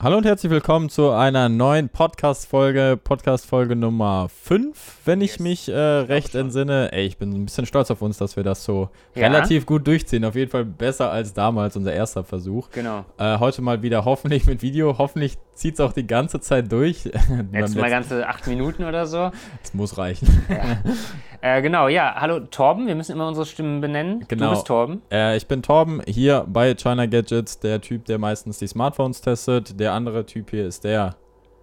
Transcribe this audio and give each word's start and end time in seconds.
Hallo 0.00 0.18
und 0.18 0.24
herzlich 0.26 0.50
willkommen 0.52 0.90
zu 0.90 1.10
einer 1.10 1.48
neuen 1.48 1.88
Podcast-Folge, 1.88 2.96
Podcast-Folge 3.02 3.74
Nummer 3.74 4.28
5, 4.28 4.98
wenn 5.04 5.20
ich 5.20 5.32
Yes. 5.32 5.40
mich 5.40 5.68
äh, 5.68 5.74
recht 5.76 6.36
entsinne. 6.36 6.92
Ey, 6.92 7.04
ich 7.06 7.18
bin 7.18 7.32
ein 7.32 7.44
bisschen 7.46 7.66
stolz 7.66 7.90
auf 7.90 8.00
uns, 8.00 8.16
dass 8.16 8.36
wir 8.36 8.44
das 8.44 8.62
so 8.64 8.90
Ja. 9.16 9.26
relativ 9.26 9.66
gut 9.66 9.84
durchziehen. 9.88 10.24
Auf 10.24 10.36
jeden 10.36 10.52
Fall 10.52 10.64
besser 10.64 11.10
als 11.10 11.34
damals, 11.34 11.74
unser 11.76 11.92
erster 11.92 12.22
Versuch. 12.22 12.70
Genau. 12.70 13.04
Äh, 13.18 13.40
heute 13.40 13.60
mal 13.60 13.82
wieder 13.82 14.04
hoffentlich 14.04 14.46
mit 14.46 14.62
Video. 14.62 14.98
Hoffentlich 14.98 15.36
zieht 15.58 15.74
es 15.74 15.80
auch 15.80 15.92
die 15.92 16.06
ganze 16.06 16.40
Zeit 16.40 16.70
durch. 16.70 17.04
Jetzt 17.52 17.76
mal 17.76 17.90
ganze 17.90 18.26
acht 18.26 18.46
Minuten 18.46 18.84
oder 18.84 19.06
so. 19.06 19.30
Es 19.62 19.74
muss 19.74 19.98
reichen. 19.98 20.28
Ja. 20.48 21.58
äh, 21.58 21.62
genau, 21.62 21.88
ja. 21.88 22.14
Hallo 22.16 22.40
Torben, 22.40 22.86
wir 22.86 22.94
müssen 22.94 23.12
immer 23.12 23.26
unsere 23.26 23.44
Stimmen 23.44 23.80
benennen. 23.80 24.24
Genau. 24.28 24.46
Du 24.46 24.50
bist 24.52 24.66
Torben. 24.66 25.02
Äh, 25.10 25.36
ich 25.36 25.46
bin 25.46 25.62
Torben, 25.62 26.00
hier 26.06 26.46
bei 26.48 26.74
China 26.74 27.06
Gadgets, 27.06 27.58
der 27.58 27.80
Typ, 27.80 28.04
der 28.04 28.18
meistens 28.18 28.58
die 28.58 28.68
Smartphones 28.68 29.20
testet. 29.20 29.78
Der 29.80 29.92
andere 29.92 30.24
Typ 30.24 30.50
hier 30.50 30.66
ist 30.66 30.84
der 30.84 31.16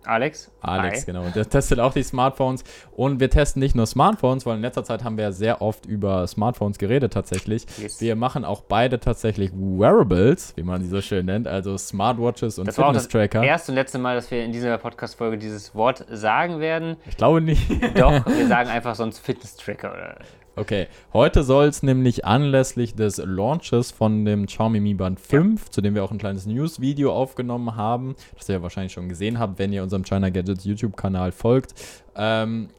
Alex. 0.07 0.51
Alex, 0.61 0.99
Hi. 1.01 1.05
genau. 1.05 1.23
Der 1.33 1.47
testet 1.49 1.79
auch 1.79 1.93
die 1.93 2.03
Smartphones. 2.03 2.63
Und 2.95 3.19
wir 3.19 3.29
testen 3.29 3.59
nicht 3.59 3.75
nur 3.75 3.85
Smartphones, 3.85 4.45
weil 4.45 4.55
in 4.55 4.61
letzter 4.61 4.83
Zeit 4.83 5.03
haben 5.03 5.17
wir 5.17 5.25
ja 5.25 5.31
sehr 5.31 5.61
oft 5.61 5.85
über 5.85 6.25
Smartphones 6.27 6.77
geredet 6.77 7.13
tatsächlich. 7.13 7.65
Yes. 7.77 8.01
Wir 8.01 8.15
machen 8.15 8.45
auch 8.45 8.61
beide 8.61 8.99
tatsächlich 8.99 9.51
Wearables, 9.53 10.53
wie 10.55 10.63
man 10.63 10.81
die 10.81 10.87
so 10.87 11.01
schön 11.01 11.25
nennt, 11.25 11.47
also 11.47 11.77
Smartwatches 11.77 12.59
und 12.59 12.69
auch 12.69 12.93
das 12.93 13.05
Fitness-Tracker. 13.07 13.43
erste 13.43 13.71
und 13.71 13.75
letzte 13.75 13.97
Mal, 13.99 14.15
dass 14.15 14.29
wir 14.31 14.43
in 14.43 14.51
dieser 14.51 14.77
Podcast-Folge 14.77 15.37
dieses 15.37 15.75
Wort 15.75 16.05
sagen 16.09 16.59
werden. 16.59 16.97
Ich 17.07 17.17
glaube 17.17 17.41
nicht. 17.41 17.69
Doch, 17.97 18.25
wir 18.25 18.47
sagen 18.47 18.69
einfach 18.69 18.95
sonst 18.95 19.19
Fitness-Tracker 19.19 19.91
oder. 19.91 20.15
Okay, 20.57 20.87
heute 21.11 21.43
soll 21.43 21.65
es 21.65 21.83
nämlich 21.83 22.23
anlässlich 22.23 22.95
des 22.95 23.17
Launches 23.17 23.91
von 23.91 24.23
dem 24.23 24.45
Xiaomi 24.45 24.79
Mi 24.79 24.93
Band 24.93 25.19
5, 25.19 25.69
zu 25.69 25.81
dem 25.81 25.95
wir 25.95 26.03
auch 26.05 26.11
ein 26.11 26.17
kleines 26.17 26.45
News-Video 26.45 27.11
aufgenommen 27.11 27.75
haben, 27.75 28.15
das 28.37 28.47
ihr 28.47 28.55
ja 28.55 28.61
wahrscheinlich 28.61 28.93
schon 28.93 29.09
gesehen 29.09 29.37
habt, 29.37 29.59
wenn 29.59 29.73
ihr 29.73 29.83
unserem 29.83 30.03
China 30.05 30.29
Gadgets 30.29 30.63
YouTube-Kanal 30.63 31.33
folgt. 31.33 31.73
Ähm, 32.15 32.69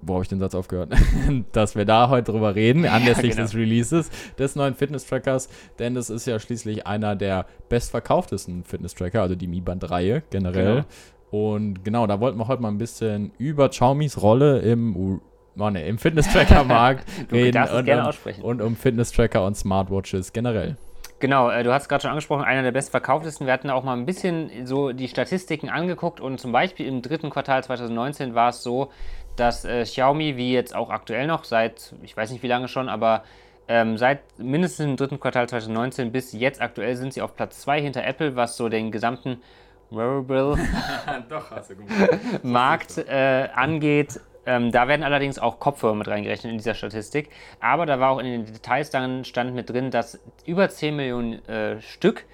wo 0.00 0.14
habe 0.14 0.22
ich 0.22 0.30
den 0.30 0.38
Satz 0.38 0.54
aufgehört? 0.54 0.94
Dass 1.52 1.76
wir 1.76 1.84
da 1.84 2.08
heute 2.08 2.32
drüber 2.32 2.54
reden, 2.54 2.86
anlässlich 2.86 3.32
genau. 3.32 3.42
des 3.42 3.54
Releases 3.54 4.10
des 4.38 4.56
neuen 4.56 4.74
Fitness-Trackers, 4.74 5.50
denn 5.78 5.94
das 5.94 6.08
ist 6.08 6.26
ja 6.26 6.38
schließlich 6.38 6.86
einer 6.86 7.14
der 7.14 7.44
bestverkauftesten 7.68 8.64
Fitness-Tracker, 8.64 9.20
also 9.20 9.34
die 9.34 9.48
Mi 9.48 9.60
Band-Reihe 9.60 10.22
generell. 10.30 10.86
Und 11.30 11.84
genau, 11.84 12.06
da 12.06 12.20
wollten 12.20 12.38
wir 12.38 12.48
heute 12.48 12.62
mal 12.62 12.68
ein 12.68 12.78
bisschen 12.78 13.32
über 13.36 13.68
Xiaomis 13.68 14.20
Rolle 14.20 14.60
im, 14.60 15.20
ne, 15.68 15.86
im 15.86 15.98
Fitness-Tracker-Markt 15.98 17.04
reden 17.32 17.62
und, 17.68 17.88
um, 17.88 18.42
und 18.42 18.62
um 18.62 18.76
Fitness-Tracker 18.76 19.44
und 19.44 19.56
Smartwatches 19.56 20.32
generell. 20.32 20.76
Genau, 21.20 21.50
äh, 21.50 21.62
du 21.62 21.72
hast 21.72 21.88
gerade 21.88 22.00
schon 22.00 22.10
angesprochen, 22.10 22.44
einer 22.44 22.62
der 22.62 22.72
bestverkauftesten. 22.72 23.46
Wir 23.46 23.52
hatten 23.52 23.68
auch 23.68 23.84
mal 23.84 23.92
ein 23.92 24.06
bisschen 24.06 24.66
so 24.66 24.92
die 24.92 25.06
Statistiken 25.06 25.68
angeguckt 25.68 26.18
und 26.18 26.40
zum 26.40 26.50
Beispiel 26.50 26.86
im 26.86 27.02
dritten 27.02 27.28
Quartal 27.28 27.62
2019 27.62 28.34
war 28.34 28.48
es 28.48 28.62
so, 28.62 28.90
dass 29.36 29.66
äh, 29.66 29.82
Xiaomi, 29.82 30.38
wie 30.38 30.52
jetzt 30.52 30.74
auch 30.74 30.88
aktuell 30.88 31.26
noch, 31.26 31.44
seit, 31.44 31.94
ich 32.02 32.16
weiß 32.16 32.30
nicht 32.30 32.42
wie 32.42 32.48
lange 32.48 32.68
schon, 32.68 32.88
aber 32.88 33.22
ähm, 33.68 33.98
seit 33.98 34.20
mindestens 34.38 34.86
im 34.86 34.96
dritten 34.96 35.20
Quartal 35.20 35.48
2019 35.48 36.10
bis 36.10 36.32
jetzt 36.32 36.60
aktuell 36.60 36.96
sind 36.96 37.12
sie 37.12 37.22
auf 37.22 37.36
Platz 37.36 37.60
2 37.60 37.82
hinter 37.82 38.02
Apple, 38.02 38.34
was 38.34 38.56
so 38.56 38.68
den 38.68 38.90
gesamten 38.90 39.42
Wearable 39.90 40.56
Doch. 41.28 41.50
Markt 42.42 42.98
äh, 42.98 43.48
angeht. 43.54 44.20
Ähm, 44.50 44.72
da 44.72 44.88
werden 44.88 45.04
allerdings 45.04 45.38
auch 45.38 45.60
Kopfhörer 45.60 45.94
mit 45.94 46.08
reingerechnet 46.08 46.50
in 46.50 46.58
dieser 46.58 46.74
Statistik. 46.74 47.30
Aber 47.60 47.86
da 47.86 48.00
war 48.00 48.10
auch 48.10 48.18
in 48.18 48.26
den 48.26 48.46
Details 48.46 48.90
dann 48.90 49.24
stand 49.24 49.54
mit 49.54 49.70
drin, 49.70 49.92
dass 49.92 50.18
über 50.44 50.68
10 50.68 50.96
Millionen 50.96 51.46
äh, 51.48 51.80
Stück 51.80 52.24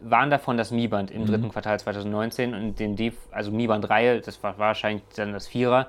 waren 0.00 0.28
davon 0.28 0.58
das 0.58 0.70
Mi 0.70 0.88
Band 0.88 1.10
im 1.10 1.24
dritten 1.24 1.48
Quartal 1.48 1.80
2019 1.80 2.52
und 2.52 2.78
den 2.78 2.96
Def 2.96 3.14
also 3.30 3.50
Mi 3.50 3.66
Band 3.66 3.88
Reihe, 3.88 4.20
das 4.20 4.42
war 4.42 4.58
wahrscheinlich 4.58 5.04
dann 5.16 5.32
das 5.32 5.46
Vierer. 5.48 5.88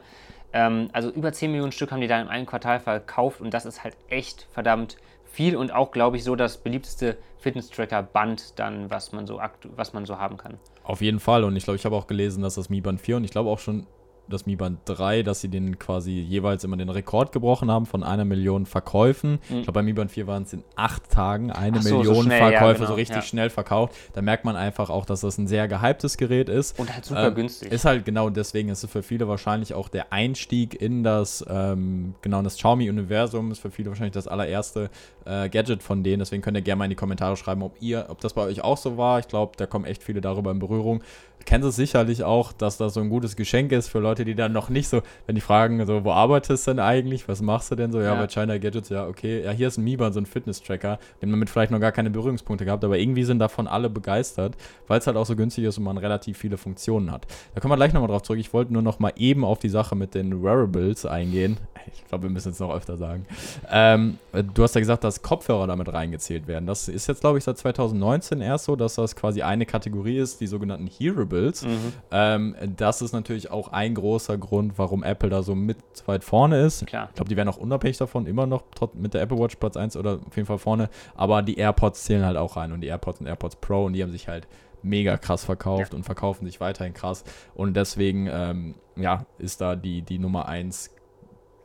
Ähm, 0.53 0.87
also 0.93 1.09
über 1.09 1.33
10 1.33 1.51
Millionen 1.51 1.73
Stück 1.73 1.91
haben 1.91 1.99
die 1.99 2.07
da 2.07 2.21
in 2.21 2.29
einem 2.29 2.45
Quartal 2.45 2.79
verkauft 2.79 3.41
und 3.41 3.53
das 3.53 3.65
ist 3.65 3.83
halt 3.83 3.97
echt 4.07 4.47
verdammt 4.53 4.95
viel 5.25 5.57
und 5.57 5.73
auch, 5.73 5.91
glaube 5.91 6.15
ich, 6.15 6.23
so 6.23 6.37
das 6.37 6.55
beliebteste 6.55 7.17
Fitness-Tracker-Band 7.39 8.57
dann, 8.57 8.89
was 8.89 9.11
man 9.11 9.27
so 9.27 9.41
was 9.75 9.91
man 9.91 10.05
so 10.05 10.19
haben 10.19 10.37
kann. 10.37 10.57
Auf 10.85 11.01
jeden 11.01 11.19
Fall. 11.19 11.43
Und 11.43 11.57
ich 11.57 11.65
glaube, 11.65 11.75
ich 11.75 11.83
habe 11.83 11.97
auch 11.97 12.07
gelesen, 12.07 12.41
dass 12.41 12.55
das 12.55 12.69
Mi 12.69 12.79
Band 12.79 13.01
4 13.01 13.17
und 13.17 13.25
ich 13.25 13.31
glaube 13.31 13.49
auch 13.49 13.59
schon 13.59 13.85
das 14.27 14.45
Mi 14.45 14.55
Band 14.55 14.79
3, 14.85 15.23
dass 15.23 15.41
sie 15.41 15.49
den 15.49 15.79
quasi 15.79 16.11
jeweils 16.11 16.63
immer 16.63 16.77
den 16.77 16.89
Rekord 16.89 17.31
gebrochen 17.31 17.69
haben 17.69 17.85
von 17.85 18.03
einer 18.03 18.25
Million 18.25 18.65
Verkäufen. 18.65 19.39
Ich 19.43 19.63
glaube, 19.63 19.73
bei 19.73 19.83
Mi 19.83 19.93
Band 19.93 20.11
4 20.11 20.27
waren 20.27 20.43
es 20.43 20.53
in 20.53 20.63
acht 20.75 21.09
Tagen 21.09 21.51
eine 21.51 21.81
so, 21.81 21.89
so 21.89 21.97
Million 21.97 22.25
schnell, 22.25 22.39
ja, 22.39 22.47
Verkäufe, 22.59 22.79
genau, 22.79 22.89
so 22.89 22.93
richtig 22.95 23.17
ja. 23.17 23.21
schnell 23.21 23.49
verkauft. 23.49 23.95
Da 24.13 24.21
merkt 24.21 24.45
man 24.45 24.55
einfach 24.55 24.89
auch, 24.89 25.05
dass 25.05 25.21
das 25.21 25.37
ein 25.37 25.47
sehr 25.47 25.67
gehyptes 25.67 26.17
Gerät 26.17 26.49
ist. 26.49 26.79
Und 26.79 26.93
halt 26.93 27.05
super 27.05 27.31
günstig. 27.31 27.71
Ist 27.71 27.85
halt 27.85 28.05
genau 28.05 28.29
deswegen, 28.29 28.69
ist 28.69 28.83
es 28.83 28.89
für 28.89 29.03
viele 29.03 29.27
wahrscheinlich 29.27 29.73
auch 29.73 29.89
der 29.89 30.11
Einstieg 30.11 30.79
in 30.81 31.03
das, 31.03 31.45
ähm, 31.49 32.15
genau, 32.21 32.39
in 32.39 32.43
das 32.43 32.55
Xiaomi-Universum, 32.55 33.51
ist 33.51 33.59
für 33.59 33.71
viele 33.71 33.89
wahrscheinlich 33.89 34.13
das 34.13 34.27
allererste 34.27 34.89
äh, 35.25 35.49
Gadget 35.49 35.83
von 35.83 36.03
denen. 36.03 36.19
Deswegen 36.19 36.41
könnt 36.41 36.57
ihr 36.57 36.61
gerne 36.61 36.79
mal 36.79 36.85
in 36.85 36.91
die 36.91 36.95
Kommentare 36.95 37.35
schreiben, 37.37 37.63
ob 37.63 37.75
ihr, 37.81 38.05
ob 38.09 38.21
das 38.21 38.33
bei 38.33 38.43
euch 38.43 38.63
auch 38.63 38.77
so 38.77 38.97
war. 38.97 39.19
Ich 39.19 39.27
glaube, 39.27 39.53
da 39.57 39.65
kommen 39.65 39.85
echt 39.85 40.03
viele 40.03 40.21
darüber 40.21 40.51
in 40.51 40.59
Berührung. 40.59 41.03
Kennt 41.45 41.63
es 41.63 41.75
sicherlich 41.75 42.23
auch, 42.23 42.53
dass 42.53 42.77
das 42.77 42.95
so 42.95 43.01
ein 43.01 43.09
gutes 43.09 43.35
Geschenk 43.35 43.71
ist 43.71 43.87
für 43.89 43.99
Leute, 43.99 44.14
die 44.23 44.35
dann 44.35 44.53
noch 44.53 44.69
nicht 44.69 44.87
so, 44.87 45.01
wenn 45.25 45.35
die 45.35 45.41
fragen, 45.41 45.85
so, 45.85 46.05
wo 46.05 46.11
arbeitest 46.11 46.67
du 46.67 46.71
denn 46.71 46.79
eigentlich? 46.79 47.27
Was 47.27 47.41
machst 47.41 47.71
du 47.71 47.75
denn 47.75 47.91
so? 47.91 47.99
Ja, 47.99 48.13
Ja. 48.13 48.21
bei 48.21 48.27
China 48.27 48.57
Gadgets, 48.57 48.89
ja, 48.89 49.07
okay. 49.07 49.43
Ja, 49.43 49.51
hier 49.51 49.67
ist 49.67 49.77
ein 49.77 49.83
Mi 49.83 49.97
Band, 49.97 50.13
so 50.13 50.21
ein 50.21 50.25
Fitness-Tracker, 50.25 50.99
den 51.21 51.31
man 51.31 51.39
mit 51.39 51.49
vielleicht 51.49 51.71
noch 51.71 51.79
gar 51.81 51.91
keine 51.91 52.09
Berührungspunkte 52.11 52.63
gehabt, 52.63 52.83
aber 52.85 52.97
irgendwie 52.97 53.23
sind 53.23 53.39
davon 53.39 53.67
alle 53.67 53.89
begeistert, 53.89 54.55
weil 54.87 54.99
es 54.99 55.07
halt 55.07 55.17
auch 55.17 55.25
so 55.25 55.35
günstig 55.35 55.65
ist 55.65 55.77
und 55.79 55.83
man 55.83 55.97
relativ 55.97 56.37
viele 56.37 56.57
Funktionen 56.57 57.11
hat. 57.11 57.25
Da 57.55 57.59
kommen 57.59 57.71
wir 57.71 57.75
gleich 57.77 57.91
nochmal 57.91 58.09
drauf 58.09 58.21
zurück. 58.21 58.39
Ich 58.39 58.53
wollte 58.53 58.71
nur 58.71 58.83
noch 58.83 58.99
mal 58.99 59.11
eben 59.17 59.43
auf 59.43 59.59
die 59.59 59.69
Sache 59.69 59.95
mit 59.95 60.13
den 60.15 60.43
Wearables 60.43 61.05
eingehen. 61.05 61.57
Ich 61.93 62.03
glaube, 62.07 62.23
wir 62.23 62.29
müssen 62.31 62.51
es 62.51 62.59
noch 62.59 62.73
öfter 62.73 62.97
sagen. 62.97 63.27
Ähm, 63.71 64.17
du 64.55 64.63
hast 64.63 64.73
ja 64.73 64.81
gesagt, 64.81 65.03
dass 65.03 65.21
Kopfhörer 65.21 65.67
damit 65.67 65.93
reingezählt 65.93 66.47
werden. 66.47 66.65
Das 66.65 66.87
ist 66.87 67.05
jetzt, 67.07 67.21
glaube 67.21 67.37
ich, 67.37 67.43
seit 67.43 67.59
2019 67.59 68.41
erst 68.41 68.65
so, 68.65 68.75
dass 68.75 68.95
das 68.95 69.15
quasi 69.15 69.43
eine 69.43 69.67
Kategorie 69.67 70.17
ist, 70.17 70.41
die 70.41 70.47
sogenannten 70.47 70.87
Hearables. 70.87 71.63
Ähm, 72.11 72.55
das 72.75 73.03
ist 73.03 73.13
natürlich 73.13 73.51
auch 73.51 73.71
ein 73.71 73.93
großer 74.05 74.37
Grund, 74.37 74.77
warum 74.77 75.03
Apple 75.03 75.29
da 75.29 75.41
so 75.41 75.55
mit 75.55 75.77
weit 76.05 76.23
vorne 76.23 76.61
ist. 76.61 76.85
Klar. 76.85 77.07
Ich 77.09 77.15
glaube, 77.15 77.29
die 77.29 77.35
werden 77.35 77.49
auch 77.49 77.57
unabhängig 77.57 77.97
davon 77.97 78.27
immer 78.27 78.45
noch 78.45 78.63
mit 78.93 79.15
der 79.15 79.23
Apple 79.23 79.39
Watch 79.39 79.55
Platz 79.55 79.77
1 79.77 79.97
oder 79.97 80.19
auf 80.25 80.35
jeden 80.35 80.45
Fall 80.45 80.59
vorne. 80.59 80.89
Aber 81.15 81.41
die 81.41 81.57
AirPods 81.57 82.03
zählen 82.03 82.23
halt 82.23 82.37
auch 82.37 82.55
rein 82.55 82.71
und 82.71 82.81
die 82.81 82.87
AirPods 82.87 83.21
und 83.21 83.27
AirPods 83.27 83.55
Pro 83.55 83.85
und 83.85 83.93
die 83.93 84.03
haben 84.03 84.11
sich 84.11 84.27
halt 84.27 84.47
mega 84.83 85.17
krass 85.17 85.43
verkauft 85.43 85.95
und 85.95 86.03
verkaufen 86.03 86.45
sich 86.45 86.59
weiterhin 86.59 86.93
krass. 86.93 87.23
Und 87.55 87.75
deswegen, 87.75 88.29
ähm, 88.31 88.75
ja, 88.95 89.25
ist 89.39 89.59
da 89.59 89.75
die, 89.75 90.03
die 90.03 90.19
Nummer 90.19 90.47
1 90.47 90.94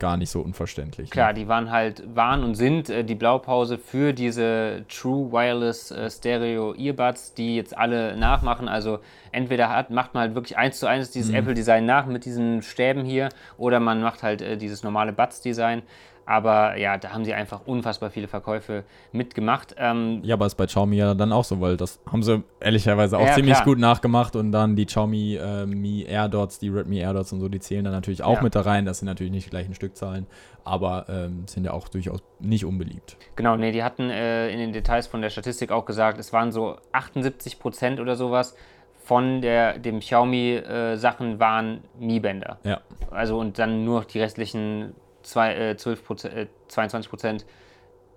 gar 0.01 0.17
nicht 0.17 0.31
so 0.31 0.41
unverständlich. 0.41 1.11
Klar, 1.11 1.29
Ne? 1.29 1.39
die 1.39 1.47
waren 1.47 1.69
halt, 1.71 2.03
waren 2.15 2.43
und 2.43 2.55
sind 2.55 2.89
äh, 2.89 3.03
die 3.05 3.15
Blaupause 3.15 3.77
für 3.77 4.11
diese 4.13 4.83
True 4.89 5.31
Wireless 5.31 5.91
äh, 5.91 6.09
Stereo 6.09 6.73
Earbuds, 6.73 7.35
die 7.35 7.55
jetzt 7.55 7.77
alle 7.77 8.17
nachmachen. 8.17 8.67
Also 8.67 8.99
entweder 9.31 9.69
hat, 9.69 9.91
macht 9.91 10.13
man 10.15 10.21
halt 10.21 10.35
wirklich 10.35 10.57
eins 10.57 10.79
zu 10.79 10.87
eins 10.87 11.11
dieses 11.11 11.31
Apple-Design 11.33 11.85
nach 11.85 12.07
mit 12.07 12.25
diesen 12.25 12.63
Stäben 12.63 13.05
hier 13.05 13.29
oder 13.57 13.79
man 13.79 14.01
macht 14.01 14.23
halt 14.23 14.41
äh, 14.41 14.57
dieses 14.57 14.83
normale 14.83 15.13
Buds-Design. 15.13 15.83
Aber 16.31 16.77
ja, 16.77 16.97
da 16.97 17.11
haben 17.11 17.25
sie 17.25 17.33
einfach 17.33 17.61
unfassbar 17.65 18.09
viele 18.09 18.29
Verkäufe 18.29 18.85
mitgemacht. 19.11 19.75
Ähm, 19.77 20.21
Ja, 20.23 20.35
aber 20.35 20.45
ist 20.45 20.55
bei 20.55 20.65
Xiaomi 20.65 20.95
ja 20.95 21.13
dann 21.13 21.33
auch 21.33 21.43
so, 21.43 21.59
weil 21.59 21.75
das 21.75 21.99
haben 22.09 22.23
sie 22.23 22.41
ehrlicherweise 22.61 23.17
auch 23.17 23.25
Ja, 23.27 23.33
ziemlich 23.33 23.55
klar. 23.55 23.65
gut 23.65 23.79
nachgemacht 23.79 24.37
und 24.37 24.53
dann 24.53 24.77
die 24.77 24.85
Xiaomi 24.85 25.35
äh, 25.35 25.65
Mi 25.65 26.03
AirDots, 26.07 26.59
die 26.59 26.69
Redmi 26.69 26.99
AirDots 26.99 27.33
und 27.33 27.41
so, 27.41 27.49
die 27.49 27.59
zählen 27.59 27.83
dann 27.83 27.93
natürlich 27.93 28.23
auch 28.23 28.35
Ja. 28.37 28.43
mit 28.43 28.55
da 28.55 28.61
rein. 28.61 28.85
Das 28.85 28.99
sind 28.99 29.07
natürlich 29.07 29.33
nicht 29.33 29.47
die 29.47 29.49
gleichen 29.49 29.73
Stückzahlen, 29.75 30.25
aber 30.63 31.05
ähm, 31.09 31.43
sind 31.47 31.65
ja 31.65 31.73
auch 31.73 31.89
durchaus 31.89 32.23
nicht 32.39 32.63
unbeliebt. 32.63 33.17
Genau, 33.35 33.57
nee, 33.57 33.73
die 33.73 33.83
hatten 33.83 34.09
äh, 34.09 34.49
in 34.51 34.59
den 34.59 34.71
Details 34.71 35.07
von 35.07 35.21
der 35.21 35.31
Statistik 35.31 35.71
auch 35.73 35.83
gesagt, 35.85 36.17
es 36.17 36.31
waren 36.31 36.53
so 36.53 36.77
78 36.93 37.59
Prozent 37.59 37.99
oder 37.99 38.15
sowas 38.15 38.55
von 39.03 39.41
der, 39.41 39.79
dem 39.79 39.99
Xiaomi-Sachen 39.99 41.39
waren 41.39 41.81
Mi-Bänder. 41.99 42.57
Ja. 42.63 42.79
Also 43.09 43.37
und 43.37 43.59
dann 43.59 43.83
nur 43.83 43.99
noch 43.99 44.05
die 44.05 44.19
restlichen 44.19 44.93
zwei, 45.31 45.55
äh, 45.55 45.77
12 45.77 46.05
Prozent, 46.05 46.33
äh, 46.35 46.47
22 46.67 47.09
Prozent, 47.09 47.45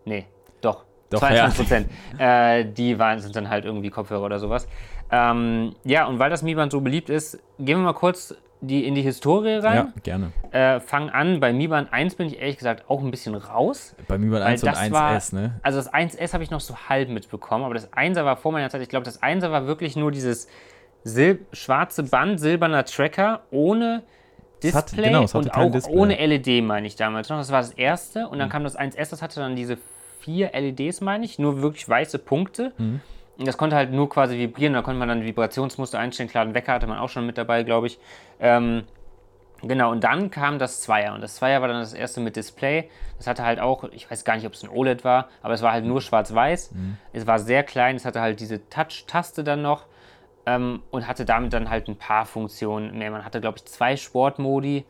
nee, 0.05 0.27
doch, 0.61 0.85
Doch, 1.11 1.21
22 1.21 1.59
Prozent, 1.59 1.91
äh, 2.19 2.65
die 2.65 2.99
waren, 2.99 3.21
sind 3.21 3.35
dann 3.37 3.49
halt 3.49 3.65
irgendwie 3.65 3.91
Kopfhörer 3.91 4.25
oder 4.25 4.39
sowas. 4.39 4.69
Ähm, 5.11 5.75
ja, 5.85 6.07
und 6.07 6.19
weil 6.19 6.31
das 6.31 6.43
Mi-Band 6.43 6.73
so 6.73 6.81
beliebt 6.81 7.09
ist, 7.11 7.39
gehen 7.59 7.79
wir 7.79 7.85
mal 7.85 7.93
kurz 7.95 8.35
die, 8.61 8.87
in 8.87 8.95
die 8.95 9.03
Historie 9.03 9.57
rein. 9.57 9.77
Ja, 9.77 9.93
gerne. 10.03 10.33
Äh, 10.51 10.81
fang 10.81 11.11
an, 11.11 11.41
bei 11.41 11.53
Mi 11.53 11.69
Band 11.69 11.93
1 11.93 12.15
bin 12.17 12.27
ich 12.27 12.41
ehrlich 12.41 12.57
gesagt 12.57 12.89
auch 12.89 13.03
ein 13.03 13.11
bisschen 13.11 13.35
raus. 13.35 13.95
Bei 14.09 14.19
Mi 14.19 14.29
Band 14.29 14.45
Weil 14.45 14.53
1 14.53 14.63
und 14.63 14.73
das 14.73 14.81
1S, 14.81 14.93
war, 14.93 15.41
ne? 15.41 15.61
Also 15.63 15.79
das 15.79 15.93
1S 15.93 16.33
habe 16.33 16.43
ich 16.43 16.51
noch 16.51 16.61
so 16.61 16.75
halb 16.89 17.11
mitbekommen, 17.11 17.65
aber 17.65 17.75
das 17.75 17.93
1er 17.93 18.25
war 18.25 18.37
vor 18.37 18.53
meiner 18.53 18.71
Zeit. 18.71 18.81
Ich 18.81 18.89
glaube, 18.89 19.05
das 19.05 19.23
1er 19.23 19.51
war 19.51 19.67
wirklich 19.67 19.97
nur 19.97 20.11
dieses 20.11 20.49
schwarze 21.53 22.03
Band, 22.05 22.41
silberner 22.41 22.85
Tracker 22.87 23.43
ohne 23.51 24.03
Display 24.73 25.03
genau, 25.09 25.23
hatte 25.23 25.39
und 25.39 25.53
kein 25.53 25.69
auch 25.69 25.73
Display. 25.73 25.95
ohne 25.97 26.15
LED, 26.27 26.63
meine 26.65 26.87
ich 26.87 26.97
damals 26.97 27.29
noch. 27.29 27.39
Das 27.39 27.51
war 27.53 27.61
das 27.61 27.71
erste 27.73 28.21
Mhm. 28.21 28.27
und 28.29 28.39
dann 28.39 28.49
kam 28.49 28.65
das 28.65 28.77
1S, 28.79 29.11
das 29.11 29.23
hatte 29.23 29.41
dann 29.41 29.57
diese 29.57 29.79
vier 30.21 30.51
LEDs, 30.55 31.01
meine 31.01 31.25
ich, 31.25 31.39
nur 31.39 31.61
wirklich 31.63 31.89
weiße 31.89 32.19
Punkte. 32.19 32.73
Mhm. 32.79 33.01
Das 33.39 33.57
konnte 33.57 33.75
halt 33.77 33.91
nur 33.93 34.09
quasi 34.09 34.39
vibrieren, 34.39 34.75
da 34.75 34.83
konnte 34.83 34.99
man 34.99 35.09
dann 35.09 35.25
Vibrationsmuster 35.25 35.99
einstellen. 35.99 36.29
Klar, 36.29 36.45
den 36.47 36.55
Wecker 36.55 36.73
hatte 36.73 36.87
man 36.87 36.99
auch 36.99 37.09
schon 37.09 37.27
mit 37.27 37.37
dabei, 37.37 37.65
glaube 37.65 37.89
ich. 37.89 37.99
Ähm, 38.41 38.85
genau, 39.61 39.91
und 39.91 40.05
dann 40.05 40.31
kam 40.31 40.59
das 40.61 40.83
Zweier. 40.83 41.15
Und 41.15 41.21
das 41.21 41.35
Zweier 41.37 41.61
war 41.61 41.69
dann 41.69 41.81
das 41.81 41.95
erste 41.95 42.21
mit 42.21 42.37
Display. 42.37 42.89
Das 43.19 43.27
hatte 43.27 43.43
halt 43.45 43.59
auch, 43.59 43.85
ich 43.93 44.09
weiß 44.11 44.25
gar 44.25 44.37
nicht, 44.37 44.47
ob 44.47 44.53
es 44.55 44.63
ein 44.63 44.69
OLED 44.71 45.05
war, 45.05 45.29
aber 45.43 45.53
es 45.55 45.63
war 45.63 45.73
halt 45.73 45.85
nur 45.85 46.01
schwarz-weiß. 46.01 46.73
Mhm. 46.73 46.97
Es 47.13 47.27
war 47.27 47.39
sehr 47.41 47.65
klein, 47.65 47.97
es 47.97 48.05
hatte 48.05 48.21
halt 48.21 48.39
diese 48.41 48.69
Touch-Taste 48.69 49.43
dann 49.43 49.63
noch 49.63 49.85
ähm, 50.47 50.83
und 50.91 51.07
hatte 51.07 51.25
damit 51.25 51.53
dann 51.53 51.71
halt 51.71 51.89
ein 51.89 51.97
paar 51.97 52.27
Funktionen 52.27 52.99
mehr. 52.99 53.11
Man 53.11 53.25
hatte, 53.25 53.41
glaube 53.41 53.59
ich, 53.59 53.65
zwei 53.65 53.97
Sportmodi. 53.97 54.85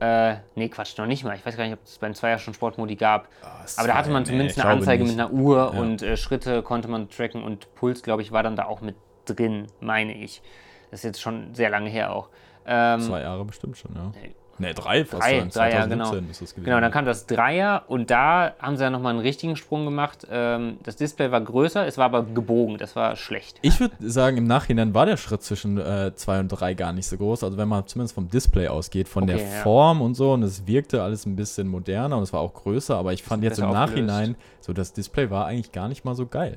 Äh, 0.00 0.36
nee, 0.54 0.68
Quatsch, 0.68 0.98
noch 0.98 1.06
nicht 1.06 1.24
mal. 1.24 1.36
Ich 1.36 1.46
weiß 1.46 1.56
gar 1.56 1.64
nicht, 1.64 1.74
ob 1.74 1.84
es 1.84 1.98
beim 1.98 2.14
Zweier 2.14 2.38
schon 2.38 2.52
Sportmodi 2.52 2.96
gab. 2.96 3.28
Oh, 3.42 3.46
Aber 3.78 3.88
da 3.88 3.94
hatte 3.94 4.10
man 4.10 4.24
zumindest 4.26 4.58
nee, 4.58 4.64
eine 4.64 4.72
Anzeige 4.72 5.04
mit 5.04 5.12
einer 5.12 5.32
Uhr 5.32 5.72
ja. 5.72 5.80
und 5.80 6.02
äh, 6.02 6.16
Schritte 6.16 6.62
konnte 6.62 6.88
man 6.88 7.08
tracken 7.08 7.42
und 7.42 7.74
Puls, 7.74 8.02
glaube 8.02 8.22
ich, 8.22 8.32
war 8.32 8.42
dann 8.42 8.56
da 8.56 8.64
auch 8.64 8.80
mit 8.80 8.96
drin, 9.24 9.66
meine 9.80 10.14
ich. 10.14 10.42
Das 10.90 11.00
ist 11.00 11.04
jetzt 11.04 11.20
schon 11.20 11.54
sehr 11.54 11.70
lange 11.70 11.88
her 11.88 12.12
auch. 12.12 12.28
Ähm, 12.66 13.00
Zwei 13.00 13.22
Jahre 13.22 13.44
bestimmt 13.44 13.78
schon, 13.78 13.94
ja. 13.94 14.12
Ne, 14.58 14.72
drei 14.72 15.04
fast. 15.04 15.22
Drei, 15.22 15.40
drei 15.52 15.72
ja, 15.72 15.86
genau. 15.86 16.12
ist 16.12 16.40
das 16.40 16.54
gewesen. 16.54 16.64
Genau, 16.64 16.80
dann 16.80 16.92
kam 16.92 17.04
das 17.04 17.26
Dreier 17.26 17.84
und 17.88 18.10
da 18.10 18.52
haben 18.60 18.76
sie 18.76 18.84
ja 18.84 18.90
nochmal 18.90 19.12
einen 19.12 19.20
richtigen 19.20 19.56
Sprung 19.56 19.84
gemacht. 19.84 20.26
Ähm, 20.30 20.78
das 20.84 20.96
Display 20.96 21.30
war 21.32 21.40
größer, 21.40 21.86
es 21.86 21.98
war 21.98 22.06
aber 22.06 22.22
gebogen, 22.22 22.78
das 22.78 22.94
war 22.94 23.16
schlecht. 23.16 23.58
Ich 23.62 23.80
würde 23.80 23.94
sagen, 24.00 24.36
im 24.36 24.44
Nachhinein 24.44 24.94
war 24.94 25.06
der 25.06 25.16
Schritt 25.16 25.42
zwischen 25.42 25.76
2 25.76 26.36
äh, 26.36 26.40
und 26.40 26.48
3 26.48 26.74
gar 26.74 26.92
nicht 26.92 27.06
so 27.06 27.16
groß. 27.16 27.42
Also 27.42 27.56
wenn 27.56 27.68
man 27.68 27.86
zumindest 27.86 28.14
vom 28.14 28.28
Display 28.28 28.68
ausgeht, 28.68 29.08
von 29.08 29.24
okay, 29.24 29.36
der 29.36 29.42
ja. 29.42 29.62
Form 29.62 30.02
und 30.02 30.14
so, 30.14 30.32
und 30.32 30.42
es 30.42 30.66
wirkte 30.66 31.02
alles 31.02 31.26
ein 31.26 31.34
bisschen 31.34 31.66
moderner 31.68 32.16
und 32.16 32.22
es 32.22 32.32
war 32.32 32.40
auch 32.40 32.54
größer, 32.54 32.96
aber 32.96 33.12
ich 33.12 33.22
fand 33.22 33.42
jetzt 33.42 33.58
im 33.58 33.70
Nachhinein, 33.70 34.36
so 34.60 34.72
das 34.72 34.92
Display 34.92 35.30
war 35.30 35.46
eigentlich 35.46 35.72
gar 35.72 35.88
nicht 35.88 36.04
mal 36.04 36.14
so 36.14 36.26
geil. 36.26 36.56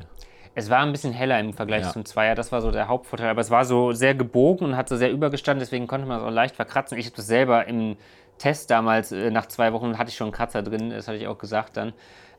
Es 0.58 0.72
war 0.72 0.80
ein 0.80 0.92
bisschen 0.92 1.14
heller 1.14 1.40
im 1.40 1.54
Vergleich 1.54 1.84
ja. 1.84 1.92
zum 1.92 2.04
Zweier, 2.04 2.34
das 2.34 2.52
war 2.52 2.62
so 2.62 2.72
der 2.72 2.88
Hauptvorteil. 2.88 3.30
Aber 3.30 3.42
es 3.42 3.52
war 3.52 3.64
so 3.64 3.92
sehr 3.92 4.16
gebogen 4.16 4.66
und 4.66 4.76
hat 4.76 4.90
so 4.90 4.98
sehr 4.98 5.12
übergestanden, 5.12 5.60
deswegen 5.60 5.86
konnte 5.86 6.08
man 6.08 6.18
es 6.18 6.24
auch 6.24 6.32
leicht 6.32 6.56
verkratzen. 6.56 6.98
Ich 6.98 7.06
habe 7.06 7.16
das 7.16 7.28
selber 7.28 7.68
im 7.68 7.96
Test 8.40 8.72
damals, 8.72 9.12
äh, 9.12 9.30
nach 9.30 9.46
zwei 9.46 9.72
Wochen 9.72 10.00
hatte 10.00 10.10
ich 10.10 10.16
schon 10.16 10.26
einen 10.26 10.32
Kratzer 10.32 10.64
drin, 10.64 10.90
das 10.90 11.08
hatte 11.08 11.20
ich 11.20 11.28
auch 11.28 11.38
gesagt 11.38 11.78
dann. 11.78 11.94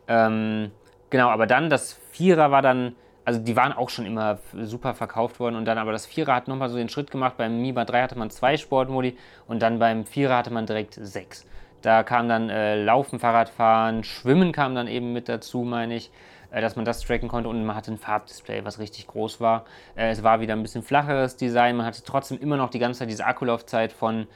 Ähm, 0.09 0.73
genau, 1.11 1.29
aber 1.29 1.47
dann 1.47 1.71
das 1.71 1.93
Vierer 2.11 2.51
war 2.51 2.61
dann, 2.61 2.97
also 3.25 3.39
die 3.39 3.55
waren 3.55 3.73
auch 3.73 3.89
schon 3.89 4.05
immer 4.05 4.41
super 4.63 4.95
verkauft 4.95 5.39
worden 5.39 5.55
und 5.55 5.65
dann 5.65 5.79
aber 5.79 5.93
das 5.93 6.05
Vierer 6.05 6.35
hat 6.35 6.49
nochmal 6.49 6.71
so 6.71 6.77
den 6.77 6.89
Schritt 6.89 7.13
gemacht. 7.13 7.37
Beim 7.37 7.63
Mi 7.63 7.71
Band 7.71 7.89
3 7.89 8.03
hatte 8.03 8.19
man 8.19 8.31
zwei 8.31 8.57
Sportmodi 8.57 9.17
und 9.47 9.63
dann 9.63 9.79
beim 9.79 10.07
Vierer 10.07 10.39
hatte 10.39 10.53
man 10.53 10.67
direkt 10.67 10.95
sechs. 10.95 11.47
Da 11.83 12.03
kam 12.03 12.29
dann 12.29 12.51
äh, 12.51 12.83
Laufen, 12.83 13.21
Fahrradfahren, 13.21 14.03
Schwimmen 14.03 14.51
kam 14.51 14.75
dann 14.75 14.89
eben 14.89 15.13
mit 15.13 15.29
dazu, 15.29 15.63
meine 15.63 15.95
ich. 15.95 16.11
Äh, 16.51 16.61
dass 16.61 16.77
man 16.77 16.85
das 16.85 17.01
tracken 17.01 17.29
konnte 17.29 17.49
und 17.49 17.65
man 17.65 17.77
hatte 17.77 17.93
ein 17.93 17.99
Farbdisplay, 17.99 18.65
was 18.65 18.79
richtig 18.79 19.07
groß 19.07 19.41
war. 19.41 19.65
Äh, 19.97 20.11
es 20.11 20.23
war 20.23 20.41
wieder 20.41 20.55
ein 20.55 20.63
bisschen 20.63 20.83
flacheres 20.83 21.37
Design, 21.37 21.77
man 21.77 21.87
hatte 21.87 22.03
trotzdem 22.03 22.39
immer 22.39 22.57
noch 22.57 22.71
die 22.71 22.79
ganze 22.79 23.01
Zeit 23.01 23.11
diese 23.11 23.27
Akkulaufzeit 23.27 23.93
von 23.93 24.27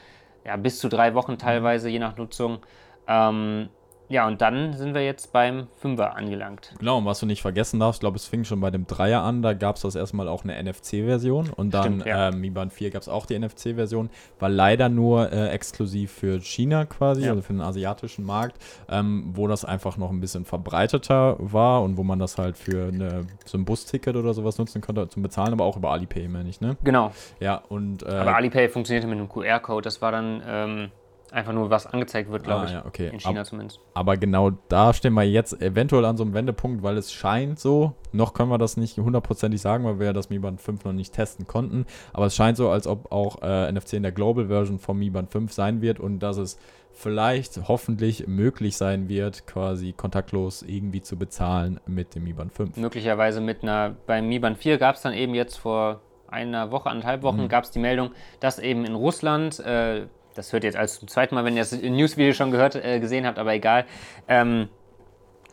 ja, 0.45 0.57
bis 0.57 0.79
zu 0.79 0.89
drei 0.89 1.15
Wochen 1.15 1.39
teilweise, 1.39 1.89
je 1.89 1.99
nach 1.99 2.17
Nutzung. 2.17 2.59
Ähm, 3.07 3.69
ja, 4.13 4.27
und 4.27 4.43
dann 4.43 4.75
sind 4.75 4.93
wir 4.93 5.03
jetzt 5.03 5.33
beim 5.33 5.69
Fünfer 5.77 6.15
angelangt. 6.15 6.75
Genau, 6.79 6.99
und 6.99 7.07
was 7.07 7.21
du 7.21 7.25
nicht 7.25 7.41
vergessen 7.41 7.81
darfst, 7.81 7.97
ich 7.97 8.01
glaube, 8.01 8.19
es 8.19 8.27
fing 8.27 8.45
schon 8.45 8.61
bei 8.61 8.71
dem 8.71 8.87
Dreier 8.87 9.23
an, 9.23 9.41
da 9.41 9.55
gab 9.55 9.77
es 9.77 9.83
das 9.83 9.95
erstmal 9.95 10.29
auch 10.29 10.45
eine 10.45 10.63
NFC-Version 10.63 11.49
und 11.49 11.73
dann 11.73 12.01
Stimmt, 12.01 12.07
ja. 12.07 12.29
ähm, 12.29 12.43
Mi 12.43 12.51
Band 12.51 12.75
4 12.75 12.91
gab 12.91 13.01
es 13.01 13.09
auch 13.09 13.25
die 13.25 13.39
NFC-Version, 13.39 14.11
war 14.39 14.51
leider 14.51 14.91
nur 14.91 15.33
äh, 15.33 15.49
exklusiv 15.49 16.13
für 16.13 16.41
China 16.43 16.85
quasi, 16.85 17.23
ja. 17.23 17.31
also 17.31 17.41
für 17.41 17.55
den 17.55 17.63
asiatischen 17.63 18.27
Markt, 18.27 18.59
ähm, 18.91 19.31
wo 19.33 19.49
das 19.49 19.65
einfach 19.65 19.97
noch 19.97 20.11
ein 20.11 20.21
bisschen 20.21 20.45
verbreiteter 20.45 21.37
war 21.39 21.83
und 21.83 21.97
wo 21.97 22.03
man 22.03 22.19
das 22.19 22.37
halt 22.37 22.59
für 22.59 22.89
eine, 22.89 23.25
so 23.47 23.57
ein 23.57 23.65
Busticket 23.65 24.15
oder 24.15 24.35
sowas 24.35 24.59
nutzen 24.59 24.83
konnte 24.83 25.09
zum 25.09 25.23
Bezahlen, 25.23 25.55
aber 25.55 25.65
auch 25.65 25.79
über 25.79 25.91
Alipay, 25.91 26.29
meine 26.29 26.51
ich, 26.51 26.61
ne? 26.61 26.77
Genau. 26.85 27.13
Ja, 27.41 27.63
und. 27.71 28.03
Äh, 28.03 28.11
aber 28.11 28.37
Alipay 28.37 28.69
funktionierte 28.69 29.09
mit 29.09 29.19
einem 29.19 29.31
QR-Code, 29.31 29.85
das 29.85 30.03
war 30.03 30.13
dann. 30.13 30.43
Ähm 30.47 30.91
Einfach 31.33 31.55
nur, 31.55 31.71
was 31.71 31.87
angezeigt 31.87 32.31
wird, 32.31 32.45
glaube 32.45 32.63
ah, 32.63 32.65
ich. 32.67 32.73
Ja, 32.73 32.85
okay. 32.85 33.09
In 33.11 33.19
China 33.19 33.41
Ab, 33.41 33.47
zumindest. 33.47 33.81
Aber 33.95 34.19
genau 34.19 34.51
da 34.69 34.93
stehen 34.93 35.15
wir 35.15 35.23
jetzt 35.23 35.63
eventuell 35.63 36.05
an 36.05 36.19
so 36.19 36.25
einem 36.25 36.35
Wendepunkt, 36.35 36.83
weil 36.83 36.99
es 36.99 37.11
scheint 37.11 37.59
so, 37.59 37.95
noch 38.13 38.35
können 38.35 38.51
wir 38.51 38.59
das 38.59 38.77
nicht 38.77 38.99
hundertprozentig 38.99 39.59
sagen, 39.59 39.85
weil 39.85 39.99
wir 39.99 40.07
ja 40.07 40.13
das 40.13 40.29
Mi 40.29 40.39
Band 40.39 40.61
5 40.61 40.85
noch 40.85 40.93
nicht 40.93 41.15
testen 41.15 41.47
konnten, 41.47 41.87
aber 42.13 42.27
es 42.27 42.37
scheint 42.37 42.59
so, 42.59 42.69
als 42.69 42.87
ob 42.87 43.11
auch 43.11 43.41
äh, 43.41 43.73
NFC 43.73 43.95
in 43.95 44.03
der 44.03 44.13
Global 44.13 44.49
Version 44.49 44.79
vom 44.79 44.99
Mi 44.99 45.09
Band 45.09 45.31
5 45.33 45.51
sein 45.51 45.81
wird 45.81 46.01
und 46.01 46.19
dass 46.19 46.37
es 46.37 46.59
vielleicht 46.93 47.67
hoffentlich 47.67 48.27
möglich 48.27 48.77
sein 48.77 49.09
wird, 49.09 49.47
quasi 49.47 49.95
kontaktlos 49.95 50.63
irgendwie 50.63 51.01
zu 51.01 51.17
bezahlen 51.17 51.81
mit 51.87 52.15
dem 52.15 52.25
Mi 52.25 52.35
Band 52.35 52.53
5. 52.53 52.77
Möglicherweise 52.77 53.41
mit 53.41 53.63
einer, 53.63 53.97
beim 54.07 54.29
Mi 54.29 54.39
Band 54.39 54.59
4 54.59 54.77
gab 54.77 54.97
es 54.97 55.01
dann 55.01 55.15
eben 55.15 55.35
jetzt 55.35 55.57
vor 55.57 56.03
einer 56.29 56.71
Woche, 56.71 56.91
anderthalb 56.91 57.23
Wochen, 57.23 57.45
mhm. 57.45 57.49
gab 57.49 57.65
es 57.65 57.71
die 57.71 57.79
Meldung, 57.79 58.11
dass 58.41 58.59
eben 58.59 58.85
in 58.85 58.95
Russland 58.95 59.61
äh, 59.61 60.07
das 60.35 60.53
hört 60.53 60.65
jetzt 60.65 60.77
als 60.77 60.99
zum 60.99 61.09
zweiten 61.09 61.35
Mal, 61.35 61.45
wenn 61.45 61.57
ihr 61.57 61.63
das 61.63 61.73
Newsvideo 61.73 62.33
schon 62.33 62.51
gehört, 62.51 62.77
äh, 62.77 63.01
gesehen 63.01 63.27
habt, 63.27 63.39
aber 63.39 63.53
egal. 63.53 63.85
Ähm, 64.29 64.69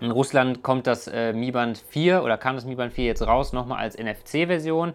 in 0.01 0.11
Russland 0.11 0.63
kommt 0.63 0.87
das 0.87 1.07
äh, 1.07 1.33
Mi 1.33 1.51
Band 1.51 1.83
4 1.89 2.23
oder 2.23 2.37
kam 2.37 2.55
das 2.55 2.65
Mi 2.65 2.75
Band 2.75 2.93
4 2.93 3.05
jetzt 3.05 3.25
raus, 3.25 3.51
nochmal 3.51 3.79
als 3.79 3.97
NFC-Version. 3.97 4.93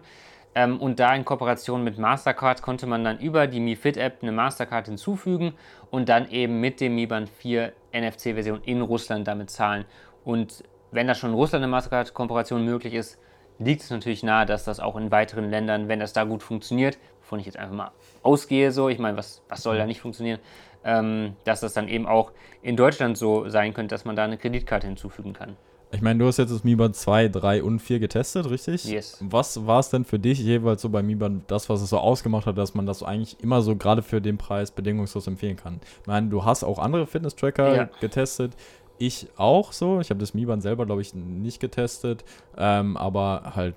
Ähm, 0.55 0.79
und 0.79 0.99
da 0.99 1.13
in 1.13 1.25
Kooperation 1.25 1.83
mit 1.83 1.97
Mastercard 1.97 2.61
konnte 2.61 2.87
man 2.87 3.03
dann 3.03 3.19
über 3.19 3.45
die 3.45 3.59
Mi 3.59 3.75
Fit 3.75 3.97
App 3.97 4.19
eine 4.21 4.31
Mastercard 4.31 4.87
hinzufügen 4.87 5.53
und 5.91 6.09
dann 6.09 6.29
eben 6.29 6.59
mit 6.59 6.81
dem 6.81 6.95
Mi 6.95 7.05
Band 7.05 7.29
4 7.29 7.73
NFC-Version 7.93 8.61
in 8.63 8.81
Russland 8.81 9.27
damit 9.27 9.49
zahlen. 9.49 9.85
Und 10.23 10.63
wenn 10.91 11.07
da 11.07 11.13
schon 11.13 11.31
in 11.31 11.35
Russland 11.35 11.63
eine 11.63 11.71
Mastercard-Kooperation 11.71 12.63
möglich 12.63 12.93
ist, 12.93 13.19
liegt 13.59 13.81
es 13.81 13.89
natürlich 13.89 14.23
nahe, 14.23 14.45
dass 14.45 14.63
das 14.63 14.79
auch 14.79 14.95
in 14.95 15.11
weiteren 15.11 15.49
Ländern, 15.49 15.87
wenn 15.87 15.99
das 15.99 16.13
da 16.13 16.23
gut 16.23 16.43
funktioniert, 16.43 16.97
wovon 17.21 17.39
ich 17.39 17.45
jetzt 17.45 17.57
einfach 17.57 17.75
mal 17.75 17.91
ausgehe, 18.23 18.71
so, 18.71 18.89
ich 18.89 18.99
meine, 18.99 19.17
was, 19.17 19.41
was 19.49 19.63
soll 19.63 19.77
da 19.77 19.85
nicht 19.85 20.01
funktionieren, 20.01 20.39
ähm, 20.83 21.35
dass 21.43 21.61
das 21.61 21.73
dann 21.73 21.87
eben 21.87 22.05
auch 22.05 22.31
in 22.61 22.75
Deutschland 22.75 23.17
so 23.17 23.49
sein 23.49 23.73
könnte, 23.73 23.93
dass 23.95 24.05
man 24.05 24.15
da 24.15 24.23
eine 24.23 24.37
Kreditkarte 24.37 24.87
hinzufügen 24.87 25.33
kann. 25.33 25.55
Ich 25.91 26.01
meine, 26.01 26.19
du 26.19 26.25
hast 26.25 26.37
jetzt 26.37 26.51
das 26.51 26.63
Mi 26.63 26.75
Band 26.75 26.95
2, 26.95 27.29
3 27.29 27.63
und 27.63 27.79
4 27.79 27.99
getestet, 27.99 28.49
richtig? 28.49 28.83
Yes. 28.85 29.17
Was 29.21 29.65
war 29.65 29.79
es 29.79 29.89
denn 29.89 30.03
für 30.03 30.19
dich 30.19 30.39
jeweils 30.39 30.81
so 30.81 30.89
bei 30.89 31.01
Mi 31.01 31.15
Band, 31.15 31.49
das, 31.49 31.69
was 31.69 31.81
es 31.81 31.89
so 31.89 31.99
ausgemacht 31.99 32.47
hat, 32.47 32.57
dass 32.57 32.73
man 32.73 32.85
das 32.85 33.01
eigentlich 33.01 33.37
immer 33.41 33.61
so 33.61 33.75
gerade 33.75 34.01
für 34.01 34.19
den 34.19 34.37
Preis 34.37 34.71
bedingungslos 34.71 35.27
empfehlen 35.27 35.55
kann? 35.55 35.79
Ich 36.01 36.07
meine, 36.07 36.27
du 36.27 36.43
hast 36.43 36.63
auch 36.63 36.79
andere 36.79 37.07
Fitness-Tracker 37.07 37.75
ja. 37.75 37.89
getestet 38.01 38.51
ich 38.97 39.27
auch 39.37 39.71
so. 39.71 39.99
Ich 39.99 40.09
habe 40.09 40.19
das 40.19 40.33
Mi 40.33 40.45
Band 40.45 40.61
selber, 40.61 40.85
glaube 40.85 41.01
ich, 41.01 41.13
nicht 41.13 41.59
getestet. 41.59 42.23
Ähm, 42.57 42.97
aber 42.97 43.53
halt, 43.55 43.75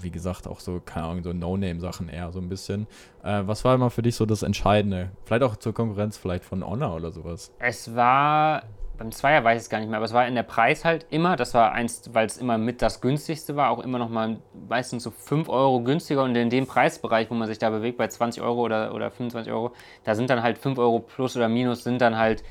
wie 0.00 0.10
gesagt, 0.10 0.46
auch 0.46 0.60
so, 0.60 0.80
keine 0.84 1.06
Ahnung, 1.06 1.22
so 1.22 1.32
No-Name-Sachen 1.32 2.08
eher 2.08 2.32
so 2.32 2.40
ein 2.40 2.48
bisschen. 2.48 2.86
Äh, 3.22 3.42
was 3.46 3.64
war 3.64 3.74
immer 3.74 3.90
für 3.90 4.02
dich 4.02 4.16
so 4.16 4.26
das 4.26 4.42
Entscheidende? 4.42 5.10
Vielleicht 5.24 5.42
auch 5.42 5.56
zur 5.56 5.74
Konkurrenz 5.74 6.16
vielleicht 6.16 6.44
von 6.44 6.66
Honor 6.66 6.94
oder 6.96 7.10
sowas? 7.10 7.52
Es 7.58 7.94
war, 7.94 8.64
beim 8.98 9.12
Zweier 9.12 9.42
weiß 9.44 9.62
ich 9.62 9.64
es 9.64 9.70
gar 9.70 9.78
nicht 9.78 9.88
mehr, 9.88 9.96
aber 9.96 10.06
es 10.06 10.12
war 10.12 10.26
in 10.26 10.34
der 10.34 10.42
Preis 10.42 10.84
halt 10.84 11.06
immer, 11.10 11.36
das 11.36 11.54
war 11.54 11.72
eins, 11.72 12.10
weil 12.12 12.26
es 12.26 12.36
immer 12.36 12.58
mit 12.58 12.82
das 12.82 13.00
günstigste 13.00 13.56
war, 13.56 13.70
auch 13.70 13.78
immer 13.78 13.98
noch 13.98 14.10
mal 14.10 14.38
meistens 14.68 15.04
so 15.04 15.10
5 15.10 15.48
Euro 15.48 15.80
günstiger 15.82 16.24
und 16.24 16.34
in 16.36 16.50
dem 16.50 16.66
Preisbereich, 16.66 17.30
wo 17.30 17.34
man 17.34 17.48
sich 17.48 17.58
da 17.58 17.70
bewegt, 17.70 17.96
bei 17.96 18.08
20 18.08 18.42
Euro 18.42 18.62
oder, 18.62 18.94
oder 18.94 19.10
25 19.10 19.52
Euro, 19.52 19.72
da 20.04 20.14
sind 20.14 20.28
dann 20.30 20.42
halt 20.42 20.58
5 20.58 20.78
Euro 20.78 20.98
plus 21.00 21.36
oder 21.36 21.48
minus, 21.48 21.84
sind 21.84 22.00
dann 22.00 22.16
halt 22.16 22.42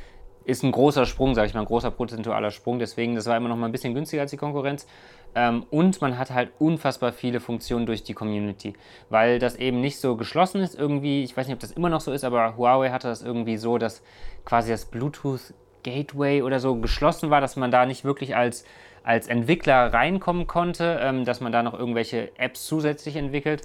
ist 0.47 0.63
ein 0.63 0.71
großer 0.71 1.05
Sprung, 1.05 1.35
sage 1.35 1.47
ich 1.47 1.53
mal, 1.53 1.59
ein 1.59 1.65
großer 1.65 1.91
prozentualer 1.91 2.51
Sprung. 2.51 2.79
Deswegen, 2.79 3.15
das 3.15 3.25
war 3.25 3.35
immer 3.35 3.49
noch 3.49 3.57
mal 3.57 3.65
ein 3.65 3.73
bisschen 3.73 3.93
günstiger 3.93 4.21
als 4.21 4.31
die 4.31 4.37
Konkurrenz. 4.37 4.87
Ähm, 5.35 5.65
und 5.69 5.99
man 5.99 6.17
hat 6.17 6.31
halt 6.31 6.51
unfassbar 6.57 7.11
viele 7.11 7.41
Funktionen 7.41 7.85
durch 7.85 8.03
die 8.03 8.13
Community, 8.13 8.73
weil 9.09 9.39
das 9.39 9.57
eben 9.57 9.81
nicht 9.81 9.99
so 9.99 10.15
geschlossen 10.15 10.61
ist 10.61 10.73
irgendwie. 10.73 11.25
Ich 11.25 11.35
weiß 11.35 11.47
nicht, 11.47 11.53
ob 11.53 11.59
das 11.59 11.71
immer 11.71 11.89
noch 11.89 11.99
so 11.99 12.13
ist, 12.13 12.23
aber 12.23 12.55
Huawei 12.55 12.91
hatte 12.91 13.09
das 13.09 13.23
irgendwie 13.23 13.57
so, 13.57 13.77
dass 13.77 14.01
quasi 14.45 14.71
das 14.71 14.85
Bluetooth 14.85 15.53
Gateway 15.83 16.41
oder 16.41 16.61
so 16.61 16.77
geschlossen 16.77 17.29
war, 17.29 17.41
dass 17.41 17.57
man 17.57 17.69
da 17.69 17.85
nicht 17.85 18.05
wirklich 18.05 18.37
als, 18.37 18.63
als 19.03 19.27
Entwickler 19.27 19.93
reinkommen 19.93 20.47
konnte, 20.47 20.97
ähm, 21.01 21.25
dass 21.25 21.41
man 21.41 21.51
da 21.51 21.61
noch 21.61 21.77
irgendwelche 21.77 22.31
Apps 22.39 22.65
zusätzlich 22.65 23.17
entwickelt. 23.17 23.63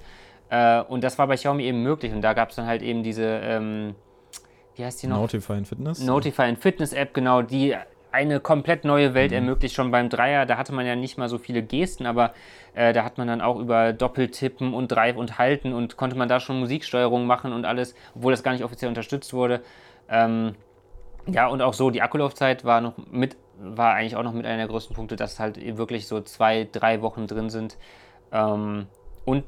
Äh, 0.51 0.81
und 0.81 1.05
das 1.05 1.17
war 1.17 1.29
bei 1.29 1.37
Xiaomi 1.37 1.62
eben 1.62 1.85
möglich. 1.85 2.12
Und 2.12 2.23
da 2.23 2.33
gab 2.33 2.51
es 2.51 2.57
dann 2.57 2.67
halt 2.67 2.83
eben 2.83 3.05
diese. 3.05 3.25
Ähm, 3.25 3.95
wie 4.76 4.85
heißt 4.85 5.02
die 5.02 5.07
noch? 5.07 5.19
Notify 5.19 5.55
in 5.55 5.64
Fitness. 5.64 6.00
Notify 6.00 6.49
in 6.49 6.57
Fitness 6.57 6.93
App, 6.93 7.14
genau, 7.14 7.43
die 7.43 7.76
eine 8.12 8.41
komplett 8.41 8.85
neue 8.85 9.14
Welt 9.14 9.31
mhm. 9.31 9.38
ermöglicht. 9.38 9.75
Schon 9.75 9.91
beim 9.91 10.09
Dreier, 10.09 10.47
da 10.47 10.59
hatte 10.59 10.75
man 10.75 10.87
ja 10.87 10.95
nicht 10.95 11.19
mal 11.19 11.29
so 11.29 11.38
viele 11.38 11.62
Gesten, 11.62 12.07
aber 12.07 12.35
äh, 12.75 12.93
da 12.93 13.05
hat 13.05 13.19
man 13.19 13.26
dann 13.26 13.41
auch 13.41 13.59
über 13.59 13.93
Doppeltippen 13.93 14.75
und 14.75 14.88
Drive 14.88 15.17
und 15.17 15.38
Halten 15.38 15.73
und 15.73 15.97
konnte 15.97 16.17
man 16.17 16.29
da 16.29 16.38
schon 16.38 16.61
Musiksteuerung 16.61 17.26
machen 17.26 17.52
und 17.52 17.64
alles, 17.64 17.95
obwohl 18.14 18.33
das 18.33 18.43
gar 18.43 18.52
nicht 18.52 18.64
offiziell 18.64 18.88
unterstützt 18.88 19.33
wurde. 19.33 19.62
Ähm, 20.09 20.55
ja, 21.26 21.47
und 21.47 21.62
auch 21.62 21.75
so, 21.75 21.91
die 21.91 22.02
Akkulaufzeit 22.02 22.64
war 22.64 22.81
noch 22.81 22.95
mit, 23.11 23.37
war 23.59 23.95
eigentlich 23.95 24.17
auch 24.17 24.23
noch 24.23 24.33
mit 24.33 24.45
einer 24.45 24.59
der 24.59 24.69
größten 24.69 24.95
Punkte, 24.95 25.17
dass 25.17 25.41
halt 25.41 25.59
wirklich 25.79 26.07
so 26.07 26.21
zwei, 26.21 26.69
drei 26.71 27.00
Wochen 27.00 27.26
drin 27.26 27.49
sind. 27.49 27.79
Ähm, 28.33 28.87
und 29.25 29.45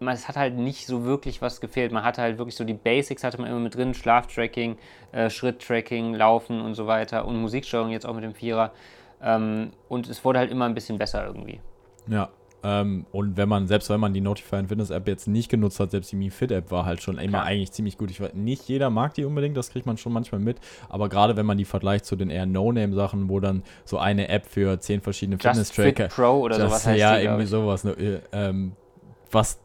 es 0.00 0.28
hat 0.28 0.36
halt 0.36 0.56
nicht 0.56 0.86
so 0.86 1.04
wirklich 1.04 1.40
was 1.42 1.60
gefehlt. 1.60 1.92
Man 1.92 2.04
hatte 2.04 2.20
halt 2.22 2.38
wirklich 2.38 2.56
so 2.56 2.64
die 2.64 2.74
Basics, 2.74 3.24
hatte 3.24 3.40
man 3.40 3.50
immer 3.50 3.60
mit 3.60 3.74
drin, 3.74 3.94
Schlaftracking, 3.94 4.76
äh, 5.12 5.30
Schritttracking, 5.30 6.14
Laufen 6.14 6.60
und 6.60 6.74
so 6.74 6.86
weiter 6.86 7.26
und 7.26 7.36
Musiksteuerung 7.40 7.90
jetzt 7.90 8.06
auch 8.06 8.14
mit 8.14 8.24
dem 8.24 8.34
Vierer. 8.34 8.72
Ähm, 9.22 9.70
und 9.88 10.08
es 10.08 10.24
wurde 10.24 10.38
halt 10.40 10.50
immer 10.50 10.66
ein 10.66 10.74
bisschen 10.74 10.98
besser 10.98 11.24
irgendwie. 11.26 11.60
Ja, 12.08 12.28
Ähm, 12.66 13.04
und 13.12 13.36
wenn 13.36 13.46
man, 13.46 13.66
selbst 13.66 13.90
wenn 13.90 14.00
man 14.00 14.14
die 14.14 14.22
Notify 14.22 14.64
Fitness 14.66 14.88
App 14.88 15.06
jetzt 15.06 15.28
nicht 15.28 15.50
genutzt 15.50 15.80
hat, 15.80 15.90
selbst 15.90 16.12
die 16.12 16.16
Mi 16.16 16.30
Fit 16.30 16.50
App 16.50 16.70
war 16.70 16.86
halt 16.86 17.02
schon 17.02 17.18
immer 17.18 17.28
Klar. 17.38 17.44
eigentlich 17.44 17.72
ziemlich 17.72 17.98
gut. 17.98 18.10
Ich 18.10 18.22
weiß, 18.22 18.32
nicht 18.32 18.66
jeder 18.70 18.88
mag 18.88 19.12
die 19.12 19.26
unbedingt, 19.26 19.54
das 19.54 19.68
kriegt 19.68 19.84
man 19.84 19.98
schon 19.98 20.14
manchmal 20.14 20.40
mit. 20.40 20.56
Aber 20.88 21.10
gerade 21.10 21.36
wenn 21.36 21.44
man 21.44 21.58
die 21.58 21.66
vergleicht 21.66 22.06
zu 22.06 22.16
den 22.16 22.30
eher 22.30 22.46
No-Name-Sachen, 22.46 23.28
wo 23.28 23.38
dann 23.38 23.62
so 23.84 23.98
eine 23.98 24.28
App 24.30 24.46
für 24.46 24.80
zehn 24.80 25.02
verschiedene 25.02 25.36
Fitness-Tracker. 25.38 26.04
Fit 26.04 26.14
Pro 26.14 26.40
oder 26.40 26.56
Das- 26.56 26.68
sowas 26.70 26.86
heißt 26.86 26.98
ja, 27.00 27.18
die, 27.18 27.24
irgendwie 27.24 27.44
sowas. 27.46 27.84
Ne, 27.84 27.90
äh, 27.92 28.20
ähm, 28.32 28.72
was, 29.30 29.60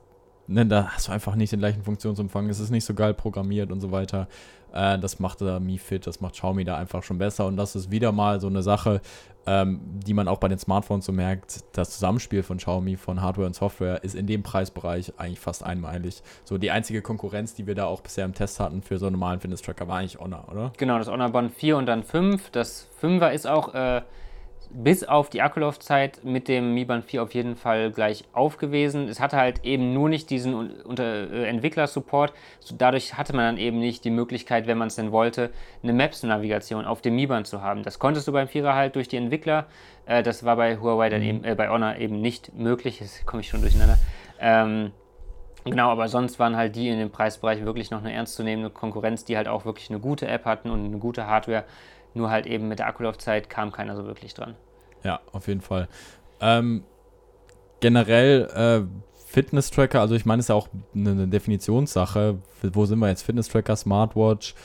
ne, 0.50 0.66
da 0.66 0.88
hast 0.90 1.08
du 1.08 1.12
einfach 1.12 1.36
nicht 1.36 1.52
den 1.54 1.60
gleichen 1.60 1.84
Funktionsumfang. 1.84 2.50
Es 2.50 2.60
ist 2.60 2.72
nicht 2.72 2.86
so 2.86 2.94
geil 2.94 3.14
programmiert 3.14 3.72
und 3.72 3.80
so 3.80 3.92
weiter. 3.92 4.28
Äh, 4.74 5.00
das 5.00 5.20
macht 5.20 5.42
da 5.42 5.60
Mi 5.60 5.78
Fit, 5.78 6.08
das 6.08 6.22
macht 6.22 6.34
Xiaomi 6.34 6.64
da 6.64 6.78
einfach 6.78 7.04
schon 7.04 7.18
besser. 7.18 7.46
Und 7.46 7.58
das 7.58 7.76
ist 7.76 7.92
wieder 7.92 8.12
mal 8.12 8.40
so 8.42 8.48
eine 8.48 8.64
Sache, 8.64 9.02
ähm, 9.46 9.80
die 10.06 10.14
man 10.14 10.28
auch 10.28 10.40
bei 10.40 10.48
den 10.48 10.60
Smartphones 10.60 11.06
so 11.06 11.12
merkt. 11.12 11.64
Das 11.74 11.92
Zusammenspiel 11.92 12.44
von 12.44 12.58
Xiaomi, 12.58 12.98
von 12.98 13.22
Hardware 13.22 13.48
und 13.48 13.54
Software, 13.54 14.04
ist 14.04 14.16
in 14.16 14.28
dem 14.28 14.44
Preisbereich 14.44 15.14
eigentlich 15.18 15.40
fast 15.40 15.64
einmalig. 15.64 16.22
So 16.44 16.58
die 16.58 16.72
einzige 16.72 17.02
Konkurrenz, 17.02 17.54
die 17.54 17.68
wir 17.68 17.76
da 17.76 17.86
auch 17.86 18.02
bisher 18.02 18.26
im 18.26 18.34
Test 18.34 18.60
hatten 18.60 18.82
für 18.82 18.98
so 18.98 19.06
einen 19.06 19.14
normalen 19.14 19.40
Fitness-Tracker, 19.40 19.88
war 19.88 20.00
eigentlich 20.00 20.20
Honor, 20.20 20.48
oder? 20.52 20.74
Genau, 20.78 20.98
das 20.98 21.08
Honor 21.08 21.30
Band 21.30 21.54
4 21.54 21.78
und 21.78 21.86
dann 21.86 22.04
5. 22.04 22.50
Das 22.52 22.88
5er 23.02 23.32
ist 23.32 23.48
auch 23.48 23.74
äh, 23.74 24.02
bis 24.72 25.04
auf 25.04 25.30
die 25.30 25.42
Akkulaufzeit 25.42 26.24
mit 26.24 26.48
dem 26.48 26.74
Mi 26.74 26.86
Band 26.86 27.06
4 27.06 27.24
auf 27.24 27.34
jeden 27.34 27.56
Fall 27.56 27.92
gleich 27.92 28.24
auf 28.34 28.58
gewesen. 28.58 29.08
Es 29.08 29.20
hatte 29.20 29.38
halt 29.38 29.66
eben 29.66 29.94
nur 29.94 30.10
nicht 30.10 30.30
diesen 30.30 30.72
äh, 30.98 31.48
Entwickler-Support. 31.48 32.34
So, 32.60 32.76
dadurch 32.78 33.18
hatte 33.18 33.36
man 33.36 33.46
dann 33.46 33.58
eben 33.58 33.80
nicht 33.80 34.04
die 34.04 34.12
Möglichkeit, 34.12 34.68
wenn 34.68 34.78
man 34.78 34.90
es 34.90 34.96
denn 34.96 35.12
wollte, 35.12 35.52
eine 35.82 35.94
Maps-Navigation 35.94 36.86
auf 36.86 37.02
dem 37.02 37.16
Mi 37.16 37.26
Band 37.26 37.48
zu 37.48 37.62
haben. 37.62 37.84
Das 37.84 38.00
konntest 38.00 38.28
du 38.28 38.32
beim 38.32 38.48
4er 38.48 38.76
halt 38.76 38.96
durch 38.96 39.08
die 39.08 39.18
Entwickler. 39.18 39.66
Äh, 40.06 40.22
das 40.22 40.46
war 40.46 40.56
bei 40.56 40.78
Huawei 40.78 41.10
dann 41.10 41.24
eben, 41.24 41.44
äh, 41.44 41.56
bei 41.56 41.70
Honor 41.70 41.96
eben 41.96 42.22
nicht 42.22 42.54
möglich. 42.54 43.00
Jetzt 43.00 43.26
komme 43.26 43.42
ich 43.42 43.50
schon 43.50 43.62
durcheinander. 43.62 43.98
Ähm, 44.40 44.92
Genau, 45.66 45.90
aber 45.90 46.08
sonst 46.08 46.40
waren 46.40 46.56
halt 46.56 46.76
die 46.76 46.88
in 46.88 46.98
dem 46.98 47.12
Preisbereich 47.12 47.66
wirklich 47.66 47.92
noch 47.92 48.00
eine 48.00 48.14
ernstzunehmende 48.14 48.70
Konkurrenz, 48.70 49.26
die 49.26 49.36
halt 49.36 49.48
auch 49.48 49.66
wirklich 49.66 49.90
eine 49.90 50.00
gute 50.00 50.26
App 50.28 50.46
hatten 50.46 50.70
und 50.70 50.86
eine 50.86 50.98
gute 50.98 51.28
Hardware. 51.28 51.66
Nur 52.14 52.30
halt 52.30 52.48
eben 52.48 52.68
mit 52.68 52.80
der 52.80 52.88
Akkulaufzeit 52.88 53.50
kam 53.50 53.72
keiner 53.72 53.96
so 53.96 54.06
wirklich 54.06 54.34
dran. 54.34 54.56
Ja, 55.04 55.20
auf 55.32 55.48
jeden 55.48 55.62
Fall. 55.62 55.88
Ähm, 56.42 56.84
generell 57.80 58.48
äh, 58.54 59.10
Fitness-Tracker, 59.28 60.02
also 60.02 60.16
ich 60.16 60.26
meine, 60.26 60.40
es 60.40 60.46
ist 60.46 60.50
ja 60.50 60.56
auch 60.56 60.70
eine, 60.96 61.12
eine 61.12 61.28
Definitionssache. 61.28 62.40
Wo 62.64 62.86
sind 62.86 63.00
wir 63.00 63.10
jetzt? 63.10 63.22
Fitness-Tracker, 63.22 63.76
Smartwatch, 63.76 64.56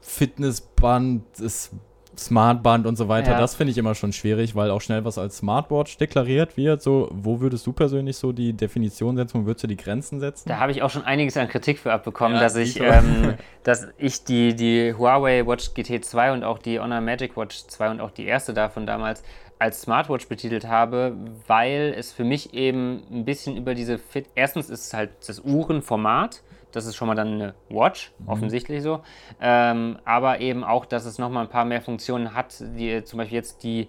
Fitnessband, 0.00 1.24
das 1.38 1.70
Smartband 2.18 2.86
und 2.86 2.96
so 2.96 3.08
weiter. 3.08 3.32
Ja. 3.32 3.40
Das 3.40 3.54
finde 3.54 3.70
ich 3.70 3.78
immer 3.78 3.94
schon 3.94 4.12
schwierig, 4.12 4.54
weil 4.54 4.70
auch 4.70 4.80
schnell 4.80 5.04
was 5.04 5.18
als 5.18 5.38
Smartwatch 5.38 5.96
deklariert 5.96 6.56
wird. 6.56 6.82
So, 6.82 7.08
wo 7.12 7.40
würdest 7.40 7.66
du 7.66 7.72
persönlich 7.72 8.16
so 8.16 8.32
die 8.32 8.52
Definition 8.52 9.16
setzen? 9.16 9.42
Wo 9.42 9.46
würdest 9.46 9.64
du 9.64 9.68
die 9.68 9.76
Grenzen 9.76 10.20
setzen? 10.20 10.48
Da 10.48 10.58
habe 10.58 10.72
ich 10.72 10.82
auch 10.82 10.90
schon 10.90 11.04
einiges 11.04 11.36
an 11.36 11.48
Kritik 11.48 11.78
für 11.78 11.92
abbekommen, 11.92 12.36
Ja, 12.36 12.42
dass 12.42 12.56
ich, 12.56 12.80
ähm, 12.80 13.34
dass 13.62 13.88
ich 13.96 14.24
die, 14.24 14.54
die 14.54 14.94
Huawei 14.96 15.46
Watch 15.46 15.74
GT 15.74 16.04
2 16.04 16.32
und 16.32 16.44
auch 16.44 16.58
die 16.58 16.80
Honor 16.80 17.00
Magic 17.00 17.36
Watch 17.36 17.66
2 17.66 17.90
und 17.90 18.00
auch 18.00 18.10
die 18.10 18.26
erste 18.26 18.54
davon 18.54 18.86
damals 18.86 19.22
als 19.58 19.82
Smartwatch 19.82 20.28
betitelt 20.28 20.66
habe, 20.66 21.16
weil 21.46 21.94
es 21.96 22.12
für 22.12 22.24
mich 22.24 22.54
eben 22.54 23.02
ein 23.10 23.24
bisschen 23.24 23.56
über 23.56 23.74
diese 23.74 23.98
Fit. 23.98 24.26
Erstens 24.34 24.70
ist 24.70 24.86
es 24.86 24.94
halt 24.94 25.10
das 25.26 25.40
Uhrenformat. 25.40 26.42
Das 26.72 26.86
ist 26.86 26.96
schon 26.96 27.08
mal 27.08 27.14
dann 27.14 27.34
eine 27.34 27.54
Watch, 27.70 28.12
offensichtlich 28.26 28.82
so. 28.82 29.00
Ähm, 29.40 29.98
aber 30.04 30.40
eben 30.40 30.64
auch, 30.64 30.84
dass 30.84 31.06
es 31.06 31.18
nochmal 31.18 31.44
ein 31.44 31.50
paar 31.50 31.64
mehr 31.64 31.80
Funktionen 31.80 32.34
hat, 32.34 32.56
die 32.60 33.02
zum 33.04 33.18
Beispiel 33.18 33.36
jetzt 33.36 33.62
die, 33.62 33.88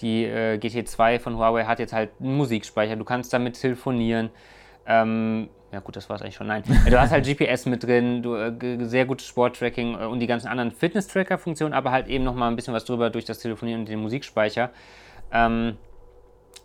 die 0.00 0.24
äh, 0.24 0.58
GT2 0.58 1.20
von 1.20 1.36
Huawei 1.36 1.64
hat 1.64 1.78
jetzt 1.78 1.92
halt 1.92 2.10
einen 2.20 2.36
Musikspeicher. 2.36 2.96
Du 2.96 3.04
kannst 3.04 3.32
damit 3.32 3.60
telefonieren. 3.60 4.30
Ähm, 4.86 5.48
ja 5.72 5.80
gut, 5.80 5.96
das 5.96 6.08
war 6.08 6.16
es 6.16 6.22
eigentlich 6.22 6.36
schon. 6.36 6.46
Nein, 6.46 6.62
du 6.90 7.00
hast 7.00 7.10
halt 7.10 7.26
GPS 7.26 7.66
mit 7.66 7.82
drin, 7.82 8.22
du, 8.22 8.34
äh, 8.34 8.84
sehr 8.84 9.04
gutes 9.04 9.26
Sporttracking 9.26 9.94
äh, 10.00 10.04
und 10.04 10.20
die 10.20 10.26
ganzen 10.26 10.48
anderen 10.48 10.70
Fitness-Tracker-Funktionen, 10.70 11.74
aber 11.74 11.90
halt 11.90 12.08
eben 12.08 12.24
nochmal 12.24 12.50
ein 12.50 12.56
bisschen 12.56 12.74
was 12.74 12.84
drüber 12.84 13.10
durch 13.10 13.24
das 13.24 13.38
Telefonieren 13.38 13.80
und 13.80 13.88
den 13.88 14.00
Musikspeicher. 14.00 14.70
Ähm, 15.32 15.76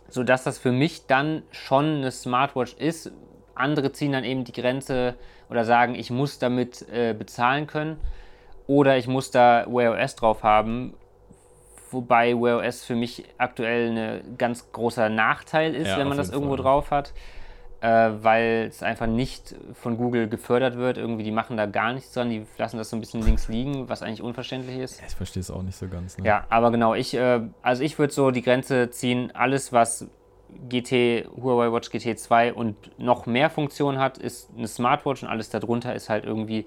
sodass 0.08 0.44
das 0.44 0.58
für 0.58 0.72
mich 0.72 1.06
dann 1.06 1.42
schon 1.50 1.96
eine 1.96 2.10
Smartwatch 2.10 2.74
ist. 2.74 3.12
Andere 3.54 3.92
ziehen 3.92 4.12
dann 4.12 4.24
eben 4.24 4.44
die 4.44 4.52
Grenze 4.52 5.16
oder 5.52 5.64
sagen, 5.66 5.94
ich 5.94 6.10
muss 6.10 6.38
damit 6.38 6.84
äh, 6.90 7.12
bezahlen 7.12 7.66
können 7.66 7.98
oder 8.66 8.96
ich 8.96 9.06
muss 9.06 9.30
da 9.30 9.66
Wear 9.68 9.92
OS 10.02 10.16
drauf 10.16 10.42
haben. 10.42 10.94
Wobei 11.90 12.32
Wear 12.34 12.58
OS 12.66 12.84
für 12.84 12.94
mich 12.94 13.24
aktuell 13.36 13.90
ein 14.24 14.38
ganz 14.38 14.72
großer 14.72 15.08
Nachteil 15.10 15.74
ist, 15.74 15.88
Ja, 15.88 15.98
wenn 15.98 16.08
man 16.08 16.16
das 16.16 16.30
irgendwo 16.30 16.54
Fall. 16.56 16.62
drauf 16.64 16.90
hat, 16.90 17.12
äh, 17.82 17.88
weil 18.22 18.66
es 18.70 18.82
einfach 18.82 19.06
nicht 19.06 19.54
von 19.74 19.98
Google 19.98 20.26
gefördert 20.26 20.76
wird. 20.78 20.96
Irgendwie, 20.96 21.22
die 21.22 21.32
machen 21.32 21.58
da 21.58 21.66
gar 21.66 21.92
nichts 21.92 22.12
dran, 22.12 22.30
die 22.30 22.46
lassen 22.56 22.78
das 22.78 22.88
so 22.88 22.96
ein 22.96 23.00
bisschen 23.00 23.22
links 23.22 23.48
liegen, 23.48 23.90
was 23.90 24.02
eigentlich 24.02 24.22
unverständlich 24.22 24.78
ist. 24.78 25.02
ich 25.06 25.14
verstehe 25.14 25.42
es 25.42 25.50
auch 25.50 25.62
nicht 25.62 25.76
so 25.76 25.86
ganz. 25.86 26.16
Ne? 26.16 26.26
Ja, 26.26 26.46
aber 26.48 26.70
genau, 26.70 26.94
ich, 26.94 27.12
äh, 27.12 27.40
also 27.60 27.82
ich 27.82 27.98
würde 27.98 28.14
so 28.14 28.30
die 28.30 28.42
Grenze 28.42 28.88
ziehen, 28.88 29.30
alles 29.34 29.70
was 29.72 30.06
GT, 30.68 31.28
Huawei 31.36 31.72
Watch 31.72 31.90
GT 31.90 32.18
2 32.18 32.54
und 32.54 32.76
noch 32.98 33.26
mehr 33.26 33.50
Funktionen 33.50 33.98
hat, 33.98 34.18
ist 34.18 34.50
eine 34.56 34.68
Smartwatch 34.68 35.22
und 35.22 35.28
alles 35.28 35.50
darunter 35.50 35.94
ist 35.94 36.08
halt 36.08 36.24
irgendwie 36.24 36.66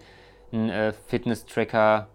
ein 0.51 0.69
äh, 0.69 0.93
Fitness-Tracker 1.07 2.07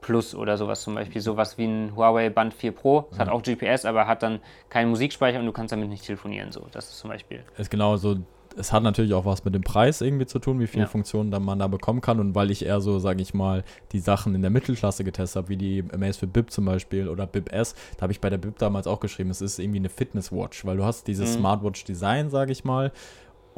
Plus 0.00 0.34
oder 0.34 0.56
sowas 0.56 0.82
zum 0.82 0.94
Beispiel. 0.94 1.20
Sowas 1.20 1.58
wie 1.58 1.64
ein 1.64 1.96
Huawei 1.96 2.30
Band 2.30 2.54
4 2.54 2.72
Pro. 2.72 3.08
Es 3.10 3.18
hat 3.18 3.28
auch 3.28 3.42
GPS, 3.42 3.84
aber 3.84 4.06
hat 4.06 4.22
dann 4.22 4.40
keinen 4.68 4.90
Musikspeicher 4.90 5.40
und 5.40 5.46
du 5.46 5.52
kannst 5.52 5.72
damit 5.72 5.88
nicht 5.88 6.04
telefonieren. 6.04 6.52
So, 6.52 6.66
das 6.70 6.88
ist 6.88 6.98
zum 6.98 7.10
Beispiel. 7.10 7.42
ist 7.56 7.70
genau 7.70 7.96
so, 7.96 8.16
es 8.56 8.72
hat 8.72 8.82
natürlich 8.82 9.14
auch 9.14 9.24
was 9.24 9.44
mit 9.44 9.54
dem 9.54 9.62
Preis 9.62 10.00
irgendwie 10.00 10.26
zu 10.26 10.38
tun, 10.38 10.58
wie 10.60 10.66
viele 10.66 10.84
Ja. 10.84 10.88
Funktionen 10.88 11.30
dann 11.30 11.44
man 11.44 11.58
da 11.58 11.66
bekommen 11.68 12.00
kann. 12.00 12.18
Und 12.20 12.34
weil 12.34 12.50
ich 12.50 12.64
eher 12.64 12.80
so, 12.80 12.98
sage 12.98 13.22
ich 13.22 13.34
mal, 13.34 13.64
die 13.92 13.98
Sachen 14.00 14.34
in 14.34 14.42
der 14.42 14.50
Mittelklasse 14.50 15.04
getestet 15.04 15.36
habe, 15.36 15.48
wie 15.48 15.56
die 15.56 15.84
Amazfit 15.92 16.32
Bip 16.32 16.50
zum 16.50 16.64
Beispiel 16.64 17.08
oder 17.08 17.26
Bip 17.26 17.52
S, 17.52 17.74
da 17.96 18.02
habe 18.02 18.12
ich 18.12 18.20
bei 18.20 18.30
der 18.30 18.38
Bip 18.38 18.58
damals 18.58 18.86
auch 18.86 19.00
geschrieben, 19.00 19.30
es 19.30 19.40
ist 19.40 19.58
irgendwie 19.58 19.78
eine 19.78 19.88
Fitness-Watch, 19.88 20.64
weil 20.64 20.76
du 20.76 20.84
hast 20.84 21.06
dieses 21.06 21.34
Mhm. 21.36 21.40
Smartwatch-Design, 21.40 22.30
sage 22.30 22.52
ich 22.52 22.64
mal. 22.64 22.92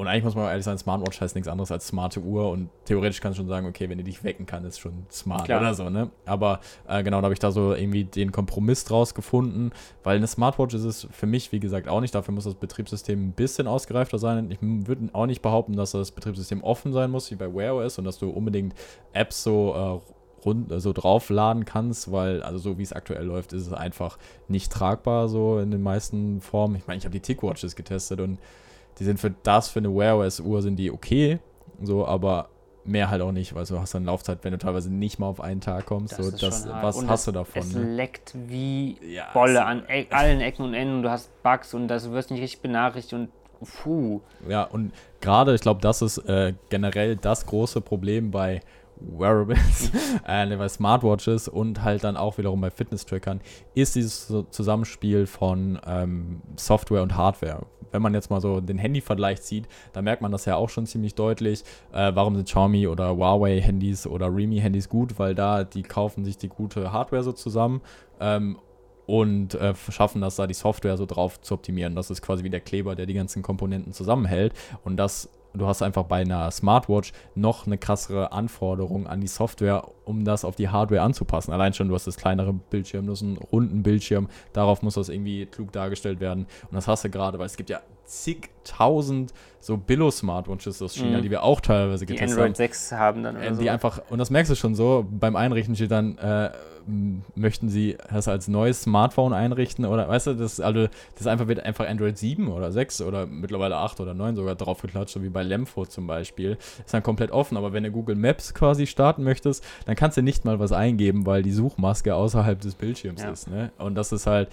Und 0.01 0.07
eigentlich 0.07 0.25
muss 0.25 0.35
man 0.35 0.47
ehrlich 0.47 0.65
sein, 0.65 0.79
Smartwatch 0.79 1.21
heißt 1.21 1.35
nichts 1.35 1.47
anderes 1.47 1.71
als 1.71 1.87
smarte 1.87 2.21
Uhr 2.21 2.51
und 2.51 2.71
theoretisch 2.87 3.21
kannst 3.21 3.39
du 3.39 3.43
schon 3.43 3.49
sagen, 3.51 3.67
okay, 3.67 3.91
wenn 3.91 3.99
die 3.99 4.05
dich 4.05 4.25
wecken 4.25 4.47
kann, 4.47 4.65
ist 4.65 4.79
schon 4.79 5.05
smart 5.11 5.45
Klar. 5.45 5.61
oder 5.61 5.75
so, 5.75 5.91
ne? 5.91 6.11
Aber 6.25 6.61
äh, 6.89 7.03
genau, 7.03 7.19
da 7.19 7.25
habe 7.25 7.35
ich 7.35 7.39
da 7.39 7.53
so 7.53 7.75
irgendwie 7.75 8.05
den 8.05 8.33
Kompromiss 8.33 8.85
draus 8.85 9.15
gefunden, 9.15 9.73
weil 10.03 10.17
eine 10.17 10.27
Smartwatch 10.27 10.75
ist 10.75 10.85
es 10.85 11.07
für 11.11 11.27
mich, 11.27 11.53
wie 11.53 11.61
gesagt, 11.61 11.87
auch 11.87 12.01
nicht. 12.01 12.15
Dafür 12.15 12.33
muss 12.33 12.45
das 12.45 12.55
Betriebssystem 12.55 13.29
ein 13.29 13.33
bisschen 13.33 13.67
ausgereifter 13.67 14.19
sein. 14.19 14.51
Ich 14.51 14.57
würde 14.63 15.11
auch 15.13 15.27
nicht 15.27 15.43
behaupten, 15.43 15.77
dass 15.77 15.91
das 15.91 16.13
Betriebssystem 16.13 16.65
offen 16.65 16.95
sein 16.95 17.11
muss, 17.11 17.31
wie 17.31 17.37
bei 17.37 17.55
Wear 17.55 17.75
OS 17.75 17.99
und 17.99 18.07
dass 18.07 18.19
du 18.19 18.31
unbedingt 18.31 18.75
Apps 19.13 19.43
so 19.43 20.01
äh, 20.03 20.47
rund, 20.47 20.73
so 20.81 20.95
draufladen 20.95 21.67
kannst, 21.67 22.11
weil, 22.11 22.43
also 22.43 22.59
so 22.59 22.79
wie 22.79 22.83
es 22.85 22.95
aktuell 22.95 23.27
läuft, 23.27 23.53
ist 23.53 23.67
es 23.67 23.73
einfach 23.75 24.17
nicht 24.49 24.73
tragbar, 24.73 25.29
so 25.29 25.59
in 25.59 25.71
den 25.71 25.83
meisten 25.83 26.41
Formen. 26.41 26.77
Ich 26.77 26.87
meine, 26.87 26.97
ich 26.97 27.05
habe 27.05 27.13
die 27.13 27.21
TicWatches 27.21 27.77
getestet 27.77 28.21
und 28.21 28.39
die 28.99 29.05
sind 29.05 29.19
für 29.21 29.31
das, 29.43 29.69
für 29.69 29.79
eine 29.81 29.95
Wear 29.95 30.19
OS 30.19 30.41
Uhr 30.41 30.63
sind 30.63 30.77
die 30.77 30.91
okay, 30.91 31.39
so, 31.83 32.07
aber 32.07 32.49
mehr 32.85 33.11
halt 33.11 33.23
auch 33.23 33.33
nicht, 33.33 33.55
weil 33.55 33.65
du 33.67 33.79
hast 33.79 33.95
dann 33.95 34.05
Laufzeit, 34.05 34.39
wenn 34.43 34.53
du 34.53 34.59
teilweise 34.59 34.91
nicht 34.93 35.19
mal 35.19 35.27
auf 35.27 35.41
einen 35.41 35.61
Tag 35.61 35.87
kommst, 35.87 36.19
Das 36.19 36.27
so, 36.27 36.31
das, 36.31 36.67
was 36.67 36.97
Und 36.97 37.09
hast 37.09 37.21
es, 37.21 37.25
du 37.27 37.33
davon? 37.33 37.63
Es 37.63 37.75
Ne? 37.75 37.95
leckt 37.95 38.35
wie 38.49 38.97
Ja, 39.15 39.27
Bolle 39.35 39.65
an 39.65 39.83
e 39.89 40.07
allen 40.11 40.41
Ecken 40.41 40.65
und 40.65 40.75
Enden. 40.75 40.97
und 40.97 41.03
Du 41.03 41.11
hast 41.11 41.31
Bugs 41.43 41.75
und 41.75 41.89
das, 41.89 42.05
du 42.05 42.13
wirst 42.13 42.31
nicht 42.31 42.41
richtig 42.41 42.63
benachrichtigt 42.63 43.13
und 43.15 43.29
puh. 43.83 44.21
Ja, 44.49 44.65
und 44.65 44.93
gerade, 45.21 45.55
ich 45.55 45.61
glaube, 45.61 45.81
das 45.83 46.01
ist 46.03 46.19
äh, 46.19 46.55
generell 46.71 47.17
das 47.17 47.45
große 47.47 47.81
Problem 47.83 48.31
bei 48.31 48.61
Wearables, 48.97 49.91
äh, 50.27 50.57
bei 50.57 50.69
Smartwatches 50.69 51.49
und 51.49 51.83
halt 51.83 52.03
dann 52.05 52.17
auch 52.17 52.39
wiederum 52.39 52.61
bei 52.61 52.71
Fitness-Trackern, 52.71 53.41
ist 53.75 53.95
dieses 53.95 54.33
Zusammenspiel 54.51 55.27
von 55.27 55.79
ähm, 55.87 56.41
Software 56.57 57.03
und 57.03 57.17
Hardware. 57.17 57.67
Wenn 57.93 58.03
man 58.03 58.15
jetzt 58.15 58.31
mal 58.31 58.41
so 58.41 58.61
den 58.61 58.79
Handy-Vergleich 58.79 59.41
sieht, 59.41 59.69
da 59.93 60.03
merkt 60.03 60.23
man 60.23 60.33
das 60.33 60.45
ja 60.45 60.57
auch 60.57 60.69
schon 60.69 60.87
ziemlich 60.87 61.15
deutlich. 61.15 61.63
Äh, 61.93 62.13
warum 62.15 62.37
sind 62.37 62.47
Xiaomi 62.47 62.87
oder 62.87 63.17
Huawei-Handys 63.17 64.07
oder 64.07 64.35
Realme-Handys 64.35 64.89
gut? 64.89 65.19
Weil 65.19 65.35
da, 65.35 65.65
die 65.65 65.83
kaufen 65.83 66.25
sich 66.25 66.39
die 66.39 66.49
gute 66.49 66.93
Hardware 66.93 67.23
so 67.23 67.33
zusammen. 67.33 67.81
Ähm, 68.21 68.59
und 69.07 69.55
äh, 69.57 69.75
schaffen 69.91 70.21
das 70.21 70.37
da 70.37 70.47
die 70.47 70.55
Software 70.55 70.97
so 70.97 71.05
drauf 71.05 71.41
zu 71.41 71.55
optimieren. 71.55 71.97
Das 71.97 72.11
ist 72.11 72.23
quasi 72.23 72.45
wie 72.45 72.51
der 72.51 72.61
Kleber, 72.61 72.95
der 72.95 73.07
die 73.07 73.15
ganzen 73.15 73.43
Komponenten 73.43 73.93
zusammenhält. 73.93 74.55
Und 74.85 74.99
das, 74.99 75.29
du 75.55 75.67
hast 75.67 75.83
einfach 75.83 76.05
bei 76.05 76.21
einer 76.21 76.51
Smartwatch 76.51 77.13
noch 77.35 77.67
eine 77.67 77.79
krassere 77.79 78.33
Anforderung 78.33 79.07
an 79.07 79.21
die 79.21 79.27
Software, 79.27 79.89
um 80.05 80.25
das 80.25 80.45
auf 80.45 80.57
die 80.57 80.69
Hardware 80.69 81.03
anzupassen. 81.03 81.53
Allein 81.53 81.73
schon, 81.73 81.89
du 81.89 81.95
hast 81.95 82.07
das 82.07 82.17
kleinere 82.17 82.53
Bildschirm, 82.53 83.07
du 83.07 83.13
hast 83.13 83.23
einen 83.23 83.37
runden 83.37 83.83
Bildschirm, 83.83 84.29
darauf 84.53 84.83
muss 84.83 84.95
das 84.95 85.09
irgendwie 85.09 85.47
klug 85.47 85.73
dargestellt 85.73 86.21
werden. 86.21 86.47
Und 86.63 86.75
das 86.75 86.89
hast 86.89 87.05
du 87.05 87.11
gerade, 87.11 87.39
weil 87.39 87.47
es 87.47 87.57
gibt 87.57 87.71
ja 87.71 87.81
zigtausend 88.11 89.33
so 89.63 89.77
Billo-Smartwatches 89.77 90.81
aus 90.81 90.95
China, 90.95 91.19
Mhm. 91.19 91.23
die 91.23 91.31
wir 91.31 91.43
auch 91.43 91.61
teilweise 91.61 92.07
Die 92.07 92.15
getestet 92.15 92.31
Android 92.39 92.49
haben. 92.51 92.55
6 92.55 92.93
haben 92.93 93.23
dann 93.23 93.37
oder 93.37 93.45
Äh, 93.47 93.55
so. 93.55 93.61
Die 93.61 93.69
einfach, 93.71 94.01
und 94.09 94.19
das 94.19 94.31
merkst 94.31 94.51
du 94.51 94.55
schon 94.57 94.75
so, 94.75 95.07
beim 95.11 95.37
Einrichten 95.37 95.75
steht 95.77 95.91
dann, 95.91 96.17
äh, 96.19 96.51
möchten 97.35 97.69
sie 97.69 97.99
das 98.11 98.27
als 98.27 98.49
neues 98.49 98.83
Smartphone 98.83 99.35
einrichten 99.35 99.85
oder 99.85 100.09
weißt 100.09 100.29
du, 100.29 100.35
das, 100.35 100.61
also, 100.61 100.89
das 101.17 101.27
einfach, 101.27 101.47
wird 101.47 101.61
einfach 101.61 101.87
Android 101.87 102.17
7 102.17 102.49
oder 102.49 102.73
6 102.73 103.03
oder 103.03 103.27
mittlerweile 103.27 103.77
8 103.77 104.01
oder 104.01 104.15
9 104.15 104.35
sogar 104.35 104.55
draufgeklatscht, 104.55 105.13
so 105.13 105.23
wie 105.23 105.29
bei 105.29 105.43
Lemfo 105.43 105.85
zum 105.85 106.07
Beispiel. 106.07 106.57
Ist 106.85 106.95
dann 106.95 107.03
komplett 107.03 107.33
offen, 107.33 107.59
aber 107.59 107.75
wenn 107.75 107.85
du 107.85 107.91
Google 107.91 108.17
Maps 108.17 108.55
quasi 108.55 108.87
starten 108.87 109.25
möchtest, 109.25 109.63
dann 109.85 109.95
kannst 109.95 110.17
du 110.17 110.23
nicht 110.23 110.47
mal 110.47 110.59
was 110.59 110.73
eingeben, 110.73 111.27
weil 111.27 111.43
die 111.43 111.53
Suchmaske 111.53 112.15
außerhalb 112.15 112.59
des 112.61 112.75
Bildschirms 112.77 113.23
Ja. 113.23 113.31
ist. 113.31 113.49
Ne? 113.51 113.71
Und 113.79 113.95
das 113.95 114.11
ist 114.11 114.27
halt, 114.27 114.49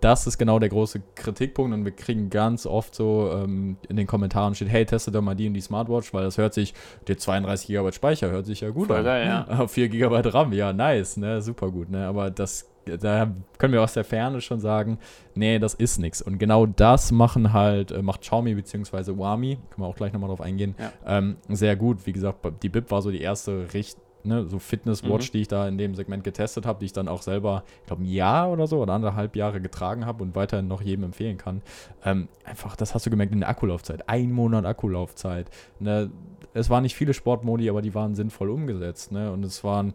das 0.00 0.26
ist 0.26 0.36
genau 0.38 0.58
der 0.58 0.68
große 0.68 1.00
Kritikpunkt 1.14 1.72
und 1.74 1.84
wir 1.84 1.92
kriegen 1.92 2.28
ganz 2.30 2.66
oft 2.66 2.94
so 2.94 3.30
ähm, 3.32 3.76
in 3.88 3.96
den 3.96 4.06
Kommentaren 4.06 4.54
steht, 4.54 4.68
hey, 4.68 4.84
teste 4.84 5.10
doch 5.10 5.22
mal 5.22 5.34
die 5.34 5.46
und 5.48 5.54
die 5.54 5.60
Smartwatch, 5.60 6.12
weil 6.12 6.24
das 6.24 6.36
hört 6.38 6.52
sich, 6.54 6.74
der 7.06 7.16
32 7.18 7.68
GB 7.68 7.92
Speicher 7.92 8.30
hört 8.30 8.46
sich 8.46 8.60
ja 8.60 8.70
gut 8.70 8.88
Voll 8.88 8.98
an. 8.98 9.04
geil, 9.04 9.26
ja. 9.26 9.46
Auf 9.58 9.70
4 9.72 9.88
GB 9.88 10.14
RAM, 10.28 10.52
ja, 10.52 10.72
nice, 10.72 11.16
ne, 11.16 11.40
super 11.40 11.70
gut, 11.70 11.88
ne, 11.90 12.06
aber 12.06 12.30
das, 12.30 12.68
da 13.00 13.30
können 13.58 13.72
wir 13.72 13.82
aus 13.82 13.94
der 13.94 14.04
Ferne 14.04 14.40
schon 14.40 14.60
sagen, 14.60 14.98
nee, 15.34 15.58
das 15.58 15.74
ist 15.74 15.98
nichts. 15.98 16.22
Und 16.22 16.38
genau 16.38 16.64
das 16.66 17.10
machen 17.12 17.52
halt, 17.52 17.90
äh, 17.90 18.02
macht 18.02 18.20
Xiaomi 18.22 18.54
bzw. 18.54 19.16
Wami, 19.18 19.56
können 19.70 19.82
wir 19.82 19.86
auch 19.86 19.96
gleich 19.96 20.12
nochmal 20.12 20.28
drauf 20.28 20.40
eingehen, 20.40 20.74
Ja. 20.78 20.92
ähm, 21.18 21.36
sehr 21.48 21.76
gut. 21.76 22.06
Wie 22.06 22.12
gesagt, 22.12 22.38
die 22.62 22.68
BIP 22.68 22.90
war 22.90 23.00
so 23.02 23.10
die 23.10 23.20
erste 23.20 23.72
Richt 23.74 23.98
Ne, 24.24 24.46
so 24.46 24.58
Fitness-Watch, 24.58 25.28
Mhm. 25.28 25.32
die 25.32 25.40
ich 25.42 25.48
da 25.48 25.68
in 25.68 25.78
dem 25.78 25.94
Segment 25.94 26.24
getestet 26.24 26.66
habe, 26.66 26.80
die 26.80 26.86
ich 26.86 26.92
dann 26.92 27.06
auch 27.08 27.22
selber, 27.22 27.62
ich 27.82 27.86
glaube, 27.86 28.02
ein 28.02 28.06
Jahr 28.10 28.50
oder 28.50 28.66
so 28.66 28.80
oder 28.82 28.92
anderthalb 28.94 29.36
Jahre 29.36 29.60
getragen 29.60 30.06
habe 30.06 30.22
und 30.24 30.34
weiterhin 30.34 30.66
noch 30.66 30.82
jedem 30.82 31.04
empfehlen 31.04 31.38
kann. 31.38 31.62
Ähm, 32.04 32.28
einfach, 32.44 32.74
das 32.74 32.94
hast 32.94 33.06
du 33.06 33.10
gemerkt 33.10 33.32
in 33.32 33.40
der 33.40 33.48
Akkulaufzeit. 33.48 34.08
Ein 34.08 34.32
Monat 34.32 34.64
Akkulaufzeit. 34.66 35.48
Ne? 35.78 36.10
Es 36.52 36.68
waren 36.68 36.82
nicht 36.82 36.96
viele 36.96 37.14
Sportmodi, 37.14 37.70
aber 37.70 37.80
die 37.80 37.94
waren 37.94 38.14
sinnvoll 38.16 38.50
umgesetzt. 38.50 39.12
Ne? 39.12 39.30
Und 39.30 39.44
es 39.44 39.62
waren, 39.62 39.94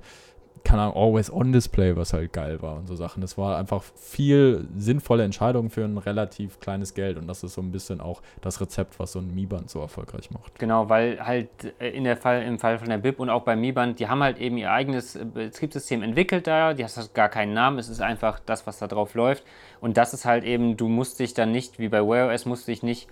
keine 0.63 0.83
Ahnung, 0.83 0.95
Always-On-Display, 0.95 1.95
was 1.95 2.13
halt 2.13 2.33
geil 2.33 2.61
war 2.61 2.77
und 2.77 2.87
so 2.87 2.95
Sachen. 2.95 3.21
Es 3.23 3.37
war 3.37 3.57
einfach 3.57 3.83
viel 3.95 4.67
sinnvolle 4.77 5.23
Entscheidung 5.23 5.69
für 5.69 5.83
ein 5.83 5.97
relativ 5.97 6.59
kleines 6.59 6.93
Geld. 6.93 7.17
Und 7.17 7.27
das 7.27 7.43
ist 7.43 7.53
so 7.53 7.61
ein 7.61 7.71
bisschen 7.71 8.01
auch 8.01 8.21
das 8.41 8.61
Rezept, 8.61 8.99
was 8.99 9.11
so 9.11 9.19
ein 9.19 9.33
Mi 9.35 9.45
Band 9.45 9.69
so 9.69 9.81
erfolgreich 9.81 10.31
macht. 10.31 10.57
Genau, 10.59 10.89
weil 10.89 11.19
halt 11.19 11.49
äh, 11.79 11.89
in 11.89 12.05
der 12.05 12.17
Fall, 12.17 12.43
im 12.43 12.59
Fall 12.59 12.79
von 12.79 12.89
der 12.89 12.97
BIP 12.97 13.19
und 13.19 13.29
auch 13.29 13.43
beim 13.43 13.61
Mi 13.61 13.71
Band, 13.71 13.99
die 13.99 14.07
haben 14.07 14.23
halt 14.23 14.39
eben 14.39 14.57
ihr 14.57 14.71
eigenes 14.71 15.15
äh, 15.15 15.25
Betriebssystem 15.25 16.01
entwickelt 16.01 16.47
da, 16.47 16.73
die 16.73 16.83
hat 16.83 17.13
gar 17.13 17.29
keinen 17.29 17.53
Namen, 17.53 17.77
es 17.77 17.89
ist 17.89 18.01
einfach 18.01 18.39
das, 18.39 18.65
was 18.65 18.79
da 18.79 18.87
drauf 18.87 19.15
läuft. 19.15 19.43
Und 19.81 19.97
das 19.97 20.13
ist 20.13 20.25
halt 20.25 20.43
eben, 20.43 20.77
du 20.77 20.87
musst 20.87 21.19
dich 21.19 21.33
dann 21.33 21.51
nicht, 21.51 21.77
wie 21.77 21.89
bei 21.89 21.99
Wear 21.99 22.33
OS, 22.33 22.45
musst 22.45 22.67
dich 22.67 22.83
nicht 22.83 23.09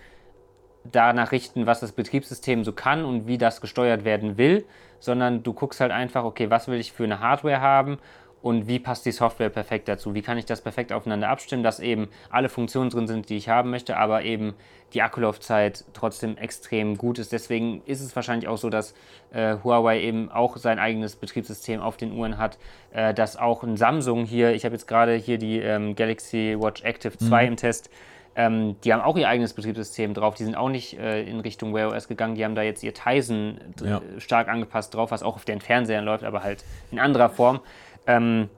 danach 0.83 1.31
richten, 1.31 1.65
was 1.65 1.79
das 1.79 1.91
Betriebssystem 1.91 2.63
so 2.63 2.73
kann 2.73 3.05
und 3.05 3.27
wie 3.27 3.37
das 3.37 3.61
gesteuert 3.61 4.03
werden 4.03 4.37
will, 4.37 4.65
sondern 4.99 5.43
du 5.43 5.53
guckst 5.53 5.79
halt 5.79 5.91
einfach, 5.91 6.23
okay, 6.23 6.49
was 6.49 6.67
will 6.67 6.79
ich 6.79 6.91
für 6.91 7.03
eine 7.03 7.19
Hardware 7.19 7.61
haben 7.61 7.97
und 8.41 8.67
wie 8.67 8.79
passt 8.79 9.05
die 9.05 9.11
Software 9.11 9.49
perfekt 9.49 9.87
dazu? 9.87 10.15
Wie 10.15 10.21
kann 10.21 10.37
ich 10.37 10.45
das 10.45 10.61
perfekt 10.61 10.91
aufeinander 10.91 11.29
abstimmen, 11.29 11.63
dass 11.63 11.79
eben 11.79 12.09
alle 12.29 12.49
Funktionen 12.49 12.89
drin 12.89 13.07
sind, 13.07 13.29
die 13.29 13.37
ich 13.37 13.49
haben 13.49 13.69
möchte, 13.69 13.97
aber 13.97 14.23
eben 14.23 14.55
die 14.93 15.01
Akkulaufzeit 15.01 15.85
trotzdem 15.93 16.37
extrem 16.37 16.97
gut 16.97 17.19
ist. 17.19 17.31
Deswegen 17.31 17.81
ist 17.85 18.01
es 18.01 18.15
wahrscheinlich 18.15 18.47
auch 18.49 18.57
so, 18.57 18.69
dass 18.69 18.93
äh, 19.31 19.57
Huawei 19.63 20.01
eben 20.01 20.29
auch 20.29 20.57
sein 20.57 20.79
eigenes 20.79 21.15
Betriebssystem 21.15 21.79
auf 21.79 21.97
den 21.97 22.11
Uhren 22.13 22.37
hat, 22.37 22.57
äh, 22.91 23.13
dass 23.13 23.37
auch 23.37 23.63
ein 23.63 23.77
Samsung 23.77 24.25
hier, 24.25 24.53
ich 24.53 24.65
habe 24.65 24.73
jetzt 24.73 24.87
gerade 24.87 25.15
hier 25.15 25.37
die 25.37 25.59
ähm, 25.59 25.95
Galaxy 25.95 26.57
Watch 26.59 26.83
Active 26.83 27.17
2 27.17 27.45
im 27.45 27.55
Test, 27.55 27.89
ähm, 28.35 28.75
die 28.83 28.93
haben 28.93 29.01
auch 29.01 29.17
ihr 29.17 29.27
eigenes 29.27 29.53
Betriebssystem 29.53 30.13
drauf. 30.13 30.35
Die 30.35 30.43
sind 30.43 30.55
auch 30.55 30.69
nicht 30.69 30.97
äh, 30.97 31.21
in 31.23 31.39
Richtung 31.41 31.73
Wear 31.73 31.89
OS 31.89 32.07
gegangen. 32.07 32.35
Die 32.35 32.45
haben 32.45 32.55
da 32.55 32.61
jetzt 32.61 32.81
ihr 32.83 32.93
Tizen 32.93 33.59
Ja. 33.83 34.01
stark 34.19 34.47
angepasst 34.47 34.93
drauf, 34.95 35.11
was 35.11 35.21
auch 35.23 35.35
auf 35.35 35.45
den 35.45 35.59
Fernsehern 35.61 36.05
läuft, 36.05 36.23
aber 36.23 36.41
halt 36.43 36.63
in 36.91 36.99
anderer 36.99 37.29
Form. 37.29 37.59
Ähm, 38.07 38.49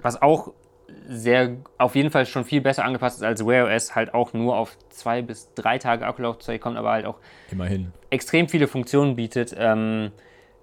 was 0.00 0.20
auch 0.22 0.52
sehr, 1.08 1.56
auf 1.78 1.94
jeden 1.96 2.10
Fall 2.10 2.26
schon 2.26 2.44
viel 2.44 2.60
besser 2.60 2.84
angepasst 2.84 3.18
ist 3.18 3.22
als 3.24 3.44
Wear 3.44 3.66
OS, 3.66 3.94
halt 3.94 4.14
auch 4.14 4.32
nur 4.32 4.56
auf 4.56 4.76
zwei 4.88 5.20
bis 5.20 5.52
drei 5.54 5.78
Tage 5.78 6.06
Akkulaufzeit 6.06 6.60
kommt, 6.60 6.76
aber 6.76 6.92
halt 6.92 7.06
auch 7.06 7.16
Immerhin. 7.50 7.92
extrem 8.10 8.48
viele 8.48 8.68
Funktionen 8.68 9.16
bietet. 9.16 9.54
Ähm, 9.58 10.12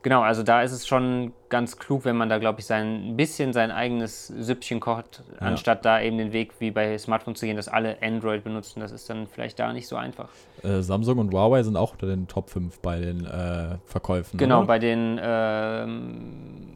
genau, 0.03 0.22
also 0.22 0.43
da 0.43 0.62
ist 0.62 0.72
es 0.72 0.86
schon 0.86 1.33
ganz 1.50 1.77
klug, 1.79 2.05
wenn 2.05 2.15
man 2.15 2.29
da, 2.29 2.38
glaube 2.38 2.60
ich, 2.60 2.65
sein 2.67 3.10
ein 3.10 3.17
bisschen 3.17 3.54
sein 3.54 3.71
eigenes 3.71 4.28
Süppchen 4.28 4.80
kocht, 4.80 5.23
Ja. 5.39 5.47
anstatt 5.47 5.84
da 5.86 5.99
eben 6.01 6.17
den 6.19 6.32
Weg 6.34 6.54
wie 6.60 6.69
bei 6.71 6.97
Smartphones 6.97 7.39
zu 7.39 7.45
gehen, 7.47 7.58
dass 7.58 7.67
alle 7.67 7.97
Android 8.01 8.43
benutzen. 8.43 8.80
Das 8.82 8.91
ist 8.91 9.10
dann 9.10 9.28
vielleicht 9.28 9.58
da 9.60 9.73
nicht 9.73 9.88
so 9.88 9.95
einfach. 9.95 10.30
Äh, 10.62 10.82
Samsung 10.82 11.17
und 11.17 11.34
Huawei 11.34 11.63
sind 11.63 11.75
auch 11.78 11.93
unter 11.93 12.08
den 12.08 12.28
Top 12.28 12.49
5 12.51 12.80
bei 12.80 12.99
den 12.99 13.25
äh, 13.25 13.78
Verkäufen. 13.86 14.38
Genau, 14.38 14.60
oder? 14.60 14.67
bei 14.67 14.80
den, 14.80 15.19
ähm, 15.23 16.67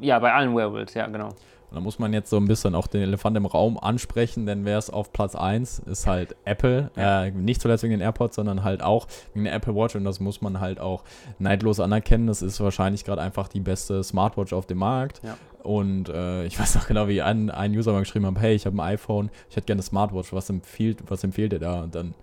ja, 0.00 0.18
bei 0.18 0.32
allen 0.32 0.54
Wearables, 0.56 0.94
ja, 0.94 1.06
genau. 1.06 1.30
Und 1.74 1.80
da 1.80 1.82
muss 1.82 1.98
man 1.98 2.12
jetzt 2.12 2.30
so 2.30 2.36
ein 2.36 2.46
bisschen 2.46 2.76
auch 2.76 2.86
den 2.86 3.02
Elefant 3.02 3.36
im 3.36 3.46
Raum 3.46 3.76
ansprechen, 3.80 4.46
denn 4.46 4.64
wer 4.64 4.78
es 4.78 4.90
auf 4.90 5.12
Platz 5.12 5.34
1 5.34 5.80
ist 5.80 6.06
halt 6.06 6.36
Apple. 6.44 6.92
Äh, 6.96 7.32
nicht 7.32 7.60
zuletzt 7.60 7.82
wegen 7.82 7.90
den 7.90 8.00
AirPods, 8.00 8.36
sondern 8.36 8.62
halt 8.62 8.80
auch 8.80 9.08
wegen 9.32 9.44
der 9.44 9.54
Apple 9.54 9.74
Watch. 9.74 9.96
Und 9.96 10.04
das 10.04 10.20
muss 10.20 10.40
man 10.40 10.60
halt 10.60 10.78
auch 10.78 11.02
neidlos 11.40 11.80
anerkennen. 11.80 12.28
Das 12.28 12.42
ist 12.42 12.60
wahrscheinlich 12.60 13.04
gerade 13.04 13.20
einfach 13.20 13.48
die 13.48 13.58
beste 13.58 14.04
Smartwatch 14.04 14.52
auf 14.52 14.66
dem 14.66 14.78
Markt. 14.78 15.20
Ja. 15.24 15.36
Und 15.64 16.10
äh, 16.10 16.44
ich 16.44 16.56
weiß 16.60 16.76
noch 16.76 16.86
genau, 16.86 17.08
wie 17.08 17.22
ein, 17.22 17.50
ein 17.50 17.72
User 17.72 17.92
mal 17.92 17.98
geschrieben 17.98 18.26
hat, 18.26 18.38
hey, 18.38 18.54
ich 18.54 18.66
habe 18.66 18.76
ein 18.76 18.80
iPhone, 18.94 19.30
ich 19.50 19.56
hätte 19.56 19.66
gerne 19.66 19.80
eine 19.80 19.86
Smartwatch, 19.86 20.32
was 20.32 20.48
empfiehlt, 20.50 21.02
was 21.08 21.24
empfiehlt 21.24 21.54
ihr 21.54 21.58
da? 21.58 21.82
Und 21.82 21.96
dann, 21.96 22.14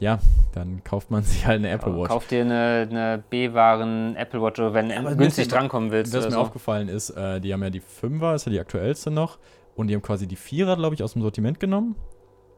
ja, 0.00 0.18
dann 0.52 0.82
kauft 0.84 1.10
man 1.10 1.22
sich 1.24 1.46
halt 1.46 1.58
eine 1.58 1.70
Apple 1.70 1.96
Watch. 1.96 2.08
Kauf 2.08 2.26
dir 2.26 2.42
eine, 2.42 2.86
eine 2.90 3.22
B-Waren 3.30 4.16
Apple 4.16 4.42
Watch, 4.42 4.58
wenn 4.60 4.88
du 4.88 5.16
günstig 5.16 5.48
drankommen 5.48 5.90
willst. 5.90 6.14
Was 6.14 6.24
mir 6.24 6.30
so. 6.32 6.38
aufgefallen 6.38 6.88
ist, 6.88 7.10
äh, 7.10 7.40
die 7.40 7.52
haben 7.52 7.62
ja 7.62 7.70
die 7.70 7.80
5er, 7.82 8.34
ist 8.34 8.46
ja 8.46 8.52
die 8.52 8.60
aktuellste 8.60 9.10
noch. 9.10 9.38
Und 9.76 9.86
die 9.86 9.94
haben 9.94 10.02
quasi 10.02 10.26
die 10.26 10.36
Vierer, 10.36 10.76
glaube 10.76 10.94
ich, 10.94 11.02
aus 11.02 11.12
dem 11.12 11.22
Sortiment 11.22 11.60
genommen. 11.60 11.94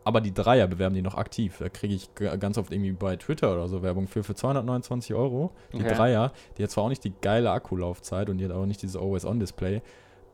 Aber 0.04 0.22
die 0.22 0.32
Dreier 0.32 0.66
bewerben 0.66 0.94
die 0.94 1.02
noch 1.02 1.16
aktiv. 1.16 1.58
Da 1.58 1.68
kriege 1.68 1.94
ich 1.94 2.08
ganz 2.14 2.56
oft 2.56 2.72
irgendwie 2.72 2.92
bei 2.92 3.16
Twitter 3.16 3.52
oder 3.52 3.68
so 3.68 3.82
Werbung 3.82 4.08
für, 4.08 4.22
für 4.24 4.34
229 4.34 5.14
Euro. 5.14 5.52
Die 5.72 5.76
Okay. 5.76 5.94
Dreier, 5.94 6.32
die 6.56 6.62
hat 6.62 6.70
zwar 6.70 6.84
auch 6.84 6.88
nicht 6.88 7.04
die 7.04 7.12
geile 7.20 7.50
Akkulaufzeit 7.50 8.30
und 8.30 8.38
die 8.38 8.46
hat 8.46 8.52
auch 8.52 8.64
nicht 8.64 8.80
dieses 8.80 8.96
Always-On-Display. 8.96 9.82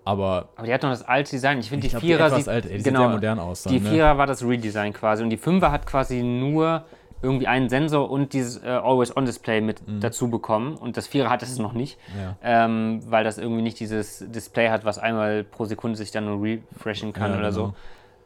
Aber 0.07 0.49
Aber 0.57 0.67
die 0.67 0.73
hat 0.73 0.83
noch 0.83 0.91
das 0.91 1.03
alte 1.03 1.33
Design. 1.33 1.59
Ich 1.59 1.69
finde, 1.69 1.87
die 1.89 1.95
Vierer 1.95 2.27
etwas 2.27 2.39
sieht, 2.45 2.49
alt, 2.49 2.65
ey, 2.67 2.79
die 2.79 2.83
genau, 2.85 3.01
sieht 3.01 3.07
sehr 3.09 3.15
modern 3.15 3.39
aus. 3.41 3.63
Dann, 3.65 3.73
Die 3.75 3.81
ne? 3.81 3.91
Vierer 3.91 4.17
war 4.19 4.27
das 4.27 4.43
Redesign 4.43 4.93
quasi 4.93 5.23
und 5.23 5.31
die 5.31 5.37
Fünfer 5.37 5.73
hat 5.73 5.85
quasi 5.87 6.23
nur 6.23 6.85
irgendwie 7.23 7.47
einen 7.49 7.69
Sensor 7.69 8.09
und 8.11 8.33
dieses 8.35 8.63
äh, 8.63 8.69
Always-On-Display 8.69 9.61
mit 9.63 9.87
Mhm. 9.89 10.01
dazu 10.01 10.31
bekommen 10.31 10.77
und 10.77 10.97
das 10.97 11.07
Vierer 11.09 11.29
hat 11.31 11.43
es 11.43 11.59
noch 11.59 11.73
nicht, 11.73 11.99
Ja. 12.17 12.37
ähm, 12.43 13.01
weil 13.09 13.25
das 13.25 13.39
irgendwie 13.39 13.63
nicht 13.63 13.81
dieses 13.81 14.25
Display 14.29 14.69
hat, 14.69 14.85
was 14.85 14.99
einmal 14.99 15.43
pro 15.43 15.65
Sekunde 15.65 15.97
sich 15.97 16.11
dann 16.13 16.27
nur 16.27 16.43
refreshen 16.43 17.13
kann 17.13 17.33
Ja, 17.33 17.39
oder 17.39 17.51
genau. 17.51 17.67
so. 17.69 17.75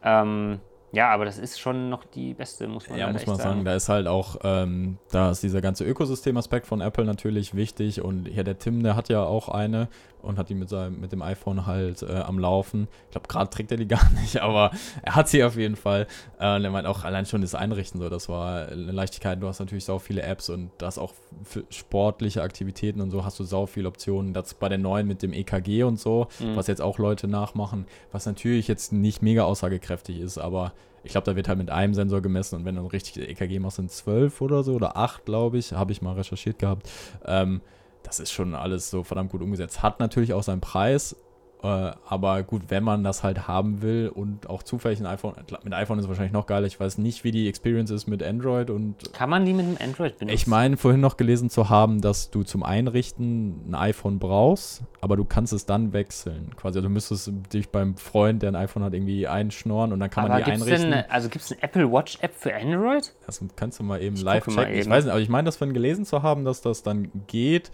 Ähm, 0.03 0.59
ja, 0.91 1.09
aber 1.09 1.25
das 1.25 1.37
ist 1.37 1.59
schon 1.59 1.89
noch 1.89 2.03
die 2.05 2.33
beste, 2.33 2.67
muss 2.67 2.89
man 2.89 2.97
Ja, 2.99 3.05
halt 3.05 3.13
muss 3.15 3.25
man 3.25 3.37
sagen, 3.37 3.63
da 3.65 3.75
ist 3.75 3.89
halt 3.89 4.07
auch, 4.07 4.37
ähm, 4.43 4.97
da 5.11 5.31
ist 5.31 5.41
dieser 5.43 5.61
ganze 5.61 5.85
Ökosystemaspekt 5.85 6.67
von 6.67 6.81
Apple 6.81 7.05
natürlich 7.05 7.55
wichtig 7.55 8.01
und 8.01 8.27
hier 8.27 8.43
der 8.43 8.59
Tim, 8.59 8.83
der 8.83 8.95
hat 8.95 9.09
ja 9.09 9.23
auch 9.23 9.49
eine 9.49 9.87
und 10.21 10.37
hat 10.37 10.49
die 10.49 10.53
mit 10.55 10.69
seinem, 10.69 10.99
mit 10.99 11.11
dem 11.11 11.23
iPhone 11.23 11.65
halt 11.65 12.03
äh, 12.03 12.13
am 12.17 12.37
Laufen. 12.37 12.87
Ich 13.05 13.11
glaube, 13.11 13.27
gerade 13.27 13.49
trägt 13.49 13.71
er 13.71 13.77
die 13.77 13.87
gar 13.87 14.07
nicht, 14.21 14.39
aber 14.41 14.69
er 15.01 15.15
hat 15.15 15.27
sie 15.29 15.43
auf 15.43 15.55
jeden 15.55 15.75
Fall. 15.75 16.05
Äh, 16.39 16.55
und 16.57 16.63
er 16.63 16.69
meint 16.69 16.85
auch 16.85 17.03
allein 17.05 17.25
schon 17.25 17.41
das 17.41 17.55
Einrichten 17.55 17.99
so, 17.99 18.07
das 18.09 18.29
war 18.29 18.67
eine 18.67 18.91
Leichtigkeit. 18.91 19.41
Du 19.41 19.47
hast 19.47 19.59
natürlich 19.59 19.85
sau 19.85 19.97
viele 19.97 20.21
Apps 20.21 20.49
und 20.49 20.69
das 20.77 20.97
auch 20.99 21.13
für 21.43 21.63
sportliche 21.69 22.43
Aktivitäten 22.43 23.01
und 23.01 23.09
so 23.11 23.25
hast 23.25 23.39
du 23.39 23.43
sau 23.43 23.65
viele 23.65 23.87
Optionen. 23.87 24.33
Das 24.33 24.53
bei 24.53 24.69
den 24.69 24.81
neuen 24.83 25.07
mit 25.07 25.23
dem 25.23 25.33
EKG 25.33 25.83
und 25.83 25.99
so, 25.99 26.27
Mhm. 26.39 26.55
was 26.55 26.67
jetzt 26.67 26.81
auch 26.81 26.99
Leute 26.99 27.27
nachmachen, 27.27 27.85
was 28.11 28.25
natürlich 28.27 28.67
jetzt 28.67 28.91
nicht 28.93 29.21
mega 29.23 29.43
aussagekräftig 29.43 30.19
ist, 30.19 30.37
aber 30.37 30.73
ich 31.03 31.11
glaube, 31.11 31.25
da 31.25 31.35
wird 31.35 31.47
halt 31.47 31.57
mit 31.57 31.69
einem 31.69 31.93
Sensor 31.93 32.21
gemessen 32.21 32.55
und 32.55 32.65
wenn 32.65 32.75
du 32.75 32.81
ein 32.81 32.87
richtiges 32.87 33.27
EKG 33.27 33.59
machst, 33.59 33.77
sind 33.77 33.91
zwölf 33.91 34.41
oder 34.41 34.63
so 34.63 34.73
oder 34.73 34.97
acht, 34.97 35.25
glaube 35.25 35.57
ich, 35.57 35.73
habe 35.73 35.91
ich 35.91 36.01
mal 36.01 36.13
recherchiert 36.13 36.59
gehabt. 36.59 36.89
Ähm, 37.25 37.61
das 38.03 38.19
ist 38.19 38.31
schon 38.31 38.55
alles 38.55 38.89
so 38.89 39.03
verdammt 39.03 39.31
gut 39.31 39.41
umgesetzt. 39.41 39.83
Hat 39.83 39.99
natürlich 39.99 40.33
auch 40.33 40.43
seinen 40.43 40.61
Preis, 40.61 41.15
aber 41.63 42.41
gut, 42.43 42.63
wenn 42.69 42.83
man 42.83 43.03
das 43.03 43.23
halt 43.23 43.47
haben 43.47 43.81
will 43.83 44.09
und 44.13 44.49
auch 44.49 44.63
zufällig 44.63 44.99
ein 44.99 45.05
iPhone, 45.05 45.33
mit 45.63 45.73
iPhone 45.73 45.99
ist 45.99 46.05
es 46.05 46.09
wahrscheinlich 46.09 46.33
noch 46.33 46.47
geiler. 46.47 46.65
Ich 46.65 46.79
weiß 46.79 46.97
nicht, 46.97 47.23
wie 47.23 47.29
die 47.31 47.47
Experience 47.47 47.91
ist 47.91 48.07
mit 48.07 48.23
Android 48.23 48.69
und 48.71 49.13
Kann 49.13 49.29
man 49.29 49.45
die 49.45 49.53
mit 49.53 49.67
dem 49.67 49.77
Android 49.79 50.17
benutzen? 50.17 50.33
ich 50.35 50.47
meine, 50.47 50.75
vorhin 50.77 51.01
noch 51.01 51.17
gelesen 51.17 51.49
zu 51.51 51.69
haben, 51.69 52.01
dass 52.01 52.31
du 52.31 52.41
zum 52.43 52.63
Einrichten 52.63 53.69
ein 53.69 53.75
iPhone 53.75 54.17
brauchst, 54.17 54.81
aber 55.01 55.17
du 55.17 55.23
kannst 55.25 55.53
es 55.53 55.65
dann 55.67 55.93
wechseln. 55.93 56.55
Quasi, 56.55 56.81
du 56.81 56.89
müsstest 56.89 57.31
dich 57.53 57.69
beim 57.69 57.95
Freund, 57.95 58.41
der 58.41 58.49
ein 58.51 58.55
iPhone 58.55 58.83
hat, 58.83 58.93
irgendwie 58.93 59.27
einschnorren 59.27 59.93
und 59.93 59.99
dann 59.99 60.09
kann 60.09 60.25
aber 60.25 60.35
man 60.35 60.43
die 60.43 60.51
einrichten. 60.51 60.91
denn, 60.91 61.03
also 61.09 61.29
gibt 61.29 61.45
es 61.45 61.51
eine 61.51 61.61
Apple 61.61 61.91
Watch 61.91 62.17
App 62.21 62.33
für 62.35 62.55
Android? 62.55 63.13
Das 63.27 63.43
kannst 63.55 63.79
du 63.79 63.83
mal 63.83 64.01
eben 64.01 64.15
Ich 64.15 64.23
live 64.23 64.45
checken. 64.45 64.73
Ich 64.73 64.79
eben. 64.81 64.89
weiß 64.89 65.03
nicht, 65.05 65.11
aber 65.11 65.21
ich 65.21 65.29
meine, 65.29 65.45
das 65.45 65.57
vorhin 65.57 65.73
gelesen 65.73 66.05
zu 66.05 66.23
haben, 66.23 66.43
dass 66.43 66.61
das 66.61 66.81
dann 66.81 67.11
geht. 67.27 67.71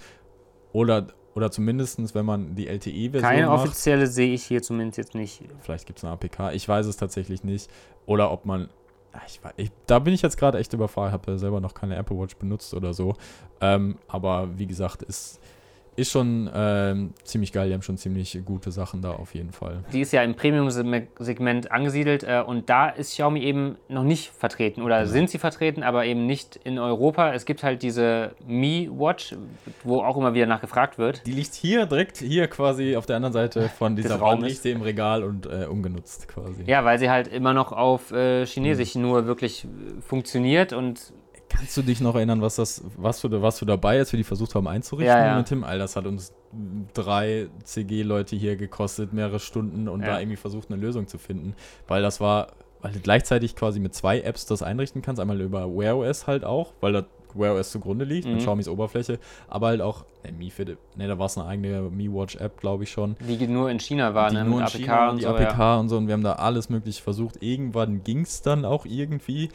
Oder, 0.74 1.08
oder 1.38 1.52
zumindest, 1.52 2.16
wenn 2.16 2.26
man 2.26 2.56
die 2.56 2.66
LTE-Version 2.68 3.22
Keine 3.22 3.46
macht. 3.46 3.68
offizielle 3.68 4.08
sehe 4.08 4.34
ich 4.34 4.44
hier 4.44 4.64
zumindest 4.64 4.98
jetzt 4.98 5.14
nicht. 5.14 5.44
Vielleicht 5.60 5.86
gibt 5.86 6.00
es 6.00 6.04
eine 6.04 6.14
APK. 6.14 6.52
Ich 6.54 6.68
weiß 6.68 6.88
es 6.88 6.98
tatsächlich 6.98 7.44
nicht. 7.44 7.70
Oder 8.08 8.32
ob 8.32 8.48
man. 8.48 8.70
ich, 9.28 9.40
ich, 9.56 9.72
da 9.86 10.00
bin 10.00 10.16
ich 10.16 10.24
jetzt 10.24 10.38
gerade 10.38 10.58
echt 10.58 10.74
überfragt. 10.74 11.10
Ich 11.10 11.14
habe 11.14 11.32
ja 11.34 11.38
selber 11.38 11.62
noch 11.62 11.76
keine 11.76 11.96
Apple 11.96 12.18
Watch 12.18 12.38
benutzt 12.38 12.74
oder 12.74 12.92
so. 12.96 13.14
Ähm, 13.62 14.00
aber 14.08 14.58
wie 14.58 14.66
gesagt, 14.66 15.04
ist 15.04 15.40
ist 15.98 16.12
schon 16.12 16.50
ähm, 16.54 17.14
ziemlich 17.24 17.52
geil. 17.52 17.68
Die 17.68 17.74
haben 17.74 17.82
schon 17.82 17.98
ziemlich 17.98 18.40
gute 18.46 18.72
Sachen 18.72 19.02
da 19.02 19.14
auf 19.14 19.34
jeden 19.34 19.52
Fall. 19.52 19.84
Die 19.92 20.02
ist 20.02 20.14
ja 20.14 20.22
im 20.22 20.36
Premium-Segment 20.36 21.72
angesiedelt 21.72 22.24
äh, 22.24 22.44
und 22.46 22.70
da 22.70 22.88
ist 22.90 23.14
Xiaomi 23.14 23.42
eben 23.42 23.78
noch 23.90 24.04
nicht 24.04 24.30
vertreten 24.30 24.84
oder 24.84 25.00
ja. 25.00 25.06
sind 25.08 25.32
sie 25.32 25.40
vertreten, 25.40 25.82
aber 25.82 26.06
eben 26.06 26.28
nicht 26.28 26.56
in 26.64 26.78
Europa. 26.78 27.34
Es 27.34 27.46
gibt 27.46 27.64
halt 27.64 27.82
diese 27.82 28.36
Mi 28.46 28.88
Watch, 28.94 29.36
wo 29.84 30.04
auch 30.04 30.16
immer 30.18 30.36
wieder 30.36 30.46
nachgefragt 30.46 31.00
wird. 31.00 31.26
Die 31.26 31.32
liegt 31.32 31.56
hier 31.56 31.88
direkt 31.88 32.18
hier 32.18 32.48
quasi 32.48 32.96
auf 32.96 33.08
der 33.08 33.16
anderen 33.16 33.34
Seite 33.34 33.68
von 33.68 33.96
dieser 33.96 34.18
Raum, 34.18 34.44
liegt 34.44 34.62
sie 34.62 34.72
im 34.72 34.84
Regal 34.84 35.24
und 35.24 35.48
äh, 35.48 35.66
ungenutzt 35.66 36.28
quasi. 36.28 36.64
Ja, 36.68 36.86
weil 36.86 37.00
sie 37.00 37.10
halt 37.10 37.28
immer 37.28 37.56
noch 37.56 37.72
auf 37.72 38.12
äh, 38.12 38.46
Chinesisch 38.46 38.94
mhm. 38.94 39.02
nur 39.02 39.26
wirklich 39.26 39.66
äh, 39.66 39.68
funktioniert 40.02 40.74
und 40.74 41.12
Kannst 41.50 41.78
du 41.78 41.82
dich 41.82 42.02
noch 42.02 42.16
erinnern, 42.16 42.42
was 42.42 42.58
das, 42.58 42.84
was 42.98 43.22
du, 43.22 43.42
was 43.42 43.60
du 43.60 43.66
dabei, 43.66 44.00
als 44.00 44.12
wir 44.12 44.18
die 44.18 44.24
versucht 44.24 44.54
haben 44.56 44.68
einzurichten 44.68 45.16
ja, 45.16 45.28
ja. 45.28 45.38
mit 45.38 45.48
Tim? 45.48 45.64
All 45.64 45.80
das 45.80 45.96
hat 45.96 46.06
uns 46.06 46.34
drei 46.94 47.48
CG-Leute 47.64 48.36
hier 48.36 48.58
gekostet, 48.58 49.14
mehrere 49.14 49.40
Stunden 49.40 49.88
und 49.88 50.02
ja. 50.02 50.08
da 50.08 50.20
irgendwie 50.20 50.38
versucht, 50.38 50.70
eine 50.70 50.80
Lösung 50.80 51.08
zu 51.08 51.18
finden. 51.18 51.56
Weil 51.88 52.02
das 52.02 52.20
war, 52.20 52.48
weil 52.82 52.92
du 52.92 53.00
gleichzeitig 53.00 53.56
quasi 53.56 53.80
mit 53.80 53.96
zwei 53.96 54.20
Apps 54.22 54.46
das 54.46 54.62
einrichten 54.62 55.02
kannst. 55.02 55.22
Einmal 55.22 55.40
über 55.42 55.68
Wear 55.68 55.98
OS 55.98 56.28
halt 56.28 56.44
auch, 56.44 56.74
weil 56.82 56.94
da 56.94 57.06
Wear 57.34 57.56
OS 57.56 57.72
zugrunde 57.72 58.06
liegt, 58.06 58.26
mhm. 58.26 58.34
mit 58.34 58.42
Xiaomi's 58.42 58.68
Oberfläche, 58.68 59.20
aber 59.48 59.68
halt 59.68 59.82
auch, 59.82 60.06
ne, 60.24 60.32
Mi 60.32 60.50
Fit, 60.50 60.78
ne, 60.96 61.08
da 61.08 61.20
war 61.20 61.28
es 61.28 61.38
eine 61.38 61.48
eigene 61.48 61.82
Mi 61.82 62.12
Watch 62.12 62.36
App, 62.38 62.60
glaube 62.60 62.84
ich 62.84 62.92
schon. 62.92 63.16
Die 63.20 63.48
nur 63.48 63.70
in 63.70 63.80
China 63.80 64.14
war, 64.14 64.30
die 64.30 64.36
ne, 64.36 64.46
nur 64.46 64.62
mit 64.62 64.76
in 64.76 64.84
APK 64.84 64.86
China, 64.86 65.10
und 65.10 65.18
die 65.18 65.24
so, 65.24 65.30
APK 65.30 65.58
ja. 65.58 65.78
und 65.78 65.90
so 65.90 65.98
und 65.98 66.08
wir 66.08 66.14
haben 66.14 66.24
da 66.24 66.34
alles 66.34 66.70
mögliche 66.70 67.02
versucht. 67.02 67.42
Irgendwann 67.42 68.04
ging 68.04 68.22
es 68.22 68.42
dann 68.42 68.66
auch 68.66 68.86
irgendwie, 68.86 69.50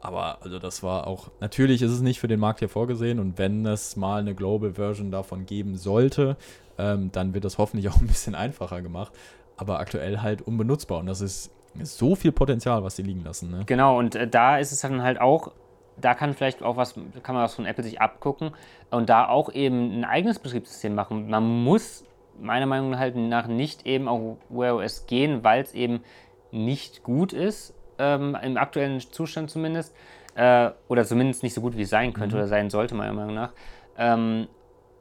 aber 0.00 0.38
also 0.42 0.58
das 0.58 0.82
war 0.82 1.06
auch, 1.06 1.28
natürlich 1.40 1.82
ist 1.82 1.90
es 1.90 2.00
nicht 2.00 2.20
für 2.20 2.28
den 2.28 2.40
Markt 2.40 2.60
hier 2.60 2.68
vorgesehen 2.68 3.18
und 3.18 3.38
wenn 3.38 3.66
es 3.66 3.96
mal 3.96 4.20
eine 4.20 4.34
Global 4.34 4.74
Version 4.74 5.10
davon 5.10 5.46
geben 5.46 5.76
sollte, 5.76 6.36
ähm, 6.78 7.10
dann 7.12 7.34
wird 7.34 7.44
das 7.44 7.58
hoffentlich 7.58 7.88
auch 7.88 7.96
ein 8.00 8.06
bisschen 8.06 8.34
einfacher 8.34 8.80
gemacht. 8.82 9.12
Aber 9.56 9.80
aktuell 9.80 10.20
halt 10.20 10.40
unbenutzbar 10.42 11.00
und 11.00 11.06
das 11.06 11.20
ist, 11.20 11.50
so 11.82 12.14
viel 12.14 12.32
Potenzial, 12.32 12.82
was 12.82 12.96
sie 12.96 13.02
liegen 13.02 13.22
lassen. 13.24 13.50
Ne? 13.50 13.62
Genau, 13.66 13.98
und 13.98 14.14
äh, 14.14 14.26
da 14.26 14.58
ist 14.58 14.72
es 14.72 14.80
dann 14.80 15.02
halt 15.02 15.20
auch, 15.20 15.52
da 15.96 16.14
kann 16.14 16.34
vielleicht 16.34 16.62
auch 16.62 16.76
was, 16.76 16.94
kann 17.22 17.34
man 17.34 17.44
was 17.44 17.54
von 17.54 17.66
Apple 17.66 17.84
sich 17.84 18.00
abgucken 18.00 18.52
und 18.90 19.08
da 19.08 19.28
auch 19.28 19.52
eben 19.52 20.00
ein 20.00 20.04
eigenes 20.04 20.38
Betriebssystem 20.38 20.94
machen. 20.94 21.28
Man 21.28 21.44
muss 21.64 22.04
meiner 22.40 22.66
Meinung 22.66 22.90
nach 23.28 23.46
nicht 23.48 23.86
eben 23.86 24.08
auf 24.08 24.38
Wear 24.48 24.76
OS 24.76 25.06
gehen, 25.06 25.42
weil 25.42 25.62
es 25.62 25.74
eben 25.74 26.00
nicht 26.50 27.02
gut 27.02 27.32
ist 27.32 27.74
ähm, 27.98 28.36
im 28.42 28.56
aktuellen 28.56 29.00
Zustand 29.00 29.50
zumindest. 29.50 29.94
Äh, 30.34 30.70
oder 30.88 31.04
zumindest 31.04 31.42
nicht 31.42 31.54
so 31.54 31.60
gut, 31.60 31.76
wie 31.76 31.82
es 31.82 31.90
sein 31.90 32.12
könnte 32.12 32.36
mhm. 32.36 32.42
oder 32.42 32.48
sein 32.48 32.70
sollte, 32.70 32.94
meiner 32.94 33.12
Meinung 33.12 33.34
nach. 33.34 33.52
Ähm, 33.96 34.48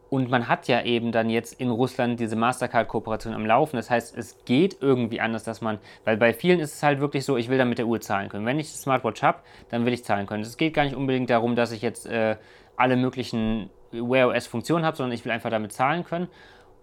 und 0.10 0.30
man 0.30 0.48
hat 0.48 0.68
ja 0.68 0.82
eben 0.84 1.12
dann 1.12 1.30
jetzt 1.30 1.60
in 1.60 1.70
Russland 1.70 2.20
diese 2.20 2.36
Mastercard-Kooperation 2.36 3.34
am 3.34 3.46
Laufen. 3.46 3.76
Das 3.76 3.90
heißt, 3.90 4.18
es 4.18 4.38
geht 4.46 4.78
irgendwie 4.80 5.20
anders, 5.20 5.44
dass 5.44 5.62
man, 5.62 5.80
weil 6.06 6.18
bei 6.18 6.34
vielen 6.34 6.60
ist 6.60 6.76
es 6.76 6.84
halt 6.84 7.00
wirklich 7.02 7.26
so, 7.26 7.36
ich 7.36 7.50
will 7.50 7.58
dann 7.58 7.70
mit 7.70 7.78
der 7.78 7.88
Uhr 7.88 8.00
zahlen 8.00 8.30
können. 8.30 8.46
Wenn 8.46 8.60
ich 8.60 8.68
eine 8.68 8.78
Smartwatch 8.78 9.22
habe, 9.22 9.40
dann 9.70 9.86
will 9.86 9.94
ich 9.94 10.06
zahlen 10.06 10.26
können. 10.26 10.44
Es 10.44 10.58
geht 10.58 10.74
gar 10.74 10.86
nicht 10.86 10.96
unbedingt 10.96 11.30
darum, 11.30 11.56
dass 11.56 11.72
ich 11.72 11.82
jetzt 11.82 12.08
äh, 12.08 12.38
alle 12.78 12.96
möglichen 12.96 13.70
Wear 13.92 14.30
OS-Funktionen 14.30 14.86
habe, 14.86 14.96
sondern 14.96 15.14
ich 15.14 15.26
will 15.26 15.32
einfach 15.32 15.50
damit 15.50 15.74
zahlen 15.74 16.04
können. 16.06 16.30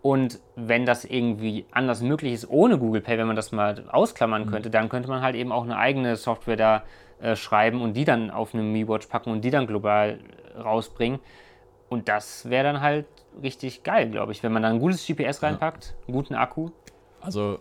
Und 0.05 0.39
wenn 0.55 0.85
das 0.85 1.07
irgendwie 1.07 1.65
anders 1.71 2.03
möglich 2.03 2.35
ist 2.35 2.51
ohne 2.51 2.77
Google 2.77 3.01
Pay, 3.01 3.17
wenn 3.17 3.27
man 3.27 3.37
das 3.37 3.53
mal 3.53 3.89
ausklammern 3.89 4.45
mhm. 4.45 4.51
könnte, 4.51 4.69
dann 4.69 4.91
könnte 4.91 5.09
man 5.09 5.23
halt 5.23 5.35
eben 5.35 5.51
auch 5.51 5.65
eine 5.65 5.79
eigene 5.79 6.17
Software 6.17 6.57
da 6.57 6.83
äh, 7.23 7.37
schreiben 7.37 7.81
und 7.81 7.95
die 7.95 8.05
dann 8.05 8.31
auf 8.31 8.53
eine 8.53 8.63
Mi 8.63 8.87
Watch 8.87 9.07
packen 9.07 9.31
und 9.31 9.43
die 9.43 9.51
dann 9.51 9.67
global 9.67 10.19
rausbringen. 10.63 11.21
Und 11.89 12.11
das 12.11 12.51
wäre 12.51 12.65
dann 12.65 12.83
halt 12.83 13.07
richtig 13.43 13.83
geil, 13.83 14.11
glaube 14.11 14.33
ich, 14.33 14.43
wenn 14.43 14.53
man 14.53 14.63
da 14.63 14.69
ein 14.69 14.79
gutes 14.79 15.07
GPS 15.07 15.43
reinpackt, 15.43 15.95
einen 16.07 16.15
guten 16.15 16.35
Akku. 16.35 16.69
Also 17.23 17.61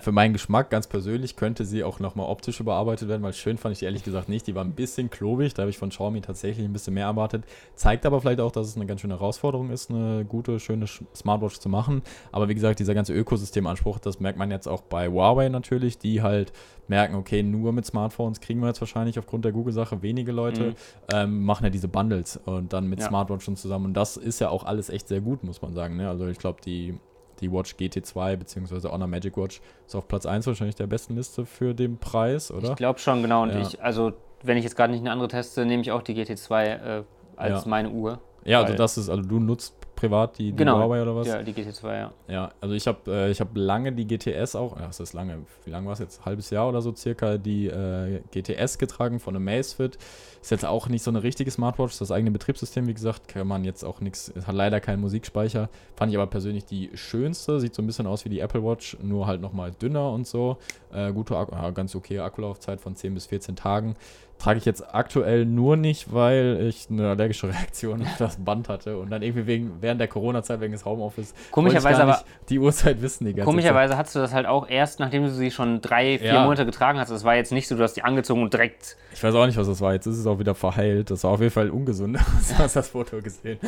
für 0.00 0.12
meinen 0.12 0.32
Geschmack 0.32 0.70
ganz 0.70 0.86
persönlich 0.86 1.36
könnte 1.36 1.64
sie 1.64 1.84
auch 1.84 2.00
nochmal 2.00 2.28
optisch 2.28 2.60
überarbeitet 2.60 3.08
werden, 3.08 3.22
weil 3.22 3.32
schön 3.32 3.58
fand 3.58 3.74
ich 3.74 3.80
die 3.80 3.84
ehrlich 3.84 4.02
gesagt 4.02 4.28
nicht. 4.28 4.46
Die 4.46 4.54
war 4.54 4.64
ein 4.64 4.72
bisschen 4.72 5.10
klobig, 5.10 5.54
da 5.54 5.62
habe 5.62 5.70
ich 5.70 5.78
von 5.78 5.90
Xiaomi 5.90 6.20
tatsächlich 6.20 6.64
ein 6.64 6.72
bisschen 6.72 6.94
mehr 6.94 7.06
erwartet. 7.06 7.44
Zeigt 7.74 8.06
aber 8.06 8.20
vielleicht 8.20 8.40
auch, 8.40 8.52
dass 8.52 8.68
es 8.68 8.76
eine 8.76 8.86
ganz 8.86 9.00
schöne 9.02 9.14
Herausforderung 9.14 9.70
ist, 9.70 9.90
eine 9.90 10.24
gute, 10.24 10.60
schöne 10.60 10.86
Smartwatch 11.14 11.58
zu 11.58 11.68
machen. 11.68 12.02
Aber 12.32 12.48
wie 12.48 12.54
gesagt, 12.54 12.78
dieser 12.78 12.94
ganze 12.94 13.12
Ökosystemanspruch, 13.12 13.98
das 13.98 14.20
merkt 14.20 14.38
man 14.38 14.50
jetzt 14.50 14.66
auch 14.66 14.82
bei 14.82 15.08
Huawei 15.08 15.48
natürlich, 15.48 15.98
die 15.98 16.22
halt 16.22 16.52
merken, 16.88 17.14
okay, 17.14 17.42
nur 17.42 17.72
mit 17.72 17.86
Smartphones 17.86 18.40
kriegen 18.40 18.60
wir 18.60 18.68
jetzt 18.68 18.80
wahrscheinlich 18.80 19.18
aufgrund 19.18 19.44
der 19.44 19.52
Google-Sache 19.52 20.02
wenige 20.02 20.32
Leute, 20.32 20.70
mhm. 20.70 20.74
ähm, 21.12 21.44
machen 21.44 21.64
ja 21.64 21.70
diese 21.70 21.88
Bundles 21.88 22.38
und 22.44 22.72
dann 22.72 22.88
mit 22.88 23.00
ja. 23.00 23.08
Smartwatches 23.08 23.60
zusammen. 23.60 23.86
Und 23.86 23.94
das 23.94 24.16
ist 24.16 24.40
ja 24.40 24.48
auch 24.48 24.64
alles 24.64 24.90
echt 24.90 25.08
sehr 25.08 25.20
gut, 25.20 25.44
muss 25.44 25.62
man 25.62 25.72
sagen. 25.72 25.96
Ne? 25.96 26.08
Also 26.08 26.26
ich 26.26 26.38
glaube, 26.38 26.60
die 26.64 26.98
die 27.40 27.50
Watch 27.50 27.74
GT2 27.74 28.36
bzw. 28.36 28.88
Honor 28.88 29.06
Magic 29.06 29.36
Watch 29.36 29.60
ist 29.86 29.94
auf 29.94 30.06
Platz 30.08 30.26
1 30.26 30.46
wahrscheinlich 30.46 30.76
der 30.76 30.86
besten 30.86 31.16
Liste 31.16 31.46
für 31.46 31.74
den 31.74 31.98
Preis, 31.98 32.50
oder? 32.50 32.70
Ich 32.70 32.76
glaube 32.76 32.98
schon, 32.98 33.22
genau. 33.22 33.42
Und 33.42 33.50
ja. 33.50 33.60
ich, 33.60 33.82
also 33.82 34.12
wenn 34.42 34.56
ich 34.56 34.64
jetzt 34.64 34.76
gerade 34.76 34.92
nicht 34.92 35.00
eine 35.00 35.10
andere 35.10 35.28
teste, 35.28 35.64
nehme 35.64 35.82
ich 35.82 35.92
auch 35.92 36.02
die 36.02 36.14
GT2 36.14 36.64
äh, 36.64 37.02
als 37.36 37.64
ja. 37.64 37.68
meine 37.68 37.90
Uhr. 37.90 38.20
Ja, 38.44 38.62
also 38.62 38.74
das 38.74 38.96
ist, 38.96 39.08
also 39.08 39.22
du 39.22 39.38
nutzt 39.38 39.79
privat 40.00 40.38
die, 40.38 40.50
die 40.50 40.56
genau. 40.56 40.78
Huawei 40.78 41.02
oder 41.02 41.14
was? 41.14 41.26
Ja, 41.26 41.42
die 41.42 41.52
GT2, 41.52 41.94
ja. 41.94 42.12
Ja, 42.26 42.50
also 42.60 42.74
ich 42.74 42.86
habe 42.86 43.28
äh, 43.28 43.34
hab 43.34 43.48
lange 43.54 43.92
die 43.92 44.06
GTS 44.06 44.56
auch, 44.56 44.78
ja, 44.78 44.86
das 44.86 44.98
ist 44.98 45.12
lange, 45.12 45.40
wie 45.64 45.70
lange 45.70 45.86
war 45.86 45.92
es 45.92 45.98
jetzt? 45.98 46.24
Halbes 46.24 46.48
Jahr 46.48 46.68
oder 46.68 46.80
so 46.80 46.94
circa, 46.94 47.36
die 47.36 47.66
äh, 47.66 48.20
GTS 48.30 48.78
getragen 48.78 49.20
von 49.20 49.36
Amazfit. 49.36 49.98
Ist 50.40 50.50
jetzt 50.50 50.64
auch 50.64 50.88
nicht 50.88 51.02
so 51.02 51.10
eine 51.10 51.22
richtige 51.22 51.50
Smartwatch, 51.50 51.98
das 51.98 52.10
eigene 52.10 52.30
Betriebssystem, 52.30 52.86
wie 52.86 52.94
gesagt, 52.94 53.28
kann 53.28 53.46
man 53.46 53.62
jetzt 53.62 53.84
auch 53.84 54.00
nichts, 54.00 54.32
hat 54.46 54.54
leider 54.54 54.80
keinen 54.80 55.00
Musikspeicher. 55.00 55.68
Fand 55.96 56.10
ich 56.10 56.16
aber 56.16 56.30
persönlich 56.30 56.64
die 56.64 56.90
schönste, 56.94 57.60
sieht 57.60 57.74
so 57.74 57.82
ein 57.82 57.86
bisschen 57.86 58.06
aus 58.06 58.24
wie 58.24 58.30
die 58.30 58.40
Apple 58.40 58.64
Watch, 58.64 58.96
nur 59.02 59.26
halt 59.26 59.42
nochmal 59.42 59.70
dünner 59.70 60.10
und 60.12 60.26
so. 60.26 60.56
Äh, 60.94 61.12
gute, 61.12 61.34
ganz 61.74 61.94
okay 61.94 62.20
Akkulaufzeit 62.20 62.80
von 62.80 62.96
10 62.96 63.12
bis 63.12 63.26
14 63.26 63.54
Tagen. 63.54 63.96
Trage 64.40 64.58
ich 64.58 64.64
jetzt 64.64 64.94
aktuell 64.94 65.44
nur 65.44 65.76
nicht, 65.76 66.12
weil 66.12 66.66
ich 66.68 66.88
eine 66.90 67.10
allergische 67.10 67.48
Reaktion 67.52 68.02
auf 68.02 68.16
das 68.18 68.36
Band 68.36 68.68
hatte 68.68 68.98
und 68.98 69.10
dann 69.10 69.22
irgendwie 69.22 69.46
wegen, 69.46 69.72
während 69.80 70.00
der 70.00 70.08
Corona-Zeit, 70.08 70.60
wegen 70.60 70.72
des 70.72 70.84
Homeoffice, 70.84 71.34
komischerweise 71.50 72.02
aber 72.02 72.22
die 72.48 72.58
Uhrzeit 72.58 73.02
wissen 73.02 73.26
die 73.26 73.34
ganze 73.34 73.44
Komischerweise 73.44 73.92
Zeit. 73.92 73.98
hast 73.98 74.14
du 74.14 74.18
das 74.18 74.32
halt 74.32 74.46
auch 74.46 74.68
erst, 74.68 74.98
nachdem 74.98 75.24
du 75.24 75.30
sie 75.30 75.50
schon 75.50 75.80
drei, 75.80 76.18
vier 76.18 76.34
ja. 76.34 76.42
Monate 76.42 76.64
getragen 76.64 76.98
hast. 76.98 77.10
Das 77.10 77.24
war 77.24 77.36
jetzt 77.36 77.52
nicht 77.52 77.68
so, 77.68 77.76
du 77.76 77.82
hast 77.82 77.94
die 77.94 78.02
angezogen 78.02 78.42
und 78.42 78.52
direkt. 78.52 78.96
Ich 79.12 79.22
weiß 79.22 79.34
auch 79.34 79.46
nicht, 79.46 79.58
was 79.58 79.66
das 79.66 79.80
war. 79.80 79.92
Jetzt 79.92 80.06
ist 80.06 80.18
es 80.18 80.26
auch 80.26 80.38
wieder 80.38 80.54
verheilt. 80.54 81.10
Das 81.10 81.24
war 81.24 81.32
auf 81.32 81.40
jeden 81.40 81.52
Fall 81.52 81.70
ungesund. 81.70 82.16
du 82.48 82.58
hast 82.58 82.76
das 82.76 82.88
Foto 82.88 83.20
gesehen. 83.20 83.58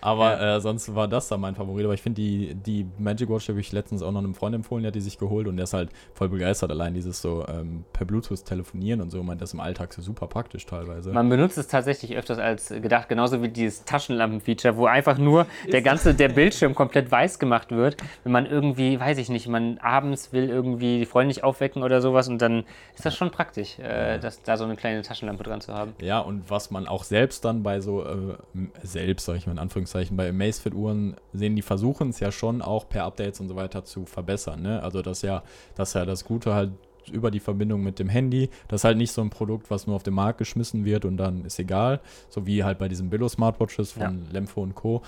Aber 0.00 0.32
ja. 0.32 0.56
äh, 0.56 0.60
sonst 0.60 0.94
war 0.94 1.08
das 1.08 1.28
dann 1.28 1.40
mein 1.40 1.54
Favorit. 1.54 1.84
Aber 1.84 1.94
ich 1.94 2.02
finde, 2.02 2.20
die, 2.20 2.54
die 2.54 2.86
Magic 2.98 3.30
Watch 3.30 3.48
habe 3.48 3.60
ich 3.60 3.72
letztens 3.72 4.02
auch 4.02 4.12
noch 4.12 4.20
einem 4.20 4.34
Freund 4.34 4.54
empfohlen, 4.54 4.82
der 4.82 4.88
hat 4.88 4.94
die 4.94 5.00
sich 5.00 5.18
geholt 5.18 5.48
und 5.48 5.56
der 5.56 5.64
ist 5.64 5.72
halt 5.72 5.90
voll 6.14 6.28
begeistert. 6.28 6.70
Allein 6.70 6.94
dieses 6.94 7.22
so 7.22 7.46
ähm, 7.48 7.84
per 7.92 8.06
Bluetooth 8.06 8.44
telefonieren 8.44 9.00
und 9.00 9.10
so, 9.10 9.22
meint 9.22 9.40
das 9.40 9.54
im 9.54 9.60
Alltag 9.60 9.92
so 9.92 10.02
super 10.10 10.26
praktisch 10.26 10.66
teilweise. 10.66 11.12
Man 11.12 11.28
benutzt 11.28 11.56
es 11.56 11.68
tatsächlich 11.68 12.16
öfters 12.16 12.38
als 12.38 12.68
gedacht, 12.68 13.08
genauso 13.08 13.42
wie 13.42 13.48
dieses 13.48 13.84
Taschenlampen-Feature, 13.84 14.76
wo 14.76 14.86
einfach 14.86 15.18
nur 15.18 15.46
der 15.70 15.82
ganze, 15.82 16.14
der 16.14 16.28
Bildschirm 16.28 16.74
komplett 16.74 17.10
weiß 17.10 17.38
gemacht 17.38 17.70
wird, 17.70 17.96
wenn 18.24 18.32
man 18.32 18.46
irgendwie, 18.46 18.98
weiß 18.98 19.18
ich 19.18 19.28
nicht, 19.28 19.46
man 19.46 19.78
abends 19.78 20.32
will 20.32 20.48
irgendwie 20.48 20.98
die 20.98 21.06
Freunde 21.06 21.28
nicht 21.28 21.44
aufwecken 21.44 21.84
oder 21.84 22.00
sowas 22.00 22.28
und 22.28 22.42
dann 22.42 22.64
ist 22.94 23.06
das 23.06 23.16
schon 23.16 23.30
praktisch, 23.30 23.78
äh, 23.78 24.18
dass 24.18 24.42
da 24.42 24.56
so 24.56 24.64
eine 24.64 24.74
kleine 24.74 25.02
Taschenlampe 25.02 25.44
dran 25.44 25.60
zu 25.60 25.72
haben. 25.72 25.94
Ja, 26.00 26.18
und 26.18 26.50
was 26.50 26.72
man 26.72 26.88
auch 26.88 27.04
selbst 27.04 27.44
dann 27.44 27.62
bei 27.62 27.80
so, 27.80 28.04
äh, 28.04 28.36
selbst, 28.82 29.26
sag 29.26 29.36
ich 29.36 29.46
mal 29.46 29.52
in 29.52 29.58
Anführungszeichen, 29.60 30.16
bei 30.16 30.28
Amazfit-Uhren 30.30 31.16
sehen, 31.32 31.54
die 31.54 31.62
versuchen 31.62 32.10
es 32.10 32.18
ja 32.18 32.32
schon 32.32 32.62
auch 32.62 32.88
per 32.88 33.04
Updates 33.04 33.38
und 33.38 33.48
so 33.48 33.54
weiter 33.54 33.84
zu 33.84 34.06
verbessern. 34.06 34.60
Ne? 34.62 34.82
Also 34.82 35.02
das 35.02 35.22
ja, 35.22 35.44
das 35.76 35.94
ja 35.94 36.04
das 36.04 36.24
Gute 36.24 36.52
halt 36.52 36.70
über 37.10 37.30
die 37.30 37.40
Verbindung 37.40 37.82
mit 37.82 37.98
dem 37.98 38.08
Handy. 38.08 38.50
Das 38.68 38.80
ist 38.80 38.84
halt 38.84 38.98
nicht 38.98 39.12
so 39.12 39.20
ein 39.20 39.30
Produkt, 39.30 39.70
was 39.70 39.86
nur 39.86 39.96
auf 39.96 40.02
den 40.02 40.14
Markt 40.14 40.38
geschmissen 40.38 40.84
wird 40.84 41.04
und 41.04 41.16
dann 41.16 41.44
ist 41.44 41.58
egal. 41.58 42.00
So 42.28 42.46
wie 42.46 42.64
halt 42.64 42.78
bei 42.78 42.88
diesen 42.88 43.10
Billo 43.10 43.28
Smartwatches 43.28 43.92
von 43.92 44.02
ja. 44.02 44.32
Lemfo 44.32 44.62
und 44.62 44.74
Co. 44.74 45.02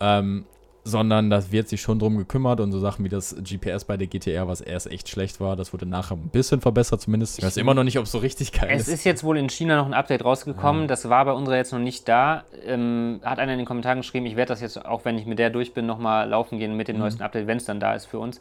Ähm, 0.00 0.44
sondern 0.86 1.30
das 1.30 1.50
wird 1.50 1.68
sich 1.68 1.80
schon 1.80 1.98
drum 1.98 2.16
gekümmert 2.16 2.60
und 2.60 2.70
so 2.70 2.78
Sachen 2.78 3.04
wie 3.04 3.08
das 3.08 3.34
GPS 3.42 3.84
bei 3.84 3.96
der 3.96 4.06
GTR, 4.06 4.46
was 4.46 4.60
erst 4.60 4.88
echt 4.88 5.08
schlecht 5.08 5.40
war, 5.40 5.56
das 5.56 5.72
wurde 5.72 5.84
nachher 5.84 6.14
ein 6.14 6.28
bisschen 6.28 6.60
verbessert 6.60 7.00
zumindest. 7.00 7.38
Ich 7.38 7.44
weiß 7.44 7.56
immer 7.56 7.74
noch 7.74 7.82
nicht, 7.82 7.98
ob 7.98 8.04
es 8.04 8.12
so 8.12 8.18
richtig 8.18 8.52
geil 8.52 8.70
ist. 8.70 8.82
Es 8.82 8.88
ist 8.88 9.04
jetzt 9.04 9.24
wohl 9.24 9.36
in 9.36 9.48
China 9.48 9.76
noch 9.76 9.86
ein 9.86 9.94
Update 9.94 10.24
rausgekommen, 10.24 10.82
ja. 10.82 10.86
das 10.86 11.08
war 11.08 11.24
bei 11.24 11.32
unserer 11.32 11.56
jetzt 11.56 11.72
noch 11.72 11.80
nicht 11.80 12.06
da. 12.06 12.44
Ähm, 12.64 13.20
hat 13.24 13.40
einer 13.40 13.52
in 13.52 13.58
den 13.58 13.66
Kommentaren 13.66 13.98
geschrieben, 13.98 14.26
ich 14.26 14.36
werde 14.36 14.50
das 14.50 14.60
jetzt, 14.60 14.84
auch 14.84 15.04
wenn 15.04 15.18
ich 15.18 15.26
mit 15.26 15.40
der 15.40 15.50
durch 15.50 15.74
bin, 15.74 15.86
nochmal 15.86 16.28
laufen 16.28 16.60
gehen 16.60 16.76
mit 16.76 16.86
dem 16.86 16.96
mhm. 16.96 17.02
neuesten 17.02 17.22
Update, 17.24 17.48
wenn 17.48 17.56
es 17.56 17.64
dann 17.64 17.80
da 17.80 17.94
ist 17.94 18.06
für 18.06 18.20
uns. 18.20 18.40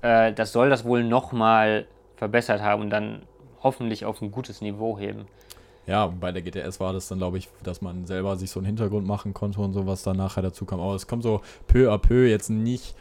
Äh, 0.00 0.32
das 0.32 0.52
soll 0.52 0.70
das 0.70 0.86
wohl 0.86 1.04
nochmal 1.04 1.86
verbessert 2.22 2.62
haben 2.62 2.82
und 2.82 2.90
dann 2.90 3.22
hoffentlich 3.64 4.04
auf 4.04 4.22
ein 4.22 4.30
gutes 4.30 4.60
Niveau 4.60 4.96
heben. 4.96 5.26
Ja, 5.88 6.06
bei 6.06 6.30
der 6.30 6.42
GTS 6.42 6.78
war 6.78 6.92
das 6.92 7.08
dann, 7.08 7.18
glaube 7.18 7.36
ich, 7.36 7.48
dass 7.64 7.82
man 7.82 8.06
selber 8.06 8.36
sich 8.36 8.48
so 8.48 8.60
einen 8.60 8.66
Hintergrund 8.66 9.04
machen 9.08 9.34
konnte 9.34 9.60
und 9.60 9.72
sowas 9.72 10.04
dann 10.04 10.18
nachher 10.18 10.40
dazu 10.40 10.64
kam. 10.64 10.78
Aber 10.78 10.94
es 10.94 11.08
kommt 11.08 11.24
so 11.24 11.40
peu 11.66 11.92
à 11.92 11.98
peu 11.98 12.28
jetzt 12.28 12.48
nicht 12.48 12.94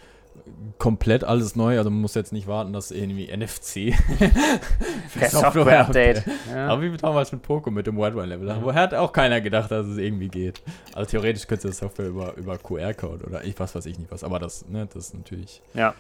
komplett 0.80 1.24
alles 1.24 1.56
neu. 1.56 1.78
Also 1.78 1.92
man 1.92 2.02
muss 2.02 2.16
jetzt 2.16 2.34
nicht 2.34 2.48
warten, 2.48 2.74
dass 2.74 2.90
irgendwie 2.90 3.28
NFC 3.28 3.94
Per 5.20 5.30
Software-Update. 5.30 6.24
Ja. 6.52 6.70
Aber 6.70 6.82
wie 6.82 6.98
damals 6.98 7.32
mit 7.32 7.44
Poco 7.44 7.70
mit 7.70 7.86
dem 7.86 7.98
Wildwine-Level. 7.98 8.48
Da 8.48 8.56
mhm. 8.56 8.74
hat 8.74 8.96
auch 8.96 9.14
keiner 9.14 9.40
gedacht, 9.40 9.70
dass 9.70 9.86
es 9.86 10.00
irgendwie 10.00 10.30
geht. 10.30 10.64
Also 10.96 11.12
theoretisch 11.12 11.46
könnte 11.46 11.68
das 11.68 11.78
Software 11.78 12.08
über, 12.08 12.36
über 12.38 12.58
QR-Code 12.58 13.24
oder 13.24 13.44
ich 13.44 13.60
was 13.60 13.76
weiß 13.76 13.86
ich 13.86 14.00
nicht 14.00 14.12
was. 14.12 14.24
Aber 14.24 14.40
das, 14.40 14.68
ne, 14.68 14.88
das 14.92 15.10
ist 15.10 15.14
natürlich. 15.14 15.62
Ja. 15.76 15.94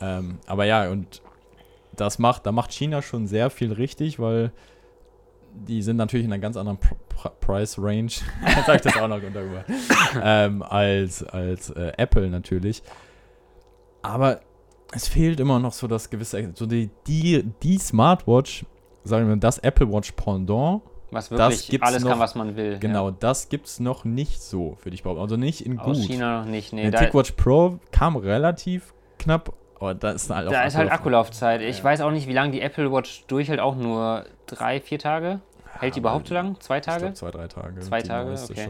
Ähm, 0.00 0.38
aber 0.46 0.64
ja, 0.64 0.88
und 0.88 1.20
das 1.96 2.18
macht, 2.18 2.46
da 2.46 2.52
macht 2.52 2.72
China 2.72 3.02
schon 3.02 3.26
sehr 3.26 3.50
viel 3.50 3.72
richtig, 3.72 4.18
weil 4.18 4.52
die 5.54 5.82
sind 5.82 5.96
natürlich 5.96 6.26
in 6.26 6.32
einer 6.32 6.40
ganz 6.40 6.56
anderen 6.56 6.78
Pr 6.78 6.96
Pr 7.08 7.30
Price 7.40 7.78
Range, 7.78 8.10
sag 8.66 8.76
ich 8.76 8.80
das 8.82 8.96
auch 8.96 9.08
noch 9.08 9.22
unterüber, 9.22 9.64
ähm, 10.22 10.62
als, 10.62 11.22
als 11.22 11.70
äh, 11.70 11.92
Apple 11.96 12.28
natürlich. 12.28 12.82
Aber 14.00 14.40
es 14.92 15.08
fehlt 15.08 15.40
immer 15.40 15.58
noch 15.58 15.72
so 15.72 15.86
das 15.86 16.10
gewisse, 16.10 16.52
so 16.54 16.66
die, 16.66 16.90
die, 17.06 17.44
die 17.62 17.78
Smartwatch, 17.78 18.64
sagen 19.04 19.28
wir 19.28 19.36
das 19.36 19.58
Apple 19.58 19.90
Watch 19.92 20.12
Pendant. 20.12 20.82
Was 21.10 21.30
wirklich 21.30 21.82
alles 21.82 22.02
noch, 22.02 22.12
kann, 22.12 22.20
was 22.20 22.34
man 22.34 22.56
will. 22.56 22.78
Genau, 22.78 23.10
ja. 23.10 23.16
das 23.20 23.50
gibt 23.50 23.66
es 23.66 23.80
noch 23.80 24.04
nicht 24.04 24.42
so, 24.42 24.78
würde 24.82 24.94
ich 24.94 25.02
behaupten. 25.02 25.20
Also 25.20 25.36
nicht 25.36 25.60
in 25.64 25.78
Aus 25.78 25.98
gut. 25.98 26.06
China 26.06 26.40
noch 26.40 26.50
nicht, 26.50 26.72
nee. 26.72 26.90
Der 26.90 27.00
TicWatch 27.00 27.32
Pro 27.32 27.78
kam 27.90 28.16
relativ 28.16 28.94
knapp, 29.18 29.52
aber 29.82 29.94
da 29.94 30.12
ist 30.12 30.30
halt 30.30 30.50
Da 30.50 30.62
ist 30.62 30.76
halt 30.76 30.92
Akkulaufzeit. 30.92 31.60
Ich 31.60 31.78
ja. 31.78 31.84
weiß 31.84 32.02
auch 32.02 32.12
nicht, 32.12 32.28
wie 32.28 32.32
lange 32.32 32.52
die 32.52 32.60
Apple 32.60 32.92
Watch 32.92 33.24
durchhält, 33.26 33.58
auch 33.58 33.74
nur 33.74 34.26
drei, 34.46 34.80
vier 34.80 35.00
Tage. 35.00 35.40
Hält 35.80 35.96
die 35.96 35.98
überhaupt 35.98 36.28
so 36.28 36.34
lang? 36.34 36.60
Zwei 36.60 36.78
Tage? 36.80 37.06
Glaub, 37.06 37.16
zwei, 37.16 37.30
drei 37.32 37.48
Tage. 37.48 37.80
Zwei 37.80 38.02
Tage, 38.02 38.34
okay. 38.48 38.68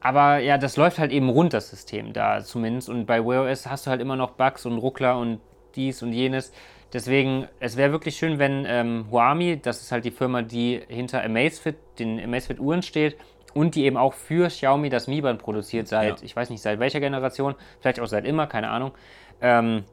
Aber 0.00 0.38
ja, 0.38 0.58
das 0.58 0.76
läuft 0.76 0.98
halt 0.98 1.10
eben 1.10 1.28
rund, 1.28 1.54
das 1.54 1.70
System 1.70 2.12
da 2.12 2.42
zumindest. 2.42 2.90
Und 2.90 3.06
bei 3.06 3.24
Wear 3.24 3.50
OS 3.50 3.66
hast 3.66 3.86
du 3.86 3.90
halt 3.90 4.02
immer 4.02 4.16
noch 4.16 4.32
Bugs 4.32 4.66
und 4.66 4.76
Ruckler 4.78 5.18
und 5.18 5.40
dies 5.74 6.02
und 6.02 6.12
jenes. 6.12 6.52
Deswegen, 6.92 7.46
es 7.60 7.76
wäre 7.76 7.92
wirklich 7.92 8.16
schön, 8.16 8.38
wenn 8.38 8.66
ähm, 8.66 9.06
Huami, 9.10 9.58
das 9.60 9.80
ist 9.80 9.92
halt 9.92 10.04
die 10.04 10.10
Firma, 10.10 10.42
die 10.42 10.82
hinter 10.88 11.24
Amazfit, 11.24 11.76
den 11.98 12.22
Amazfit-Uhren 12.22 12.82
steht 12.82 13.16
und 13.54 13.74
die 13.74 13.84
eben 13.84 13.96
auch 13.96 14.12
für 14.12 14.48
Xiaomi 14.48 14.90
das 14.90 15.06
Mi 15.06 15.20
Band 15.20 15.40
produziert 15.40 15.88
seit, 15.88 16.20
ja. 16.20 16.24
ich 16.24 16.34
weiß 16.34 16.50
nicht 16.50 16.62
seit 16.62 16.78
welcher 16.78 17.00
Generation, 17.00 17.54
vielleicht 17.80 18.00
auch 18.00 18.06
seit 18.06 18.26
immer, 18.26 18.46
keine 18.46 18.70
Ahnung. 18.70 18.92
Ähm, 19.40 19.84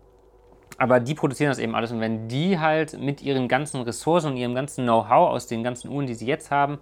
aber 0.77 0.99
die 0.99 1.15
produzieren 1.15 1.49
das 1.49 1.59
eben 1.59 1.75
alles 1.75 1.91
und 1.91 1.99
wenn 1.99 2.27
die 2.27 2.59
halt 2.59 2.99
mit 2.99 3.21
ihren 3.21 3.47
ganzen 3.47 3.81
Ressourcen 3.81 4.31
und 4.31 4.37
ihrem 4.37 4.55
ganzen 4.55 4.83
Know-how 4.83 5.29
aus 5.29 5.47
den 5.47 5.63
ganzen 5.63 5.89
Uhren, 5.89 6.07
die 6.07 6.13
sie 6.13 6.27
jetzt 6.27 6.51
haben, 6.51 6.79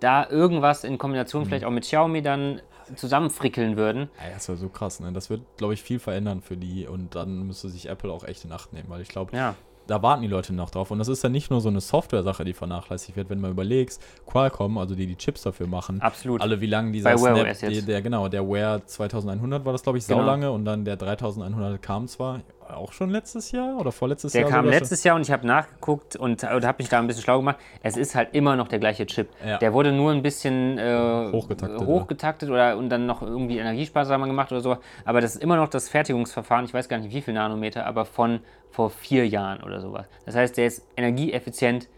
da 0.00 0.28
irgendwas 0.28 0.84
in 0.84 0.98
Kombination 0.98 1.42
mhm. 1.42 1.46
vielleicht 1.46 1.64
auch 1.64 1.70
mit 1.70 1.84
Xiaomi 1.84 2.22
dann 2.22 2.60
zusammenfrickeln 2.94 3.76
würden. 3.76 4.08
Ja, 4.18 4.34
das 4.34 4.48
wäre 4.48 4.56
so 4.56 4.68
krass, 4.68 5.00
ne? 5.00 5.12
Das 5.12 5.28
wird, 5.28 5.42
glaube 5.56 5.74
ich, 5.74 5.82
viel 5.82 5.98
verändern 5.98 6.40
für 6.40 6.56
die 6.56 6.86
und 6.86 7.14
dann 7.14 7.46
müsste 7.46 7.68
sich 7.68 7.88
Apple 7.88 8.10
auch 8.10 8.24
echt 8.24 8.44
in 8.44 8.52
Acht 8.52 8.72
nehmen, 8.72 8.88
weil 8.88 9.02
ich 9.02 9.08
glaube, 9.08 9.36
ja 9.36 9.54
da 9.88 10.02
warten 10.02 10.22
die 10.22 10.28
Leute 10.28 10.54
noch 10.54 10.70
drauf. 10.70 10.90
Und 10.90 10.98
das 10.98 11.08
ist 11.08 11.22
ja 11.22 11.28
nicht 11.28 11.50
nur 11.50 11.60
so 11.60 11.68
eine 11.68 11.80
Software-Sache, 11.80 12.44
die 12.44 12.52
vernachlässigt 12.52 13.16
wird, 13.16 13.30
wenn 13.30 13.40
man 13.40 13.50
überlegt, 13.50 13.98
Qualcomm, 14.26 14.78
also 14.78 14.94
die 14.94 15.06
die 15.06 15.16
Chips 15.16 15.42
dafür 15.42 15.66
machen. 15.66 16.00
Absolut. 16.00 16.42
Alle 16.42 16.60
wie 16.60 16.66
lange 16.66 16.92
dieser 16.92 17.10
Bei 17.10 17.16
Snap, 17.16 17.58
der, 17.60 17.82
der, 17.82 18.02
genau, 18.02 18.28
der 18.28 18.46
Wear 18.46 18.86
2100 18.86 19.64
war 19.64 19.72
das, 19.72 19.82
glaube 19.82 19.98
ich, 19.98 20.06
genau. 20.06 20.20
saulange 20.20 20.52
und 20.52 20.64
dann 20.64 20.84
der 20.84 20.96
3100 20.96 21.80
kam 21.80 22.06
zwar 22.06 22.40
auch 22.74 22.92
schon 22.92 23.10
letztes 23.10 23.52
Jahr 23.52 23.78
oder 23.78 23.92
vorletztes 23.92 24.32
der 24.32 24.42
Jahr? 24.42 24.50
Der 24.50 24.56
kam 24.56 24.66
letztes 24.68 25.04
Jahr 25.04 25.16
und 25.16 25.22
ich 25.22 25.30
habe 25.30 25.46
nachgeguckt 25.46 26.16
und, 26.16 26.42
und 26.42 26.64
habe 26.64 26.74
mich 26.78 26.88
da 26.88 26.98
ein 26.98 27.06
bisschen 27.06 27.22
schlau 27.22 27.38
gemacht. 27.38 27.56
Es 27.82 27.96
ist 27.96 28.14
halt 28.14 28.34
immer 28.34 28.56
noch 28.56 28.68
der 28.68 28.78
gleiche 28.78 29.06
Chip. 29.06 29.28
Ja. 29.44 29.58
Der 29.58 29.72
wurde 29.72 29.92
nur 29.92 30.12
ein 30.12 30.22
bisschen 30.22 30.78
äh, 30.78 31.30
hochgetaktet, 31.32 31.80
hochgetaktet 31.80 32.50
oder 32.50 32.76
und 32.76 32.88
dann 32.88 33.06
noch 33.06 33.22
irgendwie 33.22 33.58
energiesparsamer 33.58 34.26
gemacht 34.26 34.52
oder 34.52 34.60
so. 34.60 34.76
Aber 35.04 35.20
das 35.20 35.36
ist 35.36 35.42
immer 35.42 35.56
noch 35.56 35.68
das 35.68 35.88
Fertigungsverfahren, 35.88 36.64
ich 36.64 36.74
weiß 36.74 36.88
gar 36.88 36.98
nicht 36.98 37.14
wie 37.14 37.20
viel 37.20 37.34
Nanometer, 37.34 37.86
aber 37.86 38.04
von 38.04 38.40
vor 38.70 38.90
vier 38.90 39.26
Jahren 39.26 39.62
oder 39.62 39.80
sowas. 39.80 40.06
Das 40.26 40.34
heißt, 40.34 40.56
der 40.56 40.66
ist 40.66 40.86
energieeffizient 40.96 41.88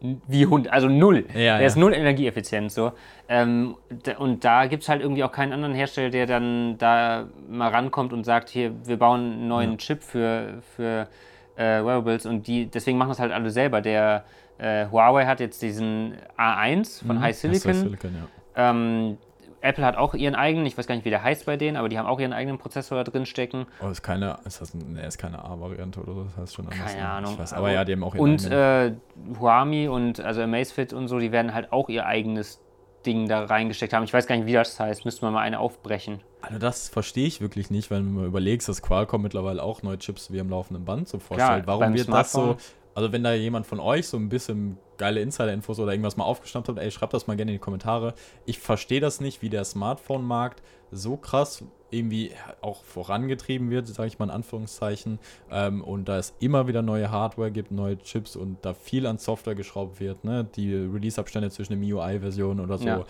wie 0.00 0.46
Hund, 0.46 0.72
also 0.72 0.88
null. 0.88 1.24
Ja, 1.28 1.34
der 1.34 1.60
ja. 1.60 1.66
ist 1.66 1.76
null 1.76 1.92
energieeffizient 1.92 2.70
so. 2.70 2.92
Ähm, 3.28 3.76
und 4.18 4.44
da 4.44 4.66
gibt 4.66 4.84
es 4.84 4.88
halt 4.88 5.02
irgendwie 5.02 5.24
auch 5.24 5.32
keinen 5.32 5.52
anderen 5.52 5.74
Hersteller, 5.74 6.10
der 6.10 6.26
dann 6.26 6.78
da 6.78 7.26
mal 7.48 7.70
rankommt 7.70 8.12
und 8.12 8.24
sagt, 8.24 8.48
hier, 8.48 8.72
wir 8.84 8.98
bauen 8.98 9.32
einen 9.32 9.48
neuen 9.48 9.70
ja. 9.72 9.76
Chip 9.78 10.02
für, 10.02 10.62
für 10.76 11.08
äh, 11.56 11.84
Wearables 11.84 12.26
und 12.26 12.46
die, 12.46 12.66
deswegen 12.66 12.96
machen 12.98 13.08
das 13.08 13.18
halt 13.18 13.32
alle 13.32 13.50
selber. 13.50 13.80
Der 13.80 14.24
äh, 14.58 14.86
Huawei 14.86 15.26
hat 15.26 15.40
jetzt 15.40 15.60
diesen 15.62 16.14
A1 16.36 17.04
von 17.06 17.16
mhm. 17.16 17.20
High 17.20 17.36
Silicon. 17.36 17.72
High 17.72 17.80
Silicon 17.80 18.28
ähm, 18.58 19.18
Apple 19.60 19.84
hat 19.84 19.96
auch 19.96 20.14
ihren 20.14 20.34
eigenen, 20.34 20.66
ich 20.66 20.78
weiß 20.78 20.86
gar 20.86 20.94
nicht, 20.94 21.04
wie 21.04 21.10
der 21.10 21.22
heißt 21.22 21.46
bei 21.46 21.56
denen, 21.56 21.76
aber 21.76 21.88
die 21.88 21.98
haben 21.98 22.06
auch 22.06 22.20
ihren 22.20 22.32
eigenen 22.32 22.58
Prozessor 22.58 23.02
da 23.02 23.10
drin 23.10 23.26
stecken. 23.26 23.66
Oh, 23.82 23.88
ist 23.88 24.02
keine, 24.02 24.38
ist 24.44 24.60
das 24.60 24.74
ein, 24.74 24.94
nee, 24.94 25.06
ist 25.06 25.18
keine 25.18 25.44
A-Variante 25.44 26.00
oder 26.00 26.14
so, 26.14 26.24
das 26.24 26.36
heißt 26.36 26.54
schon 26.54 26.68
anders. 26.68 26.92
Keine 26.92 27.02
ne? 27.02 27.08
Ahnung. 27.08 27.38
Weiß, 27.38 27.52
aber 27.52 27.72
ja, 27.72 27.84
die 27.84 27.92
haben 27.92 28.04
auch 28.04 28.14
ihren 28.14 28.22
Und 28.22 28.50
äh, 28.50 28.92
Huami 29.38 29.88
und 29.88 30.20
also 30.20 30.42
Amazfit 30.42 30.92
und 30.92 31.08
so, 31.08 31.18
die 31.18 31.32
werden 31.32 31.54
halt 31.54 31.72
auch 31.72 31.88
ihr 31.88 32.06
eigenes 32.06 32.60
Ding 33.06 33.28
da 33.28 33.44
reingesteckt 33.44 33.92
haben. 33.92 34.04
Ich 34.04 34.12
weiß 34.12 34.26
gar 34.26 34.36
nicht, 34.36 34.46
wie 34.46 34.52
das 34.52 34.78
heißt. 34.78 35.04
Müsste 35.04 35.24
man 35.24 35.32
mal 35.32 35.40
eine 35.40 35.60
aufbrechen. 35.60 36.20
Also 36.40 36.58
das 36.58 36.88
verstehe 36.88 37.26
ich 37.26 37.40
wirklich 37.40 37.70
nicht, 37.70 37.90
weil 37.90 37.98
wenn 37.98 38.14
man 38.14 38.26
überlegst, 38.26 38.68
dass 38.68 38.82
Qualcomm 38.82 39.22
mittlerweile 39.22 39.62
auch 39.62 39.82
neue 39.82 39.98
Chips 39.98 40.32
wie 40.32 40.40
am 40.40 40.50
laufenden 40.50 40.84
Band 40.84 41.08
so 41.08 41.18
vorstellt. 41.18 41.64
Klar, 41.64 41.78
Warum 41.78 41.94
wird 41.94 42.06
Smartphone 42.06 42.54
das 42.54 42.64
so 42.64 42.72
also 42.98 43.12
wenn 43.12 43.22
da 43.22 43.32
jemand 43.32 43.64
von 43.64 43.78
euch 43.78 44.08
so 44.08 44.16
ein 44.16 44.28
bisschen 44.28 44.76
geile 44.96 45.20
Insider-Infos 45.20 45.78
oder 45.78 45.92
irgendwas 45.92 46.16
mal 46.16 46.24
aufgeschnappt 46.24 46.68
hat, 46.68 46.78
ey, 46.78 46.90
schreibt 46.90 47.14
das 47.14 47.28
mal 47.28 47.36
gerne 47.36 47.52
in 47.52 47.58
die 47.58 47.60
Kommentare. 47.60 48.12
Ich 48.44 48.58
verstehe 48.58 48.98
das 48.98 49.20
nicht, 49.20 49.40
wie 49.40 49.48
der 49.48 49.62
Smartphone-Markt 49.62 50.64
so 50.90 51.16
krass 51.16 51.62
irgendwie 51.90 52.32
auch 52.60 52.82
vorangetrieben 52.82 53.70
wird, 53.70 53.86
sage 53.86 54.08
ich 54.08 54.18
mal 54.18 54.24
in 54.24 54.30
Anführungszeichen, 54.32 55.20
ähm, 55.48 55.84
und 55.84 56.08
da 56.08 56.18
es 56.18 56.34
immer 56.40 56.66
wieder 56.66 56.82
neue 56.82 57.12
Hardware 57.12 57.52
gibt, 57.52 57.70
neue 57.70 57.98
Chips 57.98 58.34
und 58.34 58.56
da 58.62 58.74
viel 58.74 59.06
an 59.06 59.18
Software 59.18 59.54
geschraubt 59.54 60.00
wird, 60.00 60.24
ne? 60.24 60.42
die 60.56 60.74
Release-Abstände 60.74 61.50
zwischen 61.50 61.74
den 61.74 61.80
MIUI-Versionen 61.80 62.58
oder 62.58 62.78
so 62.78 62.86
ja. 62.86 63.04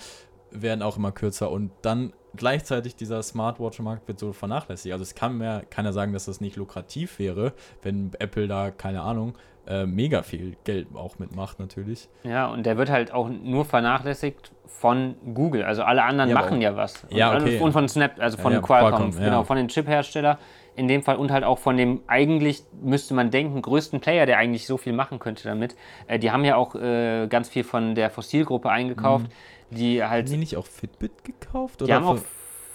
werden 0.51 0.83
auch 0.83 0.99
immer 0.99 1.13
kürzer 1.13 1.51
und 1.51 1.71
dann 1.81 2.13
gleichzeitig 2.37 2.95
dieser 2.97 3.23
Smartwatch-Markt 3.23 4.07
wird 4.09 4.19
so 4.19 4.33
vernachlässigt. 4.33 4.93
Also 4.93 5.03
es 5.03 5.15
kann 5.15 5.39
mir 5.39 5.65
keiner 5.71 5.93
sagen, 5.93 6.13
dass 6.13 6.27
das 6.27 6.41
nicht 6.41 6.57
lukrativ 6.57 7.19
wäre, 7.19 7.53
wenn 7.83 8.13
Apple 8.19 8.49
da, 8.49 8.71
keine 8.71 9.03
Ahnung, 9.03 9.35
äh, 9.69 9.87
mega 9.87 10.23
viel 10.23 10.57
Geld 10.65 10.89
auch 10.95 11.19
mitmacht 11.19 11.61
natürlich. 11.61 12.09
Ja, 12.25 12.47
und 12.47 12.65
der 12.65 12.79
wird 12.79 12.91
halt 12.91 13.13
auch 13.13 13.29
nur 13.29 13.65
vernachlässigt 13.65 14.51
von 14.67 15.17
Google. 15.35 15.63
Also 15.63 15.83
alle 15.83 16.03
anderen 16.03 16.31
ja, 16.31 16.35
machen 16.35 16.61
ja 16.61 16.75
was. 16.75 17.05
Und, 17.05 17.13
ja, 17.13 17.37
okay. 17.37 17.59
und 17.59 17.73
von 17.73 17.89
Snap, 17.89 18.13
also 18.19 18.39
von 18.39 18.53
ja, 18.53 18.61
Qualcomm, 18.61 19.11
Qualcomm 19.11 19.25
genau, 19.25 19.45
von 19.45 19.57
den 19.57 19.69
Chip-Hersteller 19.69 20.39
in 20.75 20.89
dem 20.89 21.03
Fall 21.03 21.17
und 21.17 21.31
halt 21.33 21.45
auch 21.45 21.59
von 21.59 21.77
dem 21.77 22.01
eigentlich, 22.07 22.63
müsste 22.81 23.13
man 23.13 23.31
denken, 23.31 23.61
größten 23.61 24.01
Player, 24.01 24.27
der 24.27 24.39
eigentlich 24.39 24.67
so 24.67 24.77
viel 24.77 24.93
machen 24.93 25.19
könnte 25.19 25.45
damit. 25.45 25.77
Äh, 26.07 26.19
die 26.19 26.31
haben 26.31 26.45
ja 26.45 26.57
auch 26.57 26.75
äh, 26.75 27.27
ganz 27.27 27.49
viel 27.49 27.65
von 27.65 27.95
der 27.95 28.11
Fossilgruppe 28.11 28.71
eingekauft, 28.71 29.27
mhm. 29.27 29.77
die 29.77 30.05
halt... 30.05 30.27
Haben 30.27 30.33
die 30.33 30.39
nicht 30.39 30.57
auch 30.57 30.67
Fitbit 30.67 31.25
gekauft? 31.25 31.81
Die 31.87 31.93
haben 31.93 32.07
auch 32.07 32.19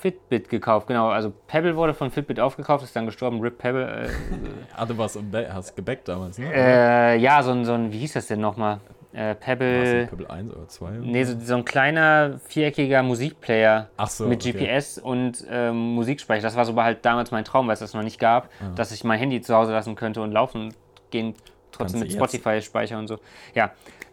Fitbit 0.03 0.49
gekauft, 0.49 0.87
genau. 0.87 1.07
Also 1.07 1.31
Pebble 1.47 1.77
wurde 1.77 1.93
von 1.93 2.11
Fitbit 2.11 2.37
aufgekauft, 2.37 2.83
ist 2.83 2.93
dann 2.93 3.05
gestorben. 3.05 3.39
Rip 3.39 3.57
Pebble. 3.57 4.03
Äh, 4.03 4.09
ah, 4.75 4.85
du 4.85 4.97
warst 4.97 5.17
hast 5.49 5.75
gebackt 5.77 6.09
damals, 6.09 6.37
ne? 6.37 6.53
Äh, 6.53 7.17
ja, 7.19 7.41
so 7.41 7.51
ein, 7.51 7.63
so 7.63 7.71
ein, 7.71 7.89
wie 7.93 7.99
hieß 7.99 8.11
das 8.11 8.27
denn 8.27 8.41
nochmal? 8.41 8.81
Äh, 9.13 9.33
Pebble. 9.35 10.07
Pebble 10.07 10.29
1 10.29 10.51
oder 10.51 10.67
2? 10.67 10.85
Oder? 10.85 10.97
Nee, 10.99 11.23
so, 11.23 11.39
so, 11.39 11.55
ein 11.55 11.63
kleiner 11.63 12.37
viereckiger 12.49 13.01
Musikplayer 13.01 13.91
so, 14.05 14.25
mit 14.25 14.45
okay. 14.45 14.51
GPS 14.51 14.97
und 14.97 15.45
ähm, 15.49 15.93
Musikspeicher. 15.95 16.41
Das 16.41 16.57
war 16.57 16.65
so 16.65 16.75
halt 16.75 17.05
damals 17.05 17.31
mein 17.31 17.45
Traum, 17.45 17.67
weil 17.67 17.75
es 17.75 17.79
das 17.79 17.93
noch 17.93 18.03
nicht 18.03 18.19
gab, 18.19 18.49
ah. 18.59 18.75
dass 18.75 18.91
ich 18.91 19.05
mein 19.05 19.17
Handy 19.17 19.39
zu 19.39 19.55
Hause 19.55 19.71
lassen 19.71 19.95
könnte 19.95 20.21
und 20.21 20.33
laufen 20.33 20.73
gehen, 21.11 21.33
trotzdem 21.71 22.01
mit 22.01 22.11
Spotify-Speicher 22.11 22.99
und 22.99 23.07
so. 23.07 23.19
Ja. 23.55 23.71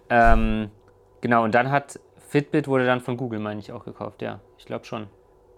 Ähm, 0.08 0.70
genau, 1.20 1.42
und 1.42 1.52
dann 1.52 1.72
hat 1.72 1.98
Fitbit 2.28 2.68
wurde 2.68 2.86
dann 2.86 3.00
von 3.00 3.16
Google, 3.16 3.40
meine 3.40 3.58
ich, 3.58 3.72
auch 3.72 3.84
gekauft, 3.84 4.22
ja. 4.22 4.38
Ich 4.56 4.66
glaube 4.66 4.84
schon 4.84 5.08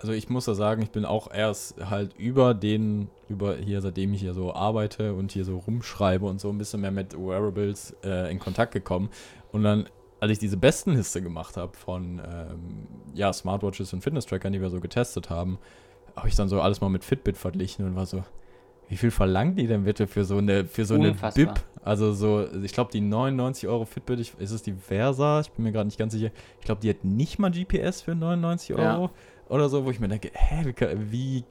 also 0.03 0.13
ich 0.15 0.29
muss 0.29 0.47
da 0.47 0.55
sagen, 0.55 0.83
ich 0.83 0.91
bin 0.91 1.05
auch 1.05 1.33
erst 1.33 1.77
halt 1.89 2.15
über 2.19 2.55
den, 2.55 3.09
über 3.29 3.55
hier, 3.55 3.81
seitdem 3.81 4.13
ich 4.15 4.21
hier 4.21 4.35
so 4.35 4.53
arbeite 4.53 5.15
und 5.15 5.31
hier 5.31 5.45
so 5.45 5.59
rumschreibe 5.59 6.27
und 6.27 6.41
so 6.41 6.51
ein 6.51 6.59
bisschen 6.59 6.81
mehr 6.81 6.91
mit 6.91 7.17
Wearables 7.17 7.95
äh, 8.03 8.31
in 8.31 8.41
Kontakt 8.41 8.73
gekommen. 8.73 9.11
Und 9.53 9.63
dann, 9.63 9.87
als 10.19 10.33
ich 10.33 10.41
diese 10.41 10.57
Bestenliste 10.57 11.23
gemacht 11.23 11.57
habe 11.57 11.77
von 11.77 12.19
ähm, 12.19 12.89
ja, 13.15 13.33
Smartwatches 13.33 13.93
und 13.93 14.03
Fitness-Trackern, 14.03 14.53
die 14.53 14.61
wir 14.61 14.71
so 14.71 14.81
getestet 14.81 15.31
haben, 15.31 15.59
habe 16.17 16.27
ich 16.27 16.35
dann 16.35 16.49
so 16.49 16.61
alles 16.61 16.81
mal 16.81 16.89
mit 16.91 17.05
Fitbit 17.05 17.37
verglichen 17.37 17.87
und 17.87 17.95
war 17.95 18.07
so, 18.07 18.25
wie 18.89 18.97
viel 18.97 19.13
verlangen 19.13 19.55
die 19.55 19.69
denn 19.69 19.85
bitte 19.85 20.09
für 20.09 20.25
so 20.25 20.39
eine, 20.39 20.65
für 20.65 20.85
so 20.85 20.95
eine 20.95 21.13
BIP? 21.13 21.63
Also 21.85 22.13
so, 22.13 22.49
ich 22.63 22.73
glaube, 22.73 22.91
die 22.93 23.01
99 23.01 23.69
Euro 23.69 23.85
Fitbit, 23.85 24.19
ich, 24.19 24.35
ist 24.39 24.51
es 24.51 24.63
die 24.63 24.73
Versa? 24.73 25.41
Ich 25.41 25.53
bin 25.53 25.65
mir 25.65 25.71
gerade 25.71 25.87
nicht 25.87 25.99
ganz 25.99 26.13
sicher. 26.13 26.31
Ich 26.59 26.65
glaube, 26.65 26.81
die 26.81 26.91
hat 26.91 27.05
nicht 27.05 27.39
mal 27.39 27.53
GPS 27.53 28.03
für 28.03 28.17
99 28.17 28.75
Euro. 28.75 29.05
Ja 29.05 29.11
oder 29.53 29.69
so, 29.69 29.85
wo 29.85 29.91
ich 29.91 30.01
mir 30.01 30.09
denke, 30.09 30.31
hä, 30.33 30.65
wie, 30.65 31.13
wie 31.13 31.45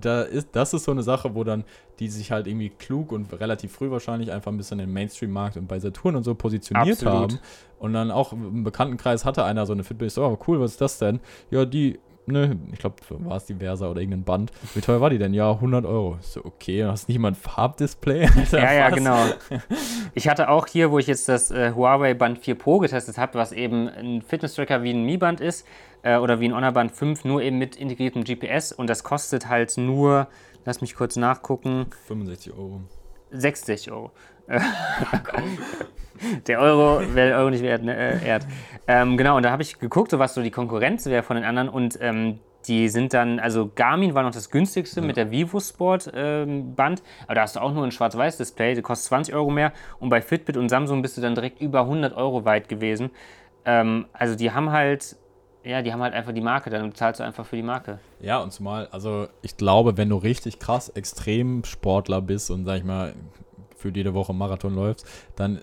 da 0.00 0.22
ist, 0.22 0.48
das 0.52 0.72
ist 0.72 0.84
so 0.84 0.90
eine 0.90 1.02
Sache, 1.02 1.34
wo 1.34 1.44
dann 1.44 1.64
die 1.98 2.08
sich 2.08 2.32
halt 2.32 2.46
irgendwie 2.46 2.70
klug 2.70 3.12
und 3.12 3.30
relativ 3.38 3.72
früh 3.72 3.90
wahrscheinlich 3.90 4.32
einfach 4.32 4.50
ein 4.50 4.56
bisschen 4.56 4.78
den 4.78 4.92
Mainstream-Markt 4.92 5.58
und 5.58 5.68
bei 5.68 5.78
Saturn 5.78 6.16
und 6.16 6.24
so 6.24 6.34
positioniert 6.34 7.02
Absolut. 7.02 7.14
haben. 7.14 7.38
Und 7.78 7.92
dann 7.92 8.10
auch 8.10 8.32
im 8.32 8.64
Bekanntenkreis 8.64 9.26
hatte 9.26 9.44
einer 9.44 9.66
so 9.66 9.74
eine 9.74 9.84
Fitbit. 9.84 10.10
So, 10.12 10.24
oh, 10.24 10.38
cool, 10.48 10.60
was 10.60 10.72
ist 10.72 10.80
das 10.80 10.98
denn? 10.98 11.20
Ja, 11.50 11.66
die 11.66 12.00
ne, 12.26 12.58
ich 12.72 12.78
glaube, 12.78 12.96
war 13.08 13.36
es 13.36 13.46
die 13.46 13.54
Versa 13.54 13.88
oder 13.88 14.00
irgendein 14.00 14.24
Band. 14.24 14.52
Wie 14.74 14.80
teuer 14.80 15.00
war 15.00 15.10
die 15.10 15.18
denn? 15.18 15.34
Ja, 15.34 15.52
100 15.52 15.84
Euro. 15.84 16.18
So, 16.20 16.44
okay, 16.44 16.84
hast 16.84 17.08
nicht 17.08 17.18
mal 17.18 17.28
ein 17.28 17.34
Farbdisplay? 17.34 18.28
ja, 18.52 18.72
ja, 18.72 18.90
genau. 18.90 19.18
Ich 20.14 20.28
hatte 20.28 20.48
auch 20.48 20.66
hier, 20.66 20.90
wo 20.90 20.98
ich 20.98 21.06
jetzt 21.06 21.28
das 21.28 21.50
äh, 21.50 21.72
Huawei 21.74 22.14
Band 22.14 22.38
4 22.38 22.56
Pro 22.56 22.78
getestet 22.78 23.18
habe, 23.18 23.34
was 23.34 23.52
eben 23.52 23.88
ein 23.88 24.22
Fitness-Tracker 24.22 24.82
wie 24.82 24.90
ein 24.92 25.04
Mi 25.04 25.16
Band 25.16 25.40
ist 25.40 25.66
äh, 26.02 26.16
oder 26.16 26.40
wie 26.40 26.48
ein 26.48 26.54
Honor 26.54 26.72
Band 26.72 26.92
5, 26.92 27.24
nur 27.24 27.42
eben 27.42 27.58
mit 27.58 27.76
integriertem 27.76 28.24
GPS 28.24 28.72
und 28.72 28.88
das 28.88 29.04
kostet 29.04 29.48
halt 29.48 29.76
nur, 29.76 30.28
lass 30.64 30.80
mich 30.80 30.94
kurz 30.94 31.16
nachgucken. 31.16 31.86
65 32.06 32.52
Euro. 32.52 32.80
60 33.30 33.90
Euro. 33.90 34.10
der 36.46 36.60
Euro 36.60 37.00
wäre 37.14 37.28
der 37.28 37.38
Euro 37.38 37.50
nicht 37.50 37.62
wert, 37.62 37.82
ne? 37.82 38.20
Äh, 38.22 38.40
ähm, 38.86 39.16
genau, 39.16 39.36
und 39.36 39.42
da 39.42 39.50
habe 39.50 39.62
ich 39.62 39.78
geguckt, 39.78 40.10
so 40.10 40.18
was 40.18 40.34
so 40.34 40.42
die 40.42 40.50
Konkurrenz 40.50 41.06
wäre 41.06 41.22
von 41.22 41.36
den 41.36 41.44
anderen 41.44 41.68
und 41.68 41.98
ähm, 42.00 42.38
die 42.66 42.88
sind 42.88 43.14
dann, 43.14 43.38
also 43.38 43.70
Garmin 43.74 44.14
war 44.14 44.22
noch 44.22 44.32
das 44.32 44.50
günstigste 44.50 45.00
ja. 45.00 45.06
mit 45.06 45.16
der 45.16 45.30
Vivo 45.30 45.60
Sport 45.60 46.10
ähm, 46.14 46.74
Band, 46.74 47.02
aber 47.26 47.36
da 47.36 47.42
hast 47.42 47.56
du 47.56 47.60
auch 47.60 47.72
nur 47.72 47.84
ein 47.84 47.92
Schwarz-Weiß-Display, 47.92 48.74
das 48.74 48.82
kostet 48.82 49.08
20 49.08 49.34
Euro 49.34 49.50
mehr 49.50 49.72
und 50.00 50.08
bei 50.08 50.20
Fitbit 50.20 50.56
und 50.56 50.68
Samsung 50.68 51.02
bist 51.02 51.16
du 51.16 51.20
dann 51.20 51.34
direkt 51.34 51.60
über 51.60 51.80
100 51.80 52.16
Euro 52.16 52.44
weit 52.44 52.68
gewesen. 52.68 53.10
Ähm, 53.64 54.06
also 54.12 54.36
die 54.36 54.52
haben 54.52 54.70
halt, 54.72 55.16
ja, 55.66 55.82
die 55.82 55.92
haben 55.92 56.00
halt 56.00 56.14
einfach 56.14 56.32
die 56.32 56.40
Marke, 56.40 56.70
dann 56.70 56.90
bezahlst 56.90 57.18
du 57.18 57.24
einfach 57.24 57.44
für 57.44 57.56
die 57.56 57.62
Marke. 57.62 57.98
Ja, 58.20 58.38
und 58.38 58.52
zumal, 58.52 58.86
also 58.92 59.26
ich 59.42 59.56
glaube, 59.56 59.96
wenn 59.96 60.08
du 60.08 60.16
richtig 60.16 60.60
krass 60.60 60.88
Extremsportler 60.88 62.22
bist 62.22 62.50
und 62.50 62.64
sag 62.64 62.78
ich 62.78 62.84
mal, 62.84 63.14
für 63.76 63.90
jede 63.90 64.14
Woche 64.14 64.32
Marathon 64.32 64.74
läufst, 64.74 65.06
dann 65.34 65.60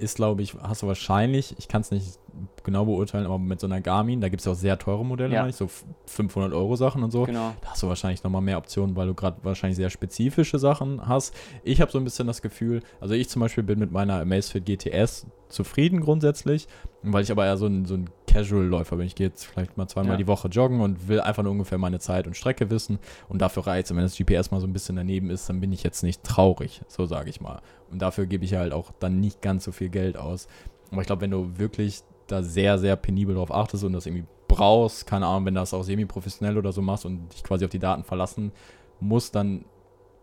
ist, 0.00 0.16
glaube 0.16 0.42
ich, 0.42 0.54
hast 0.62 0.82
du 0.82 0.86
wahrscheinlich, 0.86 1.54
ich 1.58 1.68
kann 1.68 1.82
es 1.82 1.90
nicht 1.90 2.18
genau 2.64 2.84
beurteilen, 2.84 3.26
aber 3.26 3.38
mit 3.38 3.60
so 3.60 3.66
einer 3.66 3.80
Garmin, 3.80 4.20
da 4.20 4.28
gibt 4.28 4.40
es 4.40 4.46
ja 4.46 4.52
auch 4.52 4.56
sehr 4.56 4.78
teure 4.78 5.04
Modelle, 5.04 5.34
ja. 5.34 5.50
so 5.52 5.68
500 6.06 6.52
Euro 6.52 6.76
Sachen 6.76 7.02
und 7.02 7.10
so. 7.10 7.24
Genau. 7.24 7.54
Da 7.60 7.70
hast 7.70 7.82
du 7.82 7.88
wahrscheinlich 7.88 8.22
nochmal 8.22 8.42
mehr 8.42 8.58
Optionen, 8.58 8.96
weil 8.96 9.06
du 9.06 9.14
gerade 9.14 9.38
wahrscheinlich 9.42 9.76
sehr 9.76 9.90
spezifische 9.90 10.58
Sachen 10.58 11.06
hast. 11.06 11.34
Ich 11.62 11.80
habe 11.80 11.90
so 11.90 11.98
ein 11.98 12.04
bisschen 12.04 12.26
das 12.26 12.42
Gefühl, 12.42 12.82
also 13.00 13.14
ich 13.14 13.28
zum 13.28 13.40
Beispiel 13.40 13.64
bin 13.64 13.78
mit 13.78 13.92
meiner 13.92 14.20
Amazfit 14.20 14.66
GTS 14.66 15.26
zufrieden 15.48 16.00
grundsätzlich, 16.00 16.68
weil 17.02 17.22
ich 17.22 17.30
aber 17.30 17.46
eher 17.46 17.56
so 17.56 17.66
ein, 17.66 17.84
so 17.84 17.94
ein 17.94 18.10
Casual-Läufer 18.26 18.96
bin. 18.96 19.06
Ich 19.06 19.14
gehe 19.14 19.28
jetzt 19.28 19.44
vielleicht 19.44 19.76
mal 19.76 19.88
zweimal 19.88 20.12
ja. 20.12 20.16
die 20.18 20.26
Woche 20.26 20.48
joggen 20.48 20.80
und 20.80 21.08
will 21.08 21.20
einfach 21.20 21.42
nur 21.42 21.52
ungefähr 21.52 21.78
meine 21.78 21.98
Zeit 21.98 22.26
und 22.26 22.36
Strecke 22.36 22.70
wissen 22.70 22.98
und 23.28 23.40
dafür 23.40 23.66
reizt. 23.66 23.90
Und 23.90 23.96
wenn 23.96 24.04
das 24.04 24.16
GPS 24.16 24.50
mal 24.50 24.60
so 24.60 24.66
ein 24.66 24.72
bisschen 24.72 24.96
daneben 24.96 25.30
ist, 25.30 25.48
dann 25.48 25.60
bin 25.60 25.72
ich 25.72 25.82
jetzt 25.82 26.02
nicht 26.02 26.22
traurig, 26.22 26.82
so 26.88 27.06
sage 27.06 27.30
ich 27.30 27.40
mal. 27.40 27.60
Und 27.90 28.02
dafür 28.02 28.26
gebe 28.26 28.44
ich 28.44 28.54
halt 28.54 28.72
auch 28.72 28.92
dann 29.00 29.20
nicht 29.20 29.42
ganz 29.42 29.64
so 29.64 29.72
viel 29.72 29.88
Geld 29.88 30.16
aus. 30.16 30.48
Aber 30.90 31.00
ich 31.00 31.06
glaube, 31.06 31.22
wenn 31.22 31.30
du 31.30 31.58
wirklich 31.58 32.02
da 32.28 32.42
sehr, 32.42 32.78
sehr 32.78 32.96
penibel 32.96 33.34
drauf 33.34 33.52
achtest 33.52 33.84
und 33.84 33.92
das 33.92 34.06
irgendwie 34.06 34.24
brauchst, 34.48 35.06
keine 35.06 35.26
Ahnung, 35.26 35.46
wenn 35.46 35.54
du 35.54 35.60
das 35.60 35.74
auch 35.74 35.82
semi-professionell 35.82 36.56
oder 36.56 36.72
so 36.72 36.82
machst 36.82 37.06
und 37.06 37.32
dich 37.32 37.44
quasi 37.44 37.64
auf 37.64 37.70
die 37.70 37.78
Daten 37.78 38.04
verlassen 38.04 38.52
musst, 39.00 39.34
dann 39.34 39.64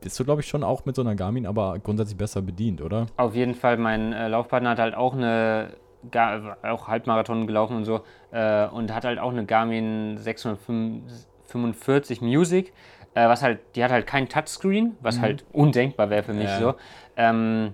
bist 0.02 0.20
du, 0.20 0.26
glaube 0.26 0.41
ich, 0.41 0.48
schon 0.48 0.63
auch 0.63 0.86
mit 0.86 0.96
so 0.96 1.02
einer 1.02 1.15
Garmin 1.15 1.46
aber 1.46 1.80
grundsätzlich 1.80 2.18
besser 2.18 2.41
bedient, 2.41 2.82
oder? 2.82 3.08
Auf 3.18 3.36
jeden 3.36 3.56
Fall. 3.56 3.78
Mein 3.78 4.13
äh, 4.13 4.28
Laufpartner 4.28 4.72
hat 4.72 4.80
halt 4.80 4.96
auch 4.96 5.13
eine 5.13 5.74
Gar 6.12 6.58
auch 6.62 6.88
Halbmarathon 6.88 7.48
gelaufen 7.48 7.78
und 7.78 7.86
so 7.86 8.02
äh, 8.32 8.68
und 8.68 8.94
hat 8.94 9.06
halt 9.06 9.18
auch 9.18 9.32
eine 9.32 9.46
Garmin 9.46 10.20
645 10.20 12.22
Music, 12.22 12.74
äh, 13.15 13.28
was 13.28 13.41
halt, 13.41 13.60
die 13.76 13.84
hat 13.84 13.91
halt 13.91 14.06
kein 14.06 14.30
Touchscreen, 14.30 14.96
was 15.02 15.18
mhm. 15.18 15.22
halt 15.22 15.46
undenkbar 15.52 16.12
wäre 16.12 16.22
für 16.22 16.34
mich 16.34 16.50
ja. 16.50 16.60
so. 16.60 16.76
Ähm, 17.18 17.74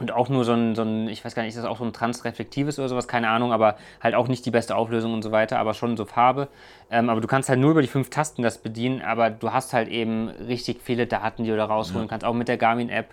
und 0.00 0.12
auch 0.12 0.28
nur 0.28 0.44
so 0.44 0.52
ein, 0.52 0.74
so 0.74 0.82
ein, 0.82 1.08
ich 1.08 1.24
weiß 1.24 1.34
gar 1.34 1.42
nicht, 1.42 1.50
ist 1.50 1.58
das 1.58 1.64
auch 1.64 1.78
so 1.78 1.84
ein 1.84 1.92
transreflektives 1.92 2.78
oder 2.78 2.88
sowas, 2.88 3.08
keine 3.08 3.28
Ahnung, 3.28 3.52
aber 3.52 3.76
halt 4.00 4.14
auch 4.14 4.28
nicht 4.28 4.44
die 4.46 4.50
beste 4.50 4.76
Auflösung 4.76 5.12
und 5.12 5.22
so 5.22 5.32
weiter, 5.32 5.58
aber 5.58 5.74
schon 5.74 5.96
so 5.96 6.04
Farbe. 6.04 6.48
Ähm, 6.90 7.10
aber 7.10 7.20
du 7.20 7.28
kannst 7.28 7.48
halt 7.48 7.58
nur 7.58 7.72
über 7.72 7.82
die 7.82 7.88
fünf 7.88 8.10
Tasten 8.10 8.42
das 8.42 8.58
bedienen, 8.58 9.02
aber 9.02 9.30
du 9.30 9.52
hast 9.52 9.72
halt 9.72 9.88
eben 9.88 10.28
richtig 10.28 10.80
viele 10.82 11.06
Daten, 11.06 11.44
die 11.44 11.50
du 11.50 11.56
da 11.56 11.64
rausholen 11.64 12.06
ja. 12.06 12.08
kannst, 12.08 12.24
auch 12.24 12.34
mit 12.34 12.48
der 12.48 12.56
Garmin-App. 12.56 13.08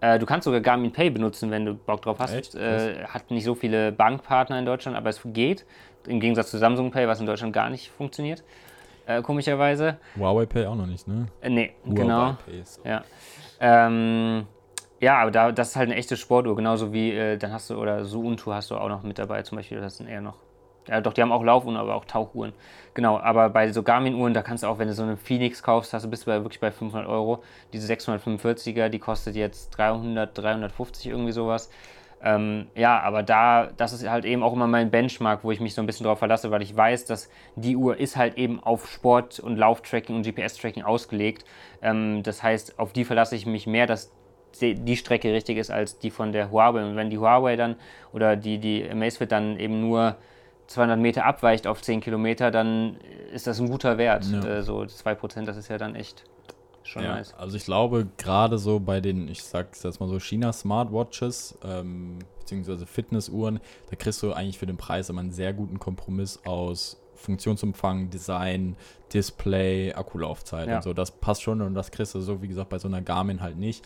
Äh, 0.00 0.18
du 0.18 0.26
kannst 0.26 0.44
sogar 0.44 0.60
Garmin 0.60 0.92
Pay 0.92 1.10
benutzen, 1.10 1.50
wenn 1.50 1.64
du 1.64 1.74
Bock 1.74 2.02
drauf 2.02 2.18
hast. 2.20 2.54
Äh, 2.54 3.04
hat 3.06 3.30
nicht 3.30 3.44
so 3.44 3.54
viele 3.54 3.92
Bankpartner 3.92 4.58
in 4.58 4.64
Deutschland, 4.64 4.96
aber 4.96 5.10
es 5.10 5.20
geht. 5.24 5.64
Im 6.06 6.20
Gegensatz 6.20 6.50
zu 6.50 6.58
Samsung 6.58 6.90
Pay, 6.90 7.08
was 7.08 7.20
in 7.20 7.26
Deutschland 7.26 7.52
gar 7.52 7.68
nicht 7.68 7.90
funktioniert. 7.90 8.44
Äh, 9.06 9.22
komischerweise. 9.22 9.98
Huawei 10.16 10.46
Pay 10.46 10.66
auch 10.66 10.76
noch 10.76 10.86
nicht, 10.86 11.08
ne? 11.08 11.26
Äh, 11.40 11.50
nee, 11.50 11.72
Huawei 11.84 11.94
genau. 11.94 12.36
Pay 12.46 12.60
ist 12.60 12.80
ja. 12.84 13.02
Ähm, 13.60 14.46
ja, 15.00 15.18
aber 15.18 15.30
da, 15.30 15.52
das 15.52 15.70
ist 15.70 15.76
halt 15.76 15.88
eine 15.88 15.96
echte 15.96 16.16
Sportuhr, 16.16 16.56
genauso 16.56 16.92
wie, 16.92 17.12
äh, 17.12 17.36
dann 17.36 17.52
hast 17.52 17.70
du, 17.70 17.76
oder 17.76 18.04
Suuntu 18.04 18.52
hast 18.52 18.70
du 18.70 18.76
auch 18.76 18.88
noch 18.88 19.02
mit 19.02 19.18
dabei, 19.18 19.42
zum 19.42 19.56
Beispiel, 19.56 19.80
das 19.80 19.96
sind 19.98 20.08
eher 20.08 20.20
noch, 20.20 20.36
ja 20.88 21.00
doch, 21.00 21.12
die 21.12 21.22
haben 21.22 21.32
auch 21.32 21.42
Laufuhren, 21.44 21.76
aber 21.76 21.94
auch 21.94 22.04
Tauchuhren. 22.04 22.52
Genau, 22.94 23.18
aber 23.18 23.50
bei 23.50 23.70
so 23.70 23.82
Garmin-Uhren, 23.82 24.34
da 24.34 24.42
kannst 24.42 24.64
du 24.64 24.68
auch, 24.68 24.78
wenn 24.78 24.88
du 24.88 24.94
so 24.94 25.02
eine 25.02 25.16
Phoenix 25.16 25.62
kaufst, 25.62 25.92
hast 25.92 26.04
du 26.04 26.10
bist 26.10 26.26
du 26.26 26.30
bei, 26.30 26.42
wirklich 26.42 26.60
bei 26.60 26.70
500 26.70 27.08
Euro. 27.08 27.42
Diese 27.72 27.92
645er, 27.92 28.88
die 28.88 28.98
kostet 28.98 29.36
jetzt 29.36 29.70
300, 29.70 30.36
350 30.36 31.06
irgendwie 31.06 31.32
sowas. 31.32 31.70
Ähm, 32.20 32.66
ja, 32.74 32.98
aber 33.00 33.22
da, 33.22 33.68
das 33.76 33.92
ist 33.92 34.08
halt 34.08 34.24
eben 34.24 34.42
auch 34.42 34.52
immer 34.52 34.66
mein 34.66 34.90
Benchmark, 34.90 35.44
wo 35.44 35.52
ich 35.52 35.60
mich 35.60 35.74
so 35.74 35.82
ein 35.82 35.86
bisschen 35.86 36.04
drauf 36.04 36.18
verlasse, 36.18 36.50
weil 36.50 36.62
ich 36.62 36.76
weiß, 36.76 37.04
dass 37.04 37.30
die 37.54 37.76
Uhr 37.76 37.96
ist 37.96 38.16
halt 38.16 38.36
eben 38.36 38.60
auf 38.60 38.90
Sport- 38.90 39.38
und 39.38 39.56
Lauftracking 39.56 40.16
und 40.16 40.22
GPS-Tracking 40.26 40.82
ausgelegt. 40.82 41.44
Ähm, 41.80 42.22
das 42.24 42.42
heißt, 42.42 42.78
auf 42.78 42.92
die 42.92 43.04
verlasse 43.04 43.36
ich 43.36 43.46
mich 43.46 43.66
mehr, 43.68 43.86
dass 43.86 44.10
die 44.60 44.96
Strecke 44.96 45.32
richtig 45.32 45.58
ist 45.58 45.70
als 45.70 45.98
die 45.98 46.10
von 46.10 46.32
der 46.32 46.50
Huawei. 46.50 46.84
Und 46.84 46.96
wenn 46.96 47.10
die 47.10 47.18
Huawei 47.18 47.56
dann 47.56 47.76
oder 48.12 48.36
die, 48.36 48.58
die 48.58 48.88
Amazfit 48.88 49.32
dann 49.32 49.58
eben 49.58 49.80
nur 49.80 50.16
200 50.68 50.98
Meter 50.98 51.24
abweicht 51.24 51.66
auf 51.66 51.82
10 51.82 52.00
Kilometer, 52.00 52.50
dann 52.50 52.98
ist 53.32 53.46
das 53.46 53.58
ein 53.58 53.68
guter 53.68 53.98
Wert. 53.98 54.26
Ja. 54.26 54.44
Äh, 54.44 54.62
so 54.62 54.80
2%, 54.80 55.44
das 55.44 55.56
ist 55.56 55.68
ja 55.68 55.78
dann 55.78 55.94
echt 55.94 56.24
schon 56.82 57.02
ja, 57.02 57.16
nice. 57.16 57.34
Also 57.34 57.56
ich 57.56 57.64
glaube, 57.64 58.06
gerade 58.18 58.58
so 58.58 58.78
bei 58.78 59.00
den, 59.00 59.28
ich 59.28 59.42
sag's 59.42 59.82
jetzt 59.82 60.00
mal 60.00 60.08
so, 60.08 60.18
China-Smartwatches, 60.18 61.58
ähm, 61.64 62.18
beziehungsweise 62.40 62.86
Fitnessuhren, 62.86 63.60
da 63.90 63.96
kriegst 63.96 64.22
du 64.22 64.32
eigentlich 64.32 64.58
für 64.58 64.66
den 64.66 64.76
Preis 64.76 65.08
immer 65.08 65.20
einen 65.20 65.32
sehr 65.32 65.52
guten 65.52 65.78
Kompromiss 65.78 66.40
aus 66.44 67.00
Funktionsumfang, 67.14 68.10
Design, 68.10 68.76
Display, 69.12 69.92
Akkulaufzeit 69.92 70.68
ja. 70.68 70.76
und 70.76 70.82
so. 70.82 70.92
Das 70.92 71.10
passt 71.10 71.42
schon 71.42 71.62
und 71.62 71.74
das 71.74 71.90
kriegst 71.90 72.14
du 72.14 72.20
so, 72.20 72.42
wie 72.42 72.48
gesagt, 72.48 72.68
bei 72.68 72.78
so 72.78 72.88
einer 72.88 73.02
Garmin 73.02 73.40
halt 73.40 73.56
nicht 73.56 73.84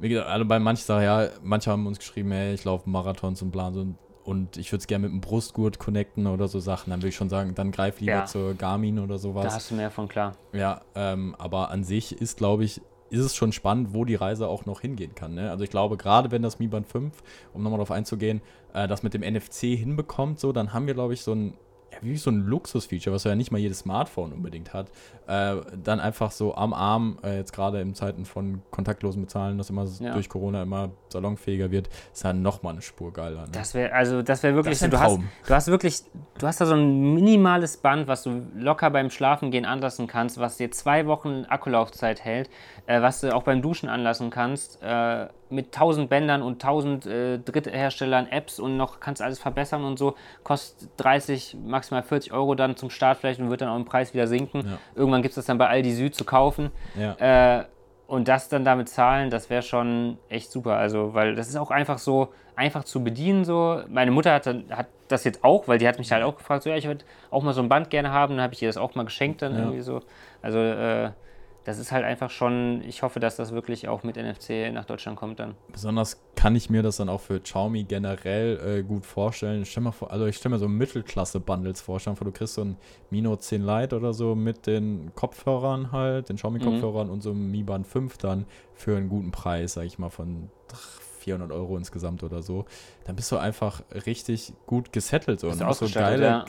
wie 0.00 0.08
gesagt, 0.08 0.28
also 0.28 0.44
bei 0.44 0.58
manchen 0.58 0.84
sagen, 0.84 1.04
ja, 1.04 1.28
manche 1.42 1.70
haben 1.70 1.86
uns 1.86 1.98
geschrieben, 1.98 2.32
hey, 2.32 2.54
ich 2.54 2.64
laufe 2.64 2.88
Marathons 2.88 3.42
und 3.42 3.50
Plan 3.50 3.74
so 3.74 3.86
und 4.24 4.58
ich 4.58 4.70
würde 4.72 4.80
es 4.80 4.86
gerne 4.86 5.08
mit 5.08 5.12
dem 5.12 5.20
Brustgurt 5.22 5.78
connecten 5.78 6.26
oder 6.26 6.48
so 6.48 6.60
Sachen, 6.60 6.90
dann 6.90 7.00
würde 7.00 7.08
ich 7.08 7.16
schon 7.16 7.30
sagen, 7.30 7.54
dann 7.54 7.70
greif 7.70 8.00
lieber 8.00 8.12
ja. 8.12 8.26
zur 8.26 8.54
Garmin 8.54 8.98
oder 8.98 9.18
sowas. 9.18 9.46
Da 9.46 9.52
hast 9.54 9.70
du 9.70 9.74
mehr 9.74 9.90
von 9.90 10.06
klar. 10.06 10.36
Ja, 10.52 10.82
ähm, 10.94 11.34
aber 11.38 11.70
an 11.70 11.82
sich 11.82 12.12
ist, 12.20 12.36
glaube 12.36 12.64
ich, 12.64 12.82
ist 13.10 13.24
es 13.24 13.34
schon 13.34 13.52
spannend, 13.52 13.94
wo 13.94 14.04
die 14.04 14.16
Reise 14.16 14.48
auch 14.48 14.66
noch 14.66 14.82
hingehen 14.82 15.14
kann. 15.14 15.34
Ne? 15.34 15.50
Also 15.50 15.64
ich 15.64 15.70
glaube, 15.70 15.96
gerade 15.96 16.30
wenn 16.30 16.42
das 16.42 16.58
Mi 16.58 16.66
Band 16.66 16.86
5, 16.86 17.14
um 17.54 17.62
nochmal 17.62 17.78
darauf 17.78 17.90
einzugehen, 17.90 18.42
äh, 18.74 18.86
das 18.86 19.02
mit 19.02 19.14
dem 19.14 19.22
NFC 19.22 19.76
hinbekommt, 19.78 20.38
so, 20.38 20.52
dann 20.52 20.74
haben 20.74 20.86
wir, 20.86 20.92
glaube 20.94 21.14
ich, 21.14 21.22
so 21.22 21.32
ein 21.32 21.54
ja, 22.02 22.08
wie 22.08 22.16
so 22.16 22.30
ein 22.30 22.46
Luxusfeature, 22.46 23.14
was 23.14 23.24
ja 23.24 23.34
nicht 23.34 23.50
mal 23.50 23.58
jedes 23.58 23.80
Smartphone 23.80 24.32
unbedingt 24.32 24.72
hat, 24.72 24.90
äh, 25.26 25.56
dann 25.82 26.00
einfach 26.00 26.30
so 26.30 26.54
am 26.54 26.72
Arm, 26.72 27.18
äh, 27.22 27.36
jetzt 27.36 27.52
gerade 27.52 27.80
in 27.80 27.94
Zeiten 27.94 28.24
von 28.24 28.62
kontaktlosen 28.70 29.22
Bezahlen, 29.22 29.58
das 29.58 29.70
immer 29.70 29.86
ja. 30.00 30.14
durch 30.14 30.28
Corona 30.28 30.62
immer 30.62 30.90
salonfähiger 31.08 31.70
wird, 31.70 31.88
ist 32.12 32.24
dann 32.24 32.42
nochmal 32.42 32.72
eine 32.74 32.82
Spur 32.82 33.12
geiler. 33.12 33.42
Ne? 33.42 33.48
Das 33.52 33.74
wäre, 33.74 33.92
also 33.92 34.22
das 34.22 34.42
wäre 34.42 34.54
wirklich 34.54 34.78
das 34.78 34.90
so, 34.90 34.96
du 34.96 35.00
hast, 35.00 35.18
du 35.46 35.54
hast 35.54 35.68
wirklich, 35.68 36.02
du 36.38 36.46
hast 36.46 36.60
da 36.60 36.66
so 36.66 36.74
ein 36.74 37.14
minimales 37.14 37.76
Band, 37.76 38.08
was 38.08 38.22
du 38.22 38.42
locker 38.56 38.90
beim 38.90 39.10
Schlafengehen 39.10 39.64
anlassen 39.64 40.06
kannst, 40.06 40.38
was 40.38 40.56
dir 40.56 40.70
zwei 40.70 41.06
Wochen 41.06 41.44
Akkulaufzeit 41.48 42.24
hält, 42.24 42.50
äh, 42.86 43.00
was 43.02 43.20
du 43.20 43.34
auch 43.34 43.42
beim 43.42 43.62
Duschen 43.62 43.88
anlassen 43.88 44.30
kannst, 44.30 44.82
äh, 44.82 45.28
mit 45.50 45.72
tausend 45.72 46.10
Bändern 46.10 46.42
und 46.42 46.60
tausend 46.60 47.06
äh, 47.06 47.38
Drittherstellern 47.38 48.26
Apps 48.26 48.58
und 48.58 48.76
noch 48.76 49.00
kannst 49.00 49.22
alles 49.22 49.38
verbessern 49.38 49.84
und 49.84 49.98
so, 49.98 50.14
kostet 50.44 50.90
30, 50.98 51.56
maximal 51.64 52.02
40 52.02 52.32
Euro 52.32 52.54
dann 52.54 52.76
zum 52.76 52.90
Start 52.90 53.18
vielleicht 53.18 53.40
und 53.40 53.50
wird 53.50 53.60
dann 53.60 53.68
auch 53.68 53.76
im 53.76 53.84
Preis 53.84 54.14
wieder 54.14 54.26
sinken. 54.26 54.62
Ja. 54.66 54.78
Irgendwann 54.94 55.22
gibt 55.22 55.32
es 55.32 55.36
das 55.36 55.46
dann 55.46 55.58
bei 55.58 55.68
Aldi 55.68 55.92
Süd 55.92 56.14
zu 56.14 56.24
kaufen. 56.24 56.70
Ja. 56.96 57.58
Äh, 57.58 57.64
und 58.06 58.26
das 58.26 58.48
dann 58.48 58.64
damit 58.64 58.88
zahlen, 58.88 59.28
das 59.28 59.50
wäre 59.50 59.60
schon 59.60 60.16
echt 60.30 60.50
super. 60.50 60.76
Also, 60.76 61.12
weil 61.12 61.34
das 61.34 61.48
ist 61.48 61.56
auch 61.56 61.70
einfach 61.70 61.98
so, 61.98 62.32
einfach 62.56 62.84
zu 62.84 63.04
bedienen 63.04 63.44
so. 63.44 63.82
Meine 63.88 64.10
Mutter 64.10 64.32
hat, 64.32 64.46
hat 64.46 64.88
das 65.08 65.24
jetzt 65.24 65.44
auch, 65.44 65.68
weil 65.68 65.78
die 65.78 65.86
hat 65.86 65.98
mich 65.98 66.10
halt 66.10 66.24
auch 66.24 66.36
gefragt, 66.36 66.62
so, 66.62 66.70
ja, 66.70 66.76
ich 66.76 66.86
würde 66.86 67.04
auch 67.30 67.42
mal 67.42 67.52
so 67.52 67.60
ein 67.60 67.68
Band 67.68 67.90
gerne 67.90 68.10
haben. 68.10 68.34
Dann 68.36 68.42
habe 68.42 68.54
ich 68.54 68.62
ihr 68.62 68.68
das 68.68 68.78
auch 68.78 68.94
mal 68.94 69.04
geschenkt 69.04 69.42
dann 69.42 69.52
ja. 69.52 69.58
irgendwie 69.60 69.80
so. 69.80 70.00
Also, 70.40 70.58
äh, 70.58 71.10
das 71.64 71.78
ist 71.78 71.92
halt 71.92 72.04
einfach 72.04 72.30
schon, 72.30 72.82
ich 72.82 73.02
hoffe, 73.02 73.20
dass 73.20 73.36
das 73.36 73.52
wirklich 73.52 73.88
auch 73.88 74.02
mit 74.02 74.16
NFC 74.16 74.72
nach 74.72 74.86
Deutschland 74.86 75.18
kommt 75.18 75.38
dann. 75.38 75.54
Besonders 75.70 76.20
kann 76.34 76.56
ich 76.56 76.70
mir 76.70 76.82
das 76.82 76.96
dann 76.96 77.08
auch 77.08 77.20
für 77.20 77.40
Xiaomi 77.40 77.84
generell 77.84 78.78
äh, 78.78 78.82
gut 78.82 79.04
vorstellen. 79.04 79.62
Ich 79.62 79.70
stell 79.70 79.82
mal 79.82 79.92
vor, 79.92 80.10
also 80.10 80.26
ich 80.26 80.36
stelle 80.36 80.54
mir 80.54 80.58
so 80.58 80.68
Mittelklasse-Bundles 80.68 81.80
vor. 81.80 82.00
Vor, 82.00 82.14
du 82.14 82.32
kriegst 82.32 82.54
so 82.54 82.62
ein 82.62 82.76
Mino 83.10 83.36
10 83.36 83.64
Lite 83.64 83.96
oder 83.96 84.14
so 84.14 84.34
mit 84.34 84.66
den 84.66 85.12
Kopfhörern 85.14 85.92
halt, 85.92 86.28
den 86.28 86.36
Xiaomi-Kopfhörern 86.36 87.08
mhm. 87.08 87.12
und 87.12 87.22
so 87.22 87.30
einem 87.30 87.50
Mi 87.50 87.62
Band 87.62 87.86
5 87.86 88.16
dann 88.18 88.46
für 88.74 88.96
einen 88.96 89.08
guten 89.08 89.30
Preis, 89.30 89.74
sag 89.74 89.84
ich 89.84 89.98
mal, 89.98 90.10
von 90.10 90.50
400 91.20 91.52
Euro 91.52 91.76
insgesamt 91.76 92.22
oder 92.22 92.40
so. 92.40 92.64
Dann 93.04 93.16
bist 93.16 93.30
du 93.30 93.36
einfach 93.36 93.82
richtig 94.06 94.54
gut 94.66 94.92
gesettelt. 94.92 95.40
So. 95.40 95.48
Und 95.48 95.74
so 95.74 95.86
geile, 95.92 96.24
ja 96.24 96.44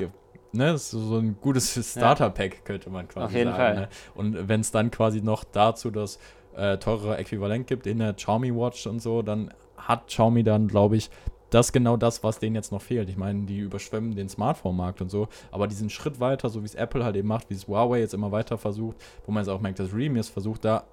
ne, 0.51 0.71
das 0.71 0.85
ist 0.85 0.91
so 0.91 1.17
ein 1.17 1.37
gutes 1.39 1.91
Starter-Pack, 1.91 2.65
könnte 2.65 2.89
man 2.89 3.07
quasi 3.07 3.25
Auf 3.25 3.33
jeden 3.33 3.51
sagen. 3.51 3.57
Fall. 3.57 3.75
Ne? 3.81 3.89
Und 4.15 4.47
wenn 4.47 4.61
es 4.61 4.71
dann 4.71 4.91
quasi 4.91 5.21
noch 5.21 5.43
dazu 5.43 5.91
das 5.91 6.19
äh, 6.55 6.77
teurere 6.77 7.17
Äquivalent 7.17 7.67
gibt 7.67 7.87
in 7.87 7.99
der 7.99 8.13
Xiaomi 8.13 8.53
Watch 8.53 8.87
und 8.87 9.01
so, 9.01 9.21
dann 9.21 9.53
hat 9.77 10.07
Xiaomi 10.07 10.43
dann, 10.43 10.67
glaube 10.67 10.97
ich, 10.97 11.09
das 11.49 11.71
genau 11.71 11.97
das, 11.97 12.23
was 12.23 12.39
denen 12.39 12.55
jetzt 12.55 12.71
noch 12.71 12.81
fehlt. 12.81 13.09
Ich 13.09 13.17
meine, 13.17 13.45
die 13.45 13.59
überschwemmen 13.59 14.15
den 14.15 14.29
Smartphone-Markt 14.29 15.01
und 15.01 15.09
so, 15.09 15.27
aber 15.51 15.67
diesen 15.67 15.89
Schritt 15.89 16.19
weiter, 16.19 16.49
so 16.49 16.61
wie 16.61 16.65
es 16.65 16.75
Apple 16.75 17.03
halt 17.03 17.15
eben 17.15 17.27
macht, 17.27 17.49
wie 17.49 17.55
es 17.55 17.67
Huawei 17.67 17.99
jetzt 17.99 18.13
immer 18.13 18.31
weiter 18.31 18.57
versucht, 18.57 18.97
wo 19.25 19.31
man 19.31 19.43
jetzt 19.43 19.49
auch 19.49 19.61
merkt, 19.61 19.79
dass 19.79 19.93
Realme 19.93 20.19
es 20.19 20.29
versucht, 20.29 20.63
da, 20.65 20.83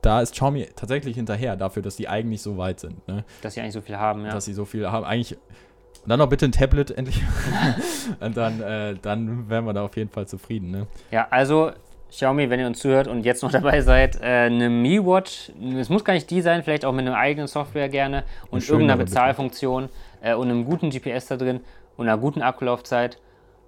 da 0.00 0.22
ist 0.22 0.32
Xiaomi 0.32 0.68
tatsächlich 0.74 1.16
hinterher, 1.16 1.56
dafür, 1.56 1.82
dass 1.82 1.96
die 1.96 2.08
eigentlich 2.08 2.40
so 2.40 2.56
weit 2.56 2.80
sind. 2.80 3.06
Ne? 3.06 3.24
Dass 3.42 3.54
sie 3.54 3.60
eigentlich 3.60 3.74
so 3.74 3.82
viel 3.82 3.98
haben, 3.98 4.24
ja. 4.24 4.32
dass 4.32 4.46
sie 4.46 4.54
so 4.54 4.64
viel 4.64 4.90
haben. 4.90 5.04
Eigentlich. 5.04 5.38
Dann 6.10 6.18
noch 6.18 6.28
bitte 6.28 6.44
ein 6.46 6.50
Tablet 6.50 6.90
endlich. 6.90 7.22
und 8.20 8.36
dann, 8.36 8.60
äh, 8.60 8.96
dann 9.00 9.48
wären 9.48 9.64
wir 9.64 9.72
da 9.72 9.84
auf 9.84 9.96
jeden 9.96 10.10
Fall 10.10 10.26
zufrieden. 10.26 10.72
Ne? 10.72 10.88
Ja, 11.12 11.28
also 11.30 11.70
Xiaomi, 12.08 12.50
wenn 12.50 12.58
ihr 12.58 12.66
uns 12.66 12.80
zuhört 12.80 13.06
und 13.06 13.24
jetzt 13.24 13.44
noch 13.44 13.52
dabei 13.60 13.80
seid, 13.80 14.20
äh, 14.20 14.24
eine 14.46 14.68
Mi 14.68 14.98
Watch, 14.98 15.52
es 15.78 15.88
muss 15.88 16.04
gar 16.04 16.14
nicht 16.14 16.28
die 16.28 16.40
sein, 16.40 16.64
vielleicht 16.64 16.84
auch 16.84 16.92
mit 16.92 17.06
einer 17.06 17.16
eigenen 17.16 17.46
Software 17.46 17.88
gerne 17.88 18.24
und 18.50 18.60
schöne 18.60 18.80
irgendeiner. 18.80 19.04
Bezahlfunktion 19.04 19.88
äh, 20.20 20.34
und 20.34 20.50
einem 20.50 20.64
guten 20.64 20.90
GPS 20.90 21.26
da 21.26 21.36
drin 21.36 21.60
und 21.96 22.08
einer 22.08 22.18
guten 22.18 22.42
Akkulaufzeit. 22.42 23.20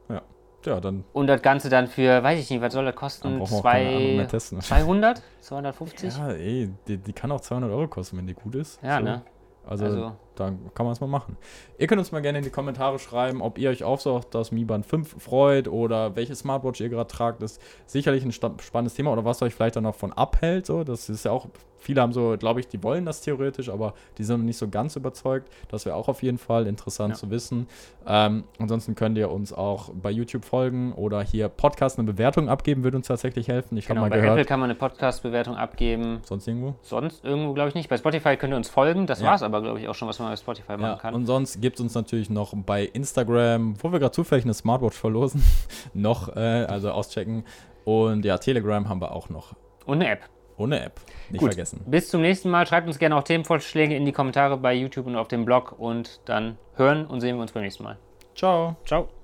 Ja. 0.09 0.23
Ja, 0.67 0.81
dann, 0.81 1.05
Und 1.13 1.29
das 1.29 1.43
Ganze 1.43 1.69
dann 1.69 1.87
für, 1.87 2.25
weiß 2.25 2.41
ich 2.41 2.51
nicht, 2.51 2.61
was 2.61 2.73
soll 2.73 2.87
das 2.87 2.97
kosten? 2.97 3.47
Zwei, 3.47 4.27
testen. 4.29 4.61
200? 4.63 5.23
250? 5.43 6.17
Ja, 6.19 6.31
ey, 6.33 6.71
die, 6.89 6.97
die 6.97 7.13
kann 7.13 7.31
auch 7.31 7.41
200 7.41 7.71
Euro 7.71 7.87
kosten, 7.87 8.19
wenn 8.19 8.27
die 8.27 8.35
gut 8.35 8.57
ist. 8.57 8.83
Ja, 8.83 8.99
So. 8.99 9.05
ne? 9.05 9.23
Also, 9.65 9.85
Also- 9.85 10.13
da 10.51 10.53
kann 10.75 10.85
man 10.87 10.93
es 10.93 11.01
mal 11.01 11.07
machen. 11.07 11.37
Ihr 11.79 11.87
könnt 11.87 11.99
uns 11.99 12.13
mal 12.13 12.21
gerne 12.23 12.39
in 12.39 12.45
die 12.45 12.51
Kommentare 12.51 12.99
schreiben, 12.99 13.41
ob 13.43 13.59
ihr 13.59 13.71
euch 13.71 13.85
auch 13.85 13.99
so 14.01 14.13
auf 14.13 14.29
das 14.31 14.53
Mi 14.53 14.65
Band 14.65 14.87
5 14.87 15.23
freut 15.23 15.69
oder 15.69 16.15
welche 16.17 16.35
Smartwatch 16.35 16.81
ihr 16.81 16.89
gerade 16.89 17.09
tragt. 17.09 17.43
Das 17.43 17.53
ist 17.53 17.61
sicherlich 17.87 18.25
ein 18.25 18.33
spannendes 18.33 18.95
Thema 18.95 19.13
oder 19.13 19.25
was 19.25 19.43
euch 19.43 19.55
vielleicht 19.55 19.77
dann 19.77 19.85
noch 19.85 19.95
von 19.95 20.13
abhält. 20.13 20.67
So. 20.67 20.85
Das 20.85 21.09
ist 21.09 21.25
ja 21.25 21.33
auch, 21.33 21.47
viele 21.79 22.01
haben 22.03 22.13
so, 22.13 22.37
glaube 22.39 22.61
ich, 22.61 22.69
die 22.69 22.83
wollen 22.83 23.05
das 23.05 23.21
theoretisch, 23.23 23.69
aber 23.69 23.95
die 24.19 24.25
sind 24.25 24.39
noch 24.39 24.45
nicht 24.47 24.57
so 24.59 24.69
ganz 24.69 24.95
überzeugt. 24.97 25.53
Das 25.69 25.85
wäre 25.87 25.97
auch 25.97 26.09
auf 26.09 26.23
jeden 26.23 26.39
Fall 26.39 26.67
interessant 26.67 27.15
Ja. 27.15 27.19
zu 27.19 27.31
wissen. 27.31 27.67
Ähm, 28.07 28.45
ansonsten 28.59 28.95
könnt 28.95 29.17
ihr 29.19 29.31
uns 29.31 29.53
auch 29.53 29.91
bei 29.95 30.11
YouTube 30.11 30.45
folgen 30.45 30.93
oder 30.93 31.23
hier 31.23 31.49
Podcast 31.49 31.99
eine 31.99 32.07
Bewertung 32.11 32.49
abgeben, 32.49 32.85
würde 32.85 32.97
uns 32.97 33.07
tatsächlich 33.07 33.49
helfen. 33.49 33.77
Ich 33.77 33.87
Genau, 33.87 34.01
habe 34.03 34.11
bei 34.11 34.17
mal 34.17 34.23
gehört. 34.23 34.39
Apple 34.39 34.49
kann 34.49 34.61
man 34.61 34.71
eine 34.71 34.79
Podcast-Bewertung 34.79 35.57
abgeben. 35.57 36.21
Sonst 36.25 36.47
irgendwo? 36.49 36.75
Sonst 36.83 37.25
irgendwo, 37.25 37.53
glaube 37.53 37.69
ich, 37.69 37.75
nicht. 37.75 37.89
Bei 37.89 37.97
Spotify 37.97 38.37
könnt 38.37 38.53
ihr 38.53 38.57
uns 38.57 38.69
folgen. 38.69 39.07
Das 39.07 39.21
Ja. 39.21 39.29
war 39.29 39.35
es 39.35 39.43
aber, 39.43 39.61
glaube 39.63 39.79
ich, 39.81 39.89
auch 39.89 39.95
schon, 39.95 40.09
was 40.09 40.19
man 40.19 40.31
bei 40.33 40.37
Spotify 40.37 40.73
machen 40.73 40.83
Ja, 40.83 40.97
kann. 40.97 41.15
und 41.15 41.27
sonst 41.27 41.61
gibt 41.61 41.77
es 41.77 41.81
uns 41.83 41.95
natürlich 41.95 42.31
noch 42.31 42.55
bei 42.57 42.85
Instagram, 42.85 43.75
wo 43.83 43.93
wir 43.93 43.99
gerade 43.99 44.13
zufällig 44.13 44.45
eine 44.45 44.55
Smartwatch 44.55 44.97
verlosen, 44.97 45.43
noch, 45.95 46.35
äh, 46.35 46.41
also 46.41 46.91
auschecken. 46.91 47.45
Und 47.85 48.25
ja, 48.25 48.39
Telegram 48.39 48.89
haben 48.89 49.01
wir 49.01 49.13
auch 49.13 49.29
noch. 49.29 49.55
Und 49.87 50.01
eine 50.03 50.11
App. 50.13 50.29
Ohne 50.57 50.81
App. 50.85 51.01
Nicht 51.31 51.41
Gut. 51.41 51.51
vergessen. 51.51 51.81
Bis 51.87 52.09
zum 52.09 52.21
nächsten 52.21 52.51
Mal. 52.51 52.67
Schreibt 52.67 52.87
uns 52.87 52.99
gerne 52.99 53.17
auch 53.17 53.25
Themenvorschläge 53.25 53.97
in 53.97 54.05
die 54.05 54.13
Kommentare 54.13 54.57
bei 54.59 54.75
YouTube 54.75 55.07
und 55.07 55.17
auf 55.17 55.29
dem 55.29 55.45
Blog. 55.45 55.75
Und 55.79 56.21
dann 56.27 56.59
hören 56.77 57.07
und 57.07 57.21
sehen 57.21 57.37
wir 57.37 57.43
uns 57.43 57.53
beim 57.53 57.63
nächsten 57.65 57.83
Mal. 57.85 57.99
Ciao. 58.35 58.77
Ciao. 58.85 59.22